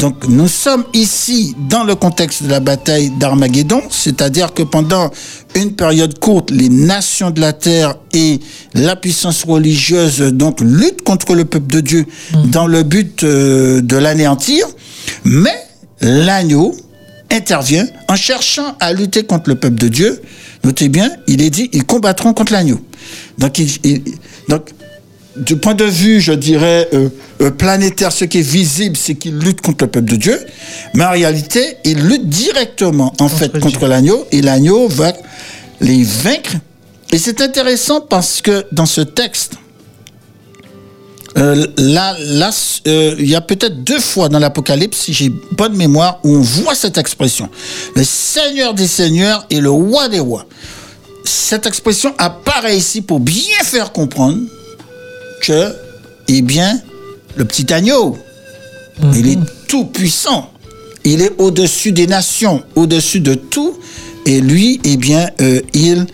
Donc 0.00 0.26
nous 0.28 0.48
sommes 0.48 0.84
ici 0.92 1.54
dans 1.68 1.84
le 1.84 1.94
contexte 1.94 2.42
de 2.42 2.50
la 2.50 2.58
bataille 2.60 3.10
d'Armageddon, 3.10 3.80
c'est-à-dire 3.90 4.52
que 4.52 4.62
pendant 4.64 5.10
une 5.54 5.72
période 5.76 6.18
courte, 6.18 6.50
les 6.50 6.68
nations 6.68 7.30
de 7.30 7.40
la 7.40 7.52
terre 7.52 7.94
et 8.12 8.40
la 8.74 8.96
puissance 8.96 9.44
religieuse 9.44 10.18
donc 10.20 10.60
luttent 10.60 11.02
contre 11.02 11.34
le 11.34 11.44
peuple 11.44 11.68
de 11.72 11.80
Dieu 11.80 12.06
dans 12.46 12.66
le 12.66 12.82
but 12.82 13.22
euh, 13.22 13.80
de 13.82 13.96
l'anéantir, 13.96 14.66
mais 15.24 15.54
l'agneau 16.00 16.74
intervient 17.30 17.86
en 18.08 18.16
cherchant 18.16 18.76
à 18.80 18.92
lutter 18.92 19.22
contre 19.24 19.48
le 19.48 19.54
peuple 19.54 19.76
de 19.78 19.88
Dieu. 19.88 20.20
Notez 20.64 20.88
bien, 20.88 21.10
il 21.28 21.40
est 21.42 21.50
dit, 21.50 21.68
ils 21.72 21.84
combattront 21.84 22.32
contre 22.34 22.52
l'agneau. 22.52 22.80
Donc, 23.38 23.58
il- 23.58 23.70
il- 23.84 24.02
donc 24.48 24.70
du 25.36 25.56
point 25.56 25.74
de 25.74 25.84
vue, 25.84 26.20
je 26.20 26.32
dirais, 26.32 26.88
euh, 26.92 27.08
euh, 27.40 27.50
planétaire, 27.50 28.12
ce 28.12 28.24
qui 28.24 28.38
est 28.38 28.48
visible, 28.48 28.96
c'est 28.96 29.14
qu'ils 29.14 29.38
luttent 29.38 29.60
contre 29.60 29.84
le 29.84 29.90
peuple 29.90 30.10
de 30.10 30.16
Dieu. 30.16 30.40
Mais 30.94 31.04
en 31.04 31.10
réalité, 31.10 31.76
ils 31.84 31.98
luttent 31.98 32.28
directement, 32.28 33.12
en 33.18 33.28
fait, 33.28 33.58
contre 33.58 33.86
l'agneau. 33.86 34.26
Et 34.30 34.42
l'agneau 34.42 34.88
va 34.88 35.12
les 35.80 36.04
vaincre. 36.04 36.52
Et 37.12 37.18
c'est 37.18 37.40
intéressant 37.40 38.00
parce 38.00 38.40
que 38.40 38.64
dans 38.72 38.86
ce 38.86 39.00
texte, 39.00 39.54
euh, 41.36 41.66
là, 41.78 42.14
là, 42.20 42.50
il 42.86 43.28
y 43.28 43.34
a 43.34 43.40
peut-être 43.40 43.82
deux 43.82 43.98
fois 43.98 44.28
dans 44.28 44.38
l'Apocalypse, 44.38 44.98
si 44.98 45.12
j'ai 45.12 45.32
bonne 45.52 45.76
mémoire, 45.76 46.20
où 46.22 46.36
on 46.36 46.40
voit 46.40 46.76
cette 46.76 46.96
expression. 46.96 47.48
Le 47.96 48.04
Seigneur 48.04 48.72
des 48.72 48.86
Seigneurs 48.86 49.46
et 49.50 49.60
le 49.60 49.70
Roi 49.70 50.08
des 50.08 50.20
Rois. 50.20 50.46
Cette 51.24 51.66
expression 51.66 52.14
apparaît 52.18 52.76
ici 52.76 53.00
pour 53.02 53.18
bien 53.18 53.58
faire 53.64 53.90
comprendre 53.92 54.38
que, 55.46 55.74
eh 56.28 56.42
bien, 56.42 56.80
le 57.36 57.44
petit 57.44 57.72
agneau, 57.72 58.16
il 59.14 59.28
est 59.28 59.38
tout 59.68 59.86
puissant. 59.86 60.50
Il 61.04 61.20
est 61.20 61.32
au-dessus 61.38 61.92
des 61.92 62.06
nations, 62.06 62.62
au-dessus 62.74 63.20
de 63.20 63.34
tout. 63.34 63.78
Et 64.26 64.40
lui, 64.40 64.80
eh 64.84 64.96
bien, 64.96 65.28
euh, 65.40 65.60
il 65.74 66.06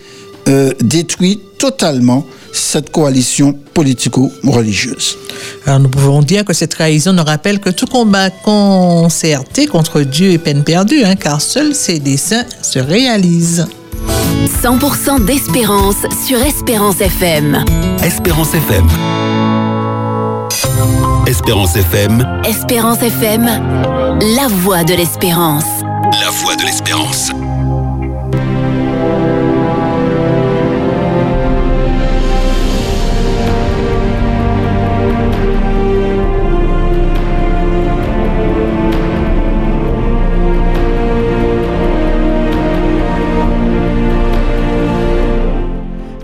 euh, 0.49 0.73
détruit 0.81 1.39
totalement 1.57 2.25
cette 2.51 2.91
coalition 2.91 3.53
politico-religieuse. 3.73 5.17
Alors 5.65 5.79
nous 5.79 5.89
pouvons 5.89 6.21
dire 6.21 6.43
que 6.43 6.53
cette 6.53 6.71
trahison 6.71 7.13
nous 7.13 7.23
rappelle 7.23 7.59
que 7.59 7.69
tout 7.69 7.85
combat 7.85 8.29
concerté 8.29 9.67
contre 9.67 10.01
Dieu 10.01 10.31
est 10.31 10.37
peine 10.37 10.63
perdue, 10.65 11.03
hein, 11.05 11.15
car 11.15 11.41
seuls 11.41 11.73
ses 11.73 11.99
desseins 11.99 12.45
se 12.61 12.79
réalisent. 12.79 13.67
100% 13.93 15.25
d'espérance 15.25 16.05
sur 16.25 16.37
Espérance 16.41 17.01
FM. 17.01 17.63
Espérance 18.03 18.53
FM. 18.53 18.87
Espérance 21.27 21.75
FM, 21.75 22.41
Espérance 22.45 23.01
FM, 23.01 23.45
la 24.35 24.47
voix 24.49 24.83
de 24.83 24.93
l'espérance. 24.95 25.65
la 26.19 26.29
voix 26.29 26.55
de 26.55 26.63
l'espérance. 26.63 27.31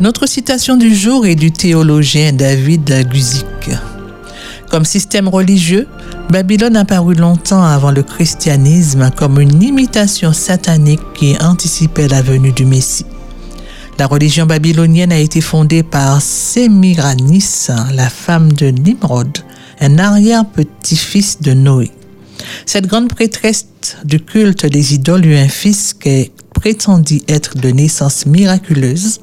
Notre 0.08 0.26
citation 0.26 0.78
du 0.78 0.95
jour 0.95 1.26
est 1.26 1.36
du 1.36 1.51
théologien 1.51 2.32
David 2.32 3.10
Guzik. 3.10 3.43
Comme 4.70 4.86
système 4.86 5.28
religieux, 5.28 5.86
Babylone 6.30 6.78
a 6.78 6.86
paru 6.86 7.14
longtemps 7.14 7.62
avant 7.62 7.91
le 7.91 8.03
christianisme 8.03 9.12
comme 9.18 9.41
une 9.41 9.62
imitation 9.62 10.32
satanique 10.32 11.01
qui 11.14 11.36
anticipait 11.41 12.08
la 12.08 12.22
venue 12.22 12.53
du 12.53 12.64
Messie. 12.64 13.05
La 13.99 14.08
religion 14.08 14.45
babylonienne 14.45 15.12
a 15.12 15.20
été 15.20 15.41
fondée 15.41 15.84
par 15.84 16.22
Sémiranis, 16.22 17.68
la 17.93 18.10
femme 18.10 18.53
de 18.53 18.68
Nimrod, 18.68 19.39
un 19.82 19.97
arrière-petit-fils 19.99 21.41
de 21.41 21.51
Noé. 21.51 21.91
Cette 22.66 22.88
grande 22.88 23.10
prêtresse 23.10 23.68
du 24.05 24.22
culte 24.22 24.68
des 24.68 24.93
idoles 24.93 25.26
eut 25.26 25.36
un 25.36 25.49
fils 25.49 25.93
qui 25.93 26.32
prétendit 26.53 27.24
être 27.28 27.58
de 27.58 27.72
naissance 27.72 28.26
miraculeuse. 28.26 29.20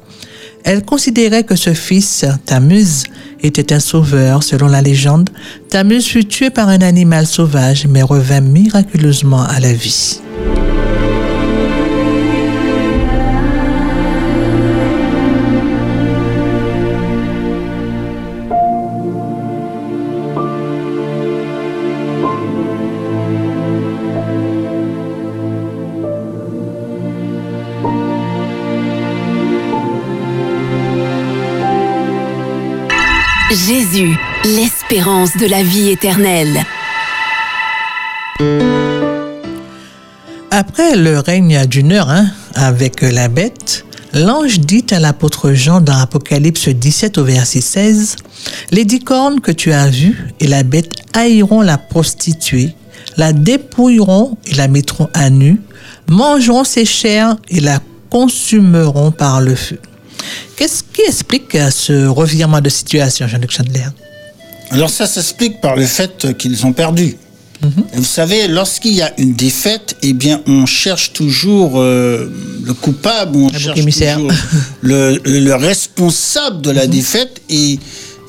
Elle 0.65 0.83
considérait 0.83 1.45
que 1.45 1.57
ce 1.57 1.75
fils, 1.75 2.25
Tammuz, 2.47 3.05
était 3.43 3.75
un 3.75 3.81
sauveur. 3.81 4.43
Selon 4.43 4.67
la 4.67 4.81
légende, 4.81 5.29
Tammuz 5.69 6.03
fut 6.03 6.25
tué 6.25 6.49
par 6.49 6.69
un 6.69 6.81
animal 6.81 7.27
sauvage 7.27 7.87
mais 7.87 8.03
revint 8.03 8.41
miraculeusement 8.41 9.43
à 9.43 9.61
la 9.61 9.75
vie. 9.75 10.21
L'espérance 34.45 35.37
de 35.37 35.47
la 35.47 35.63
vie 35.63 35.91
éternelle. 35.91 36.65
Après 40.51 40.97
le 40.97 41.19
règne 41.19 41.67
d'une 41.67 41.93
heure 41.93 42.11
hein, 42.11 42.27
avec 42.55 43.03
la 43.03 43.29
bête, 43.29 43.85
l'ange 44.13 44.61
dit 44.61 44.85
à 44.91 45.01
l'apôtre 45.01 45.53
Jean 45.53 45.81
dans 45.81 45.97
Apocalypse 45.97 46.69
17 46.69 47.19
au 47.19 47.25
verset 47.25 47.61
16, 47.61 48.17
Les 48.71 48.85
dix 48.85 49.01
cornes 49.01 49.41
que 49.41 49.53
tu 49.53 49.73
as 49.73 49.89
vues 49.89 50.29
et 50.41 50.47
la 50.47 50.63
bête 50.63 50.93
haïront 51.15 51.63
la 51.63 51.79
prostituée, 51.79 52.75
la 53.17 53.33
dépouilleront 53.33 54.37
et 54.47 54.55
la 54.55 54.69
mettront 54.69 55.09
à 55.15 55.31
nu, 55.31 55.61
mangeront 56.09 56.65
ses 56.65 56.85
chairs 56.85 57.37
et 57.49 57.61
la 57.61 57.81
consumeront 58.11 59.11
par 59.11 59.41
le 59.41 59.55
feu. 59.55 59.79
Qu'est-ce 60.57 60.83
qui 60.93 61.03
explique 61.07 61.55
euh, 61.55 61.71
ce 61.71 62.07
revirement 62.07 62.61
de 62.61 62.69
situation, 62.69 63.27
Jean-Luc 63.27 63.51
Chandler? 63.51 63.87
Alors 64.71 64.91
ça 64.91 65.07
s'explique 65.07 65.61
par 65.61 65.77
le 65.77 65.87
fait 65.87 66.37
qu'ils 66.39 66.65
ont 66.67 66.73
perdu. 66.73 67.17
Et 67.95 67.97
Vous 67.97 68.05
savez, 68.05 68.47
lorsqu'il 68.49 68.93
y 68.93 69.01
a 69.03 69.13
une 69.19 69.35
défaite, 69.35 69.97
eh 70.03 70.13
bien, 70.13 70.43
on 70.47 70.67
cherche 70.67 71.13
toujours 71.15 71.75
euh, 71.81 72.29
le 72.63 72.75
coupable, 72.75 73.37
on 73.39 73.49
cherche 73.51 73.81
toujours 73.81 74.31
le, 74.83 75.19
le 75.25 75.55
responsable 75.55 76.61
de 76.61 76.71
la 76.71 76.87
défaite 76.87 77.41
et, 77.49 77.79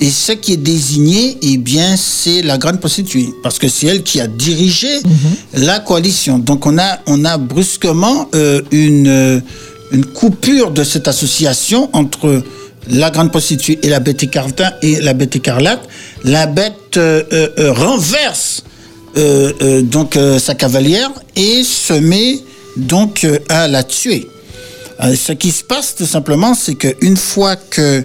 et 0.00 0.10
ce 0.10 0.32
qui 0.32 0.52
est 0.54 0.56
désigné, 0.58 1.36
eh 1.42 1.56
bien, 1.58 1.96
c'est 1.96 2.42
la 2.42 2.56
grande 2.58 2.80
prostituée, 2.80 3.28
parce 3.42 3.58
que 3.58 3.68
c'est 3.68 3.86
elle 3.86 4.02
qui 4.02 4.20
a 4.20 4.26
dirigé 4.26 4.88
la 5.54 5.80
coalition. 5.80 6.38
Donc 6.38 6.64
on 6.66 6.78
a, 6.78 6.98
on 7.06 7.24
a 7.24 7.36
brusquement 7.38 8.28
euh, 8.34 8.62
une, 8.70 9.42
une 9.92 10.06
coupure 10.06 10.70
de 10.70 10.84
cette 10.84 11.08
association 11.08 11.90
entre 11.92 12.42
la 12.88 13.10
grande 13.10 13.30
prostituée 13.30 13.78
et 13.82 13.88
la 13.88 14.00
bête 14.00 14.22
écarlate 14.22 15.88
la 16.24 16.46
bête 16.46 16.96
euh, 16.96 17.22
euh, 17.32 17.48
euh, 17.58 17.72
renverse 17.72 18.62
donc 19.84 20.18
sa 20.38 20.54
cavalière 20.54 21.10
et 21.36 21.62
se 21.64 21.94
met 21.94 22.38
donc 22.76 23.26
à 23.48 23.66
la 23.66 23.82
tuer. 23.82 24.28
Ce 25.00 25.32
qui 25.32 25.52
se 25.52 25.64
passe 25.64 25.94
tout 25.94 26.04
simplement, 26.04 26.52
c'est 26.52 26.74
qu'une 26.74 27.16
fois 27.16 27.56
que 27.56 28.04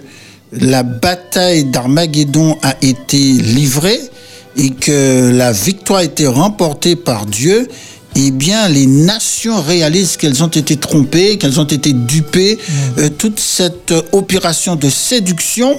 la 0.52 0.82
bataille 0.82 1.64
d'Armageddon 1.64 2.56
a 2.62 2.76
été 2.80 3.18
livrée 3.18 4.00
et 4.56 4.70
que 4.70 5.30
la 5.34 5.52
victoire 5.52 5.98
a 5.98 6.04
été 6.04 6.26
remportée 6.26 6.96
par 6.96 7.26
Dieu, 7.26 7.68
eh 8.14 8.30
bien, 8.30 8.68
les 8.68 8.86
nations 8.86 9.60
réalisent 9.62 10.16
qu'elles 10.16 10.42
ont 10.42 10.48
été 10.48 10.76
trompées, 10.76 11.38
qu'elles 11.38 11.60
ont 11.60 11.64
été 11.64 11.92
dupées. 11.92 12.58
Euh, 12.98 13.08
toute 13.08 13.40
cette 13.40 13.92
euh, 13.92 14.02
opération 14.12 14.76
de 14.76 14.90
séduction, 14.90 15.78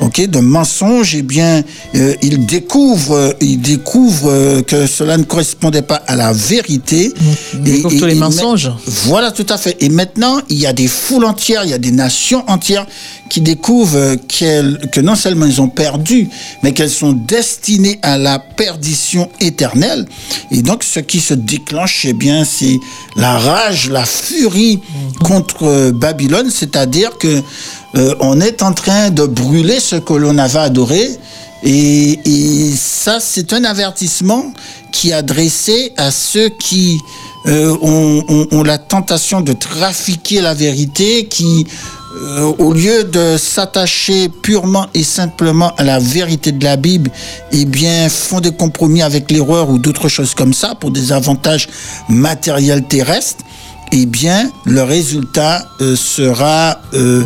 ok, 0.00 0.26
de 0.28 0.40
mensonge, 0.40 1.14
eh 1.14 1.22
bien, 1.22 1.62
euh, 1.94 2.14
ils 2.22 2.46
découvrent, 2.46 3.16
euh, 3.16 3.32
ils 3.40 3.60
découvrent 3.60 4.62
que 4.62 4.86
cela 4.86 5.18
ne 5.18 5.24
correspondait 5.24 5.82
pas 5.82 6.02
à 6.06 6.16
la 6.16 6.32
vérité. 6.32 7.12
Découvrent 7.54 7.98
tous 7.98 8.06
les 8.06 8.14
mensonges. 8.14 8.70
Voilà, 8.86 9.30
tout 9.30 9.46
à 9.48 9.58
fait. 9.58 9.76
Et 9.80 9.90
maintenant, 9.90 10.40
il 10.48 10.58
y 10.58 10.66
a 10.66 10.72
des 10.72 10.88
foules 10.88 11.24
entières, 11.24 11.64
il 11.64 11.70
y 11.70 11.74
a 11.74 11.78
des 11.78 11.92
nations 11.92 12.44
entières 12.48 12.86
qui 13.30 13.40
découvrent 13.40 14.16
qu'elles- 14.28 14.78
que 14.92 15.00
non 15.00 15.14
seulement 15.16 15.46
ils 15.46 15.60
ont 15.60 15.68
perdu, 15.68 16.28
mais 16.62 16.72
qu'elles 16.72 16.90
sont 16.90 17.12
destinées 17.12 17.98
à 18.02 18.18
la 18.18 18.38
perdition 18.38 19.28
éternelle. 19.40 20.06
Et 20.50 20.62
donc, 20.62 20.84
ce 20.84 21.00
qui 21.00 21.20
se 21.20 21.34
déclenche, 21.34 22.04
eh 22.04 22.12
bien, 22.12 22.44
c'est 22.44 22.78
la 23.16 23.38
rage, 23.38 23.90
la 23.90 24.04
furie 24.04 24.80
contre 25.24 25.90
Babylone, 25.92 26.50
c'est-à-dire 26.50 27.16
que 27.18 27.42
euh, 27.96 28.14
on 28.20 28.40
est 28.40 28.62
en 28.62 28.72
train 28.72 29.10
de 29.10 29.24
brûler 29.26 29.80
ce 29.80 29.96
que 29.96 30.12
l'on 30.14 30.36
avait 30.38 30.58
adoré. 30.58 31.08
Et, 31.66 32.18
et 32.26 32.70
ça, 32.76 33.18
c'est 33.20 33.52
un 33.54 33.64
avertissement 33.64 34.52
qui 34.92 35.10
est 35.10 35.14
adressé 35.14 35.92
à 35.96 36.10
ceux 36.10 36.50
qui 36.50 36.98
euh, 37.46 37.76
ont, 37.82 38.22
ont- 38.28 38.48
ont 38.52 38.62
la 38.62 38.78
tentation 38.78 39.40
de 39.40 39.52
trafiquer 39.54 40.40
la 40.40 40.54
vérité, 40.54 41.26
qui, 41.26 41.66
euh, 42.16 42.52
au 42.58 42.72
lieu 42.72 43.04
de 43.04 43.36
s'attacher 43.36 44.28
purement 44.28 44.86
et 44.94 45.02
simplement 45.02 45.74
à 45.76 45.84
la 45.84 45.98
vérité 45.98 46.52
de 46.52 46.62
la 46.62 46.76
Bible, 46.76 47.10
eh 47.50 47.64
bien, 47.64 48.08
font 48.08 48.40
des 48.40 48.52
compromis 48.52 49.02
avec 49.02 49.30
l'erreur 49.30 49.68
ou 49.70 49.78
d'autres 49.78 50.08
choses 50.08 50.34
comme 50.34 50.54
ça 50.54 50.74
pour 50.74 50.90
des 50.90 51.12
avantages 51.12 51.68
matériels 52.08 52.84
terrestres, 52.84 53.44
eh 53.92 54.06
bien, 54.06 54.50
le 54.64 54.82
résultat 54.82 55.66
euh, 55.80 55.96
sera 55.96 56.78
euh, 56.94 57.24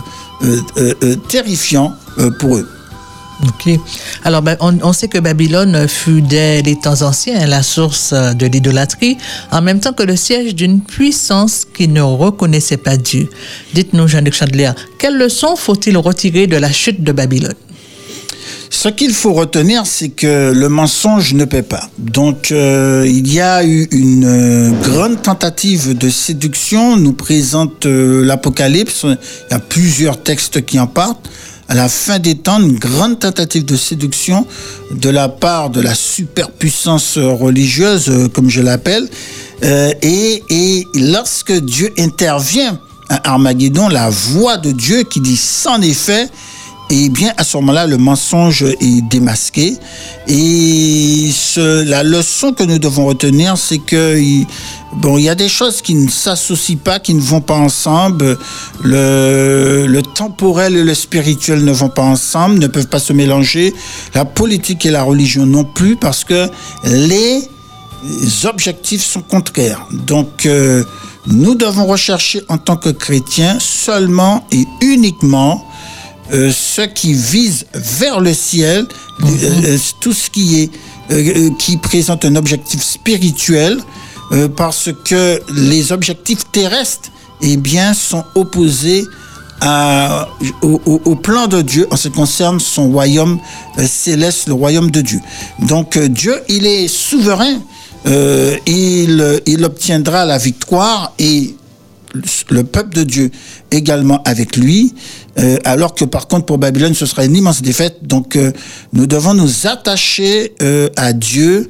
terrifiant 1.28 1.94
pour 2.38 2.56
eux. 2.56 2.68
Ok. 3.46 3.78
Alors, 4.24 4.42
ben, 4.42 4.56
on, 4.60 4.92
sait 4.92 5.06
que 5.06 5.18
Babylone 5.18 5.86
fut 5.86 6.22
dès 6.22 6.60
les 6.62 6.76
temps 6.76 7.02
anciens 7.02 7.46
la 7.46 7.62
source 7.62 8.12
euh, 8.12 8.32
de 8.34 8.46
l'idolâtrie, 8.46 9.16
en 9.52 9.62
même 9.62 9.78
temps 9.78 9.92
que 9.92 10.02
le 10.02 10.16
siège 10.16 10.56
d'une 10.56 10.80
puissance 10.80 11.64
qui 11.64 11.86
ne 11.86 12.00
reconnaissait 12.00 12.76
pas 12.78 12.96
Dieu. 12.96 13.28
Dites-nous, 13.74 14.08
Jean-Luc 14.08 14.34
Chandler, 14.34 14.72
quelle 14.98 15.16
leçon 15.16 15.54
faut-il 15.54 15.96
retirer 15.96 16.48
de 16.48 16.56
la 16.56 16.72
chute 16.72 17.04
de 17.04 17.12
Babylone? 17.12 17.54
Ce 18.70 18.88
qu'il 18.88 19.12
faut 19.12 19.32
retenir, 19.32 19.86
c'est 19.86 20.10
que 20.10 20.52
le 20.52 20.68
mensonge 20.68 21.32
ne 21.34 21.44
paie 21.44 21.62
pas. 21.62 21.88
Donc, 21.96 22.50
euh, 22.50 23.04
il 23.08 23.32
y 23.32 23.40
a 23.40 23.64
eu 23.64 23.88
une 23.92 24.24
euh, 24.24 24.70
grande 24.82 25.22
tentative 25.22 25.96
de 25.96 26.10
séduction, 26.10 26.96
nous 26.96 27.12
présente 27.12 27.86
l'Apocalypse. 27.86 29.04
Il 29.04 29.52
y 29.52 29.54
a 29.54 29.58
plusieurs 29.58 30.22
textes 30.22 30.64
qui 30.66 30.78
en 30.78 30.86
parlent. 30.86 31.14
À 31.70 31.74
la 31.74 31.90
fin 31.90 32.18
des 32.18 32.34
temps, 32.34 32.60
une 32.60 32.78
grande 32.78 33.18
tentative 33.18 33.66
de 33.66 33.76
séduction 33.76 34.46
de 34.90 35.10
la 35.10 35.28
part 35.28 35.68
de 35.68 35.82
la 35.82 35.94
superpuissance 35.94 37.18
religieuse, 37.18 38.08
euh, 38.08 38.28
comme 38.28 38.48
je 38.48 38.62
l'appelle. 38.62 39.06
Euh, 39.62 39.92
et, 40.00 40.42
et 40.48 40.86
lorsque 40.94 41.52
Dieu 41.52 41.92
intervient 41.98 42.80
à 43.10 43.32
Armageddon, 43.32 43.88
la 43.88 44.08
voix 44.08 44.56
de 44.56 44.72
Dieu 44.72 45.02
qui 45.02 45.20
dit 45.20 45.36
sans 45.36 45.80
effet, 45.82 46.28
et 46.90 47.08
bien 47.10 47.32
à 47.36 47.44
ce 47.44 47.56
moment-là, 47.58 47.86
le 47.86 47.98
mensonge 47.98 48.62
est 48.62 49.02
démasqué. 49.08 49.76
Et 50.26 51.30
ce- 51.32 51.84
la 51.84 52.02
leçon 52.02 52.52
que 52.52 52.62
nous 52.62 52.78
devons 52.78 53.06
retenir, 53.06 53.56
c'est 53.58 53.78
que 53.78 54.16
bon, 54.96 55.18
il 55.18 55.24
y 55.24 55.28
a 55.28 55.34
des 55.34 55.48
choses 55.48 55.82
qui 55.82 55.94
ne 55.94 56.08
s'associent 56.08 56.78
pas, 56.82 56.98
qui 56.98 57.14
ne 57.14 57.20
vont 57.20 57.40
pas 57.42 57.56
ensemble. 57.56 58.38
Le, 58.82 59.86
le 59.86 60.02
temporel 60.02 60.76
et 60.76 60.84
le 60.84 60.94
spirituel 60.94 61.64
ne 61.64 61.72
vont 61.72 61.88
pas 61.90 62.02
ensemble, 62.02 62.58
ne 62.58 62.66
peuvent 62.66 62.88
pas 62.88 62.98
se 63.00 63.12
mélanger. 63.12 63.74
La 64.14 64.24
politique 64.24 64.86
et 64.86 64.90
la 64.90 65.02
religion 65.02 65.46
non 65.46 65.64
plus, 65.64 65.96
parce 65.96 66.24
que 66.24 66.48
les 66.84 67.42
les 68.22 68.46
objectifs 68.46 69.04
sont 69.04 69.22
contraires. 69.22 69.84
Donc, 69.90 70.46
euh, 70.46 70.84
nous 71.26 71.56
devons 71.56 71.84
rechercher 71.84 72.42
en 72.48 72.56
tant 72.56 72.76
que 72.76 72.90
chrétiens 72.90 73.58
seulement 73.58 74.46
et 74.52 74.64
uniquement 74.80 75.66
euh, 76.32 76.52
ce 76.52 76.82
qui 76.82 77.12
vise 77.14 77.66
vers 77.74 78.20
le 78.20 78.34
ciel, 78.34 78.86
euh, 79.22 79.26
euh, 79.64 79.78
tout 80.00 80.12
ce 80.12 80.30
qui 80.30 80.60
est 80.62 80.70
euh, 81.10 81.50
qui 81.58 81.76
présente 81.78 82.24
un 82.24 82.36
objectif 82.36 82.82
spirituel, 82.82 83.78
euh, 84.32 84.48
parce 84.48 84.90
que 85.04 85.40
les 85.54 85.90
objectifs 85.92 86.40
terrestres, 86.52 87.10
eh 87.40 87.56
bien, 87.56 87.94
sont 87.94 88.24
opposés 88.34 89.04
à- 89.60 90.28
au, 90.62 90.80
au- 90.84 91.00
au 91.04 91.14
plan 91.16 91.46
de 91.46 91.62
Dieu 91.62 91.86
en 91.90 91.96
ce 91.96 92.08
qui 92.08 92.14
concerne 92.14 92.60
son 92.60 92.90
royaume 92.90 93.38
céleste, 93.86 94.48
le 94.48 94.52
royaume 94.54 94.90
de 94.90 95.00
Dieu. 95.00 95.20
Donc 95.60 95.96
euh, 95.96 96.08
Dieu, 96.08 96.34
il 96.48 96.66
est 96.66 96.88
souverain, 96.88 97.58
euh, 98.06 98.56
il, 98.66 99.40
il 99.46 99.64
obtiendra 99.64 100.24
la 100.26 100.36
victoire 100.38 101.12
et 101.18 101.54
le 102.50 102.64
peuple 102.64 102.94
de 102.94 103.04
Dieu 103.04 103.30
également 103.70 104.22
avec 104.24 104.56
lui, 104.56 104.94
euh, 105.38 105.56
alors 105.64 105.94
que 105.94 106.04
par 106.04 106.26
contre 106.28 106.46
pour 106.46 106.58
Babylone 106.58 106.94
ce 106.94 107.06
sera 107.06 107.24
une 107.24 107.36
immense 107.36 107.62
défaite. 107.62 107.98
Donc 108.02 108.36
euh, 108.36 108.52
nous 108.92 109.06
devons 109.06 109.34
nous 109.34 109.66
attacher 109.66 110.52
euh, 110.62 110.88
à 110.96 111.12
Dieu, 111.12 111.68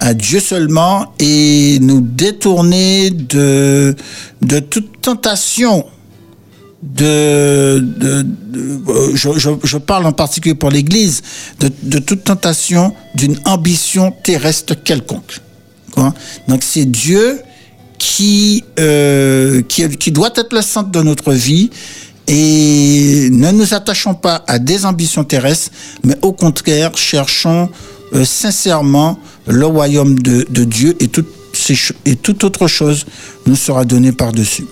à 0.00 0.14
Dieu 0.14 0.40
seulement 0.40 1.12
et 1.18 1.78
nous 1.80 2.00
détourner 2.00 3.10
de, 3.10 3.94
de 4.42 4.58
toute 4.60 5.00
tentation 5.00 5.84
de, 6.82 7.80
de- 7.80 8.26
je, 9.14 9.30
je- 9.64 9.76
parle 9.78 10.06
en 10.06 10.12
particulier 10.12 10.54
pour 10.54 10.70
l'Église, 10.70 11.22
de, 11.58 11.70
de 11.82 11.98
toute 11.98 12.22
tentation 12.24 12.94
d'une 13.16 13.36
ambition 13.46 14.12
terrestre 14.22 14.74
quelconque. 14.74 15.40
Donc 16.46 16.62
c'est 16.62 16.84
Dieu 16.84 17.40
qui, 17.98 18.64
euh, 18.78 19.62
qui, 19.62 20.12
doit 20.12 20.30
être 20.36 20.54
le 20.54 20.62
centre 20.62 20.90
de 20.90 21.02
notre 21.02 21.32
vie 21.32 21.70
et 22.26 23.28
ne 23.30 23.50
nous 23.50 23.74
attachons 23.74 24.14
pas 24.14 24.44
à 24.46 24.58
des 24.58 24.86
ambitions 24.86 25.24
terrestres, 25.24 25.70
mais 26.04 26.16
au 26.22 26.32
contraire 26.32 26.96
cherchons 26.96 27.68
euh, 28.14 28.24
sincèrement 28.24 29.18
le 29.46 29.66
royaume 29.66 30.18
de, 30.18 30.64
Dieu 30.64 30.96
et, 31.00 31.10
et 32.04 32.16
toute 32.16 32.44
autre 32.44 32.66
chose 32.66 33.06
nous 33.46 33.56
sera 33.56 33.84
donnée 33.84 34.12
par-dessus. 34.12 34.64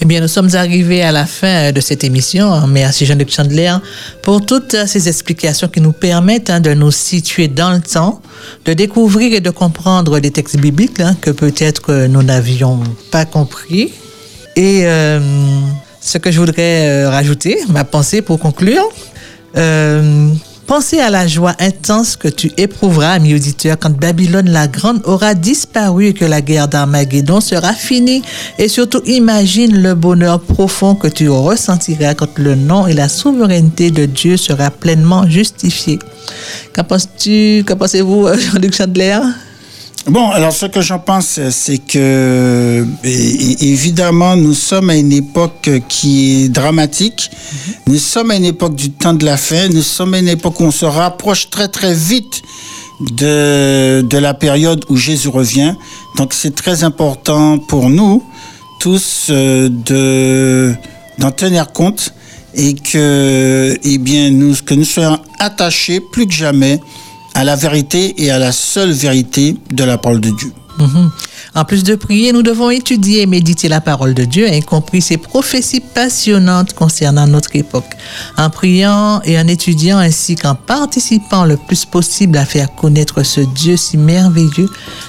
Eh 0.00 0.04
bien, 0.04 0.20
nous 0.20 0.28
sommes 0.28 0.54
arrivés 0.54 1.02
à 1.02 1.12
la 1.12 1.26
fin 1.26 1.72
de 1.72 1.80
cette 1.80 2.04
émission. 2.04 2.66
Merci 2.66 3.06
Jean-Luc 3.06 3.30
Chandler 3.30 3.74
pour 4.22 4.44
toutes 4.44 4.76
ces 4.86 5.08
explications 5.08 5.68
qui 5.68 5.80
nous 5.80 5.92
permettent 5.92 6.50
hein, 6.50 6.60
de 6.60 6.74
nous 6.74 6.90
situer 6.90 7.48
dans 7.48 7.70
le 7.72 7.80
temps, 7.80 8.22
de 8.64 8.72
découvrir 8.72 9.34
et 9.34 9.40
de 9.40 9.50
comprendre 9.50 10.18
des 10.20 10.30
textes 10.30 10.58
bibliques 10.58 11.00
hein, 11.00 11.16
que 11.20 11.30
peut-être 11.30 11.90
euh, 11.90 12.08
nous 12.08 12.22
n'avions 12.22 12.80
pas 13.10 13.24
compris. 13.24 13.92
Et 14.56 14.82
euh, 14.84 15.20
ce 16.00 16.18
que 16.18 16.30
je 16.30 16.40
voudrais 16.40 16.88
euh, 16.88 17.10
rajouter, 17.10 17.58
ma 17.68 17.84
pensée 17.84 18.22
pour 18.22 18.38
conclure, 18.38 18.88
euh, 19.56 20.28
pensez 20.70 21.00
à 21.00 21.10
la 21.10 21.26
joie 21.26 21.56
intense 21.58 22.14
que 22.14 22.28
tu 22.28 22.52
éprouveras, 22.56 23.14
ami 23.14 23.34
auditeur, 23.34 23.76
quand 23.76 23.90
Babylone 23.90 24.50
la 24.50 24.68
Grande 24.68 25.00
aura 25.02 25.34
disparu 25.34 26.06
et 26.06 26.14
que 26.14 26.24
la 26.24 26.42
guerre 26.42 26.68
d'Armageddon 26.68 27.40
sera 27.40 27.72
finie. 27.72 28.22
Et 28.56 28.68
surtout, 28.68 29.02
imagine 29.04 29.82
le 29.82 29.96
bonheur 29.96 30.40
profond 30.40 30.94
que 30.94 31.08
tu 31.08 31.28
ressentiras 31.28 32.14
quand 32.14 32.38
le 32.38 32.54
nom 32.54 32.86
et 32.86 32.92
la 32.92 33.08
souveraineté 33.08 33.90
de 33.90 34.06
Dieu 34.06 34.36
sera 34.36 34.70
pleinement 34.70 35.28
justifiés. 35.28 35.98
Qu'en 36.72 36.84
penses-tu, 36.84 37.64
qu'en 37.66 37.74
pensez-vous, 37.74 38.28
euh, 38.28 38.38
Jean-Luc 38.38 38.72
Chandler? 38.72 39.18
Bon, 40.10 40.28
alors 40.28 40.52
ce 40.52 40.66
que 40.66 40.80
j'en 40.80 40.98
pense, 40.98 41.38
c'est 41.50 41.78
que 41.78 42.84
évidemment, 43.04 44.34
nous 44.34 44.54
sommes 44.54 44.90
à 44.90 44.96
une 44.96 45.12
époque 45.12 45.70
qui 45.88 46.46
est 46.46 46.48
dramatique. 46.48 47.30
Nous 47.86 47.98
sommes 47.98 48.32
à 48.32 48.34
une 48.34 48.44
époque 48.44 48.74
du 48.74 48.90
temps 48.90 49.14
de 49.14 49.24
la 49.24 49.36
fin. 49.36 49.68
Nous 49.68 49.82
sommes 49.82 50.14
à 50.14 50.18
une 50.18 50.26
époque 50.26 50.58
où 50.58 50.64
on 50.64 50.72
se 50.72 50.84
rapproche 50.84 51.48
très 51.48 51.68
très 51.68 51.94
vite 51.94 52.42
de, 53.00 54.00
de 54.02 54.18
la 54.18 54.34
période 54.34 54.84
où 54.88 54.96
Jésus 54.96 55.28
revient. 55.28 55.76
Donc 56.16 56.34
c'est 56.34 56.56
très 56.56 56.82
important 56.82 57.58
pour 57.58 57.88
nous 57.88 58.24
tous 58.80 59.28
euh, 59.30 59.68
de 59.68 60.74
d'en 61.18 61.30
tenir 61.30 61.70
compte 61.70 62.12
et 62.56 62.74
que 62.74 63.78
eh 63.80 63.98
bien 63.98 64.30
nous 64.30 64.56
que 64.56 64.74
nous 64.74 64.84
soyons 64.84 65.20
attachés 65.38 66.00
plus 66.00 66.26
que 66.26 66.32
jamais 66.32 66.80
à 67.40 67.44
la 67.44 67.56
vérité 67.56 68.22
et 68.22 68.30
à 68.30 68.38
la 68.38 68.52
seule 68.52 68.92
vérité 68.92 69.56
de 69.70 69.82
la 69.82 69.96
parole 69.96 70.20
de 70.20 70.28
Dieu. 70.28 70.52
Mhm. 70.78 71.10
En 71.54 71.64
plus 71.64 71.84
de 71.84 71.94
prier, 71.94 72.34
nous 72.34 72.42
devons 72.42 72.68
étudier 72.68 73.22
et 73.22 73.26
méditer 73.26 73.68
la 73.68 73.80
parole 73.80 74.12
de 74.12 74.24
Dieu, 74.24 74.46
y 74.46 74.60
compris 74.60 75.00
ses 75.00 75.16
prophéties 75.16 75.80
passionnantes 75.80 76.74
concernant 76.74 77.26
notre 77.26 77.56
époque. 77.56 77.92
En 78.36 78.50
priant 78.50 79.22
et 79.24 79.38
en 79.38 79.48
étudiant 79.48 79.96
ainsi 79.96 80.34
qu'en 80.34 80.54
participant 80.54 81.46
le 81.46 81.56
plus 81.56 81.86
possible 81.86 82.36
à 82.36 82.44
faire 82.44 82.74
connaître 82.74 83.22
ce 83.22 83.40
Dieu 83.40 83.78
si 83.78 83.96
merveilleux, 83.96 84.68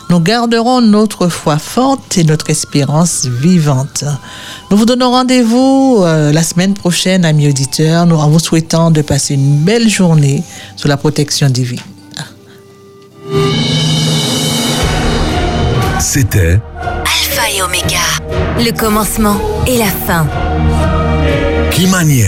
nous 0.10 0.22
garderons 0.22 0.80
notre 0.80 1.28
foi 1.28 1.58
forte 1.58 2.18
et 2.18 2.24
notre 2.24 2.50
espérance 2.50 3.26
vivante. 3.26 4.06
Nous 4.70 4.78
vous 4.78 4.86
donnons 4.86 5.12
rendez-vous 5.12 6.00
euh, 6.00 6.32
la 6.32 6.44
semaine 6.44 6.76
prochaine, 6.76 7.26
amis 7.26 7.50
auditeurs, 7.50 8.06
nous 8.06 8.16
en 8.16 8.30
vous 8.30 8.40
souhaitant 8.40 8.90
de 8.90 9.02
passer 9.02 9.34
une 9.34 9.58
belle 9.58 9.90
journée 9.90 10.44
sous 10.78 10.88
la 10.88 10.96
protection 10.96 11.50
divine. 11.50 11.82
C'était 16.00 16.60
Alpha 16.84 17.50
et 17.56 17.62
Oméga. 17.62 18.00
Le 18.58 18.72
commencement 18.78 19.38
et 19.68 19.78
la 19.78 19.86
fin. 19.86 20.28
Qui 21.72 21.88
maniait 21.88 22.26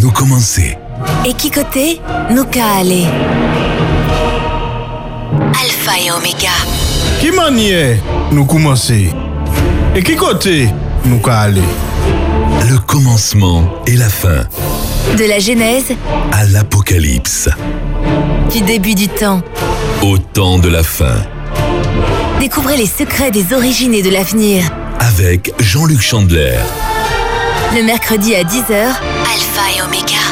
nous 0.00 0.10
commencer. 0.10 0.78
Et 1.26 1.34
qui 1.34 1.50
côté 1.50 2.00
nous 2.30 2.44
qu'à 2.44 2.66
aller. 2.80 3.04
Alpha 5.62 5.92
et 6.02 6.10
Oméga. 6.10 6.48
Qui 7.20 7.30
maniait 7.32 8.00
nous 8.32 8.46
commencer 8.46 9.10
Et 9.94 10.02
qui 10.02 10.16
côté 10.16 10.68
nous 11.04 11.18
qu'à 11.18 11.40
aller 11.40 11.60
Le 12.70 12.78
commencement 12.78 13.62
et 13.86 13.96
la 13.96 14.08
fin 14.08 14.44
De 15.18 15.24
la 15.28 15.38
Genèse 15.38 15.92
à 16.32 16.44
l'Apocalypse. 16.46 17.50
du 18.50 18.62
début 18.62 18.94
du 18.94 19.08
temps. 19.08 19.42
Au 20.02 20.18
temps 20.18 20.58
de 20.58 20.68
la 20.68 20.82
fin. 20.82 21.14
Découvrez 22.38 22.76
les 22.76 22.86
secrets 22.86 23.30
des 23.30 23.54
origines 23.54 23.94
et 23.94 24.02
de 24.02 24.10
l'avenir. 24.10 24.62
Avec 25.00 25.52
Jean-Luc 25.58 26.00
Chandler. 26.00 26.58
Le 27.74 27.82
mercredi 27.82 28.34
à 28.34 28.42
10h, 28.42 28.72
Alpha 28.72 29.62
et 29.76 29.82
Oméga. 29.82 30.25